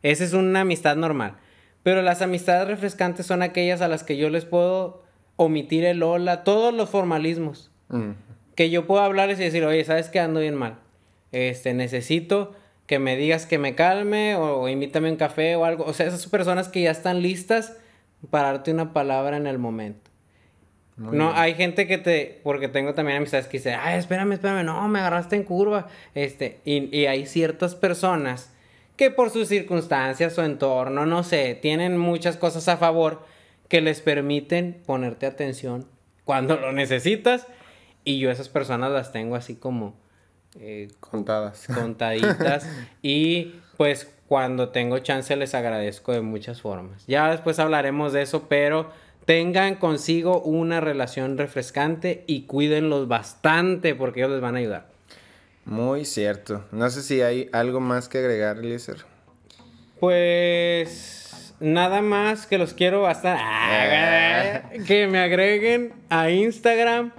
Esa 0.02 0.24
es 0.24 0.32
una 0.32 0.60
amistad 0.60 0.96
normal. 0.96 1.36
Pero 1.82 2.02
las 2.02 2.22
amistades 2.22 2.68
refrescantes 2.68 3.26
son 3.26 3.42
aquellas 3.42 3.80
a 3.80 3.88
las 3.88 4.04
que 4.04 4.16
yo 4.16 4.28
les 4.30 4.44
puedo 4.44 5.02
omitir 5.36 5.84
el 5.84 6.02
hola, 6.02 6.44
todos 6.44 6.72
los 6.72 6.88
formalismos 6.90 7.70
Mm. 7.88 8.12
que 8.54 8.70
yo 8.70 8.86
puedo 8.86 9.02
hablarles 9.02 9.38
y 9.40 9.44
decir, 9.44 9.64
oye, 9.64 9.84
¿sabes 9.84 10.08
que 10.08 10.18
ando 10.18 10.40
bien 10.40 10.54
mal? 10.54 10.78
Este, 11.34 11.74
necesito 11.74 12.54
que 12.86 12.98
me 12.98 13.16
digas 13.16 13.46
que 13.46 13.58
me 13.58 13.74
calme 13.74 14.36
o, 14.36 14.60
o 14.60 14.68
invítame 14.68 15.10
un 15.10 15.16
café 15.16 15.56
o 15.56 15.64
algo. 15.64 15.84
O 15.84 15.92
sea, 15.92 16.06
esas 16.06 16.26
personas 16.26 16.68
que 16.68 16.82
ya 16.82 16.90
están 16.90 17.22
listas 17.22 17.76
para 18.30 18.52
darte 18.52 18.70
una 18.70 18.92
palabra 18.92 19.36
en 19.36 19.46
el 19.46 19.58
momento. 19.58 20.10
Muy 20.96 21.16
no, 21.16 21.26
bien. 21.26 21.38
hay 21.38 21.54
gente 21.54 21.88
que 21.88 21.98
te, 21.98 22.40
porque 22.44 22.68
tengo 22.68 22.94
también 22.94 23.18
amistades 23.18 23.46
que 23.46 23.58
dicen, 23.58 23.78
ay, 23.80 23.98
espérame, 23.98 24.32
espérame, 24.32 24.64
no, 24.64 24.86
me 24.88 25.00
agarraste 25.00 25.34
en 25.34 25.42
curva. 25.42 25.88
Este, 26.14 26.60
y, 26.64 26.96
y 26.96 27.06
hay 27.06 27.26
ciertas 27.26 27.74
personas 27.74 28.52
que 28.96 29.10
por 29.10 29.30
sus 29.30 29.48
circunstancias, 29.48 30.34
su 30.34 30.42
entorno, 30.42 31.04
no 31.04 31.24
sé, 31.24 31.58
tienen 31.60 31.98
muchas 31.98 32.36
cosas 32.36 32.68
a 32.68 32.76
favor 32.76 33.24
que 33.68 33.80
les 33.80 34.00
permiten 34.00 34.80
ponerte 34.86 35.26
atención 35.26 35.88
cuando 36.24 36.56
lo 36.56 36.72
necesitas. 36.72 37.48
Y 38.04 38.18
yo 38.18 38.30
esas 38.30 38.48
personas 38.48 38.92
las 38.92 39.10
tengo 39.10 39.34
así 39.34 39.56
como 39.56 39.96
eh, 40.58 40.88
Contadas. 41.00 41.66
contaditas. 41.74 42.68
y 43.02 43.54
pues 43.76 44.08
cuando 44.28 44.70
tengo 44.70 44.98
chance 44.98 45.34
les 45.36 45.54
agradezco 45.54 46.12
de 46.12 46.20
muchas 46.20 46.60
formas. 46.60 47.04
Ya 47.06 47.30
después 47.30 47.58
hablaremos 47.58 48.12
de 48.12 48.22
eso, 48.22 48.48
pero 48.48 48.90
tengan 49.24 49.76
consigo 49.76 50.40
una 50.40 50.80
relación 50.80 51.38
refrescante 51.38 52.24
y 52.26 52.42
cuídenlos 52.42 53.08
bastante 53.08 53.94
porque 53.94 54.20
ellos 54.20 54.32
les 54.32 54.40
van 54.40 54.56
a 54.56 54.58
ayudar. 54.58 54.86
Muy 55.64 56.04
cierto. 56.04 56.64
No 56.72 56.90
sé 56.90 57.02
si 57.02 57.22
hay 57.22 57.48
algo 57.52 57.80
más 57.80 58.08
que 58.08 58.18
agregar, 58.18 58.58
Eliezer. 58.58 58.98
Pues 59.98 61.54
nada 61.60 62.02
más 62.02 62.46
que 62.46 62.58
los 62.58 62.74
quiero 62.74 63.02
bastante. 63.02 63.42
Ah, 63.42 64.62
que 64.86 65.06
me 65.06 65.20
agreguen 65.20 65.94
a 66.10 66.30
Instagram. 66.30 67.12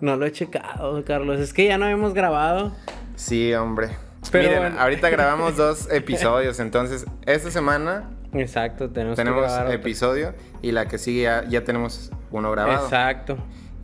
No 0.00 0.16
lo 0.16 0.26
he 0.26 0.32
checado, 0.32 1.02
Carlos. 1.04 1.40
Es 1.40 1.52
que 1.52 1.66
ya 1.66 1.78
no 1.78 1.86
hemos 1.86 2.12
grabado. 2.14 2.72
Sí, 3.14 3.52
hombre. 3.54 3.90
Pero 4.30 4.48
Miren, 4.48 4.62
bueno. 4.62 4.80
ahorita 4.80 5.08
grabamos 5.10 5.56
dos 5.56 5.88
episodios, 5.90 6.58
entonces 6.60 7.06
esta 7.26 7.50
semana 7.50 8.10
Exacto, 8.32 8.90
tenemos, 8.90 9.16
tenemos 9.16 9.40
que 9.42 9.46
grabar 9.46 9.66
otro. 9.66 9.74
episodio 9.78 10.34
y 10.62 10.72
la 10.72 10.86
que 10.86 10.98
sigue 10.98 11.22
ya, 11.22 11.44
ya 11.48 11.62
tenemos 11.64 12.10
uno 12.30 12.50
grabado. 12.50 12.84
Exacto. 12.84 13.36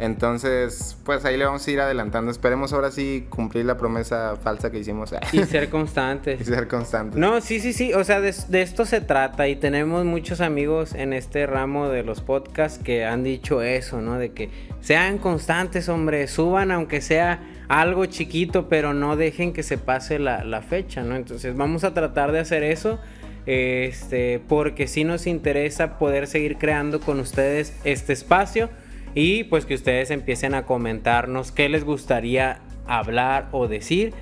Entonces, 0.02 0.96
pues 1.04 1.24
ahí 1.24 1.36
le 1.36 1.44
vamos 1.44 1.64
a 1.64 1.70
ir 1.70 1.80
adelantando. 1.80 2.32
Esperemos 2.32 2.72
ahora 2.72 2.90
sí 2.90 3.24
cumplir 3.30 3.66
la 3.66 3.76
promesa 3.76 4.34
falsa 4.34 4.72
que 4.72 4.80
hicimos 4.80 5.14
Y 5.30 5.38
ser 5.44 5.68
constantes. 5.68 6.40
y 6.40 6.44
ser 6.44 6.66
constantes. 6.66 7.16
No, 7.20 7.40
sí, 7.40 7.60
sí, 7.60 7.72
sí. 7.72 7.94
O 7.94 8.02
sea, 8.02 8.20
de, 8.20 8.34
de 8.48 8.62
esto 8.62 8.84
se 8.84 9.00
trata. 9.00 9.46
Y 9.46 9.54
tenemos 9.54 10.04
muchos 10.04 10.40
amigos 10.40 10.92
en 10.96 11.12
este 11.12 11.46
ramo 11.46 11.88
de 11.88 12.02
los 12.02 12.20
podcasts 12.20 12.82
que 12.82 13.04
han 13.04 13.22
dicho 13.22 13.62
eso, 13.62 14.00
¿no? 14.00 14.18
De 14.18 14.32
que 14.32 14.50
sean 14.80 15.18
constantes, 15.18 15.88
hombre. 15.88 16.26
Suban 16.26 16.72
aunque 16.72 17.00
sea 17.00 17.40
algo 17.68 18.04
chiquito, 18.06 18.68
pero 18.68 18.94
no 18.94 19.14
dejen 19.14 19.52
que 19.52 19.62
se 19.62 19.78
pase 19.78 20.18
la, 20.18 20.42
la 20.42 20.62
fecha, 20.62 21.04
¿no? 21.04 21.14
Entonces 21.14 21.56
vamos 21.56 21.84
a 21.84 21.94
tratar 21.94 22.32
de 22.32 22.40
hacer 22.40 22.64
eso. 22.64 22.98
Este, 23.46 24.40
porque 24.48 24.88
sí 24.88 25.04
nos 25.04 25.28
interesa 25.28 25.96
poder 25.98 26.26
seguir 26.26 26.58
creando 26.58 26.98
con 26.98 27.20
ustedes 27.20 27.72
este 27.84 28.12
espacio. 28.12 28.68
Y 29.14 29.44
pues 29.44 29.66
que 29.66 29.74
ustedes 29.74 30.10
empiecen 30.10 30.54
a 30.54 30.64
comentarnos 30.64 31.52
qué 31.52 31.68
les 31.68 31.84
gustaría 31.84 32.60
hablar 32.86 33.48
o 33.52 33.68
decir. 33.68 34.14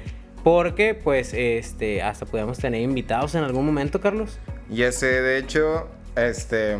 Porque 0.43 0.95
pues 0.95 1.35
este 1.35 2.03
hasta 2.03 2.27
podemos 2.27 2.59
tener 2.59 2.81
invitados 2.81 3.35
en 3.35 3.45
algún 3.45 3.67
momento, 3.67 4.01
Carlos. 4.01 4.39
Y 4.71 4.83
ese, 4.83 5.07
de 5.07 5.39
hecho, 5.39 5.89
este. 6.17 6.77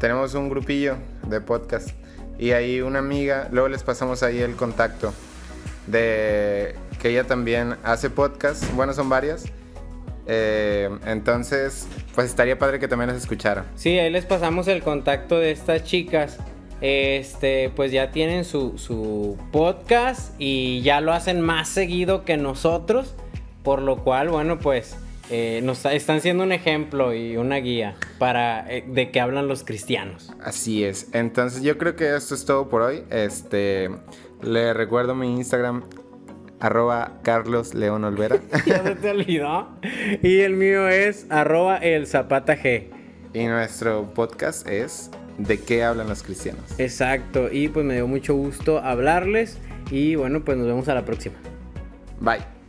tenemos 0.00 0.34
un 0.34 0.48
grupillo 0.48 0.96
de 1.28 1.40
podcast. 1.40 1.90
Y 2.38 2.52
ahí 2.52 2.80
una 2.80 2.98
amiga, 2.98 3.48
luego 3.52 3.68
les 3.68 3.82
pasamos 3.82 4.22
ahí 4.22 4.38
el 4.38 4.56
contacto 4.56 5.12
de 5.86 6.74
que 7.00 7.10
ella 7.10 7.24
también 7.24 7.76
hace 7.84 8.10
podcast. 8.10 8.64
Bueno, 8.74 8.94
son 8.94 9.08
varias. 9.08 9.44
Eh, 10.26 10.90
entonces, 11.06 11.88
pues 12.14 12.28
estaría 12.28 12.58
padre 12.58 12.78
que 12.78 12.88
también 12.88 13.08
las 13.08 13.18
escuchara. 13.18 13.66
Sí, 13.74 13.98
ahí 13.98 14.10
les 14.10 14.26
pasamos 14.26 14.68
el 14.68 14.82
contacto 14.82 15.38
de 15.38 15.50
estas 15.50 15.84
chicas. 15.84 16.38
Este, 16.80 17.70
pues 17.76 17.92
ya 17.92 18.10
tienen 18.10 18.44
su, 18.44 18.78
su 18.78 19.36
podcast 19.52 20.34
y 20.38 20.80
ya 20.82 21.00
lo 21.00 21.12
hacen 21.12 21.40
más 21.40 21.68
seguido 21.68 22.24
que 22.24 22.36
nosotros. 22.36 23.14
Por 23.62 23.82
lo 23.82 24.02
cual, 24.02 24.30
bueno, 24.30 24.58
pues 24.58 24.96
eh, 25.32 25.60
nos 25.62 25.84
están 25.84 26.20
siendo 26.20 26.42
un 26.42 26.50
ejemplo 26.50 27.14
y 27.14 27.36
una 27.36 27.56
guía 27.56 27.94
para 28.18 28.68
eh, 28.68 28.84
de 28.86 29.10
qué 29.12 29.20
hablan 29.20 29.46
los 29.46 29.62
cristianos. 29.62 30.32
Así 30.42 30.82
es. 30.82 31.08
Entonces, 31.12 31.62
yo 31.62 31.78
creo 31.78 31.94
que 31.94 32.16
esto 32.16 32.34
es 32.34 32.44
todo 32.44 32.68
por 32.68 32.82
hoy. 32.82 33.04
Este, 33.10 33.90
le 34.42 34.74
recuerdo 34.74 35.14
mi 35.14 35.32
Instagram, 35.36 35.84
arroba 36.60 37.18
Carlos 37.22 37.74
León 37.74 38.04
Olvera. 38.04 38.40
ya 38.66 38.82
se 38.82 38.94
te 38.94 39.10
olvidó. 39.10 39.68
Y 40.22 40.40
el 40.40 40.54
mío 40.54 40.88
es 40.88 41.26
arroba 41.30 41.76
el 41.78 42.06
zapata 42.06 42.56
G. 42.56 42.88
y 43.32 43.46
nuestro 43.46 44.12
podcast 44.14 44.68
es 44.68 45.10
¿De 45.40 45.58
qué 45.58 45.84
hablan 45.84 46.08
los 46.08 46.22
cristianos? 46.22 46.62
Exacto. 46.78 47.50
Y 47.50 47.68
pues 47.68 47.86
me 47.86 47.94
dio 47.94 48.06
mucho 48.06 48.34
gusto 48.34 48.78
hablarles. 48.78 49.58
Y 49.90 50.14
bueno, 50.14 50.44
pues 50.44 50.58
nos 50.58 50.66
vemos 50.66 50.88
a 50.88 50.94
la 50.94 51.04
próxima. 51.04 51.36
Bye. 52.20 52.38
Bye. 52.38 52.59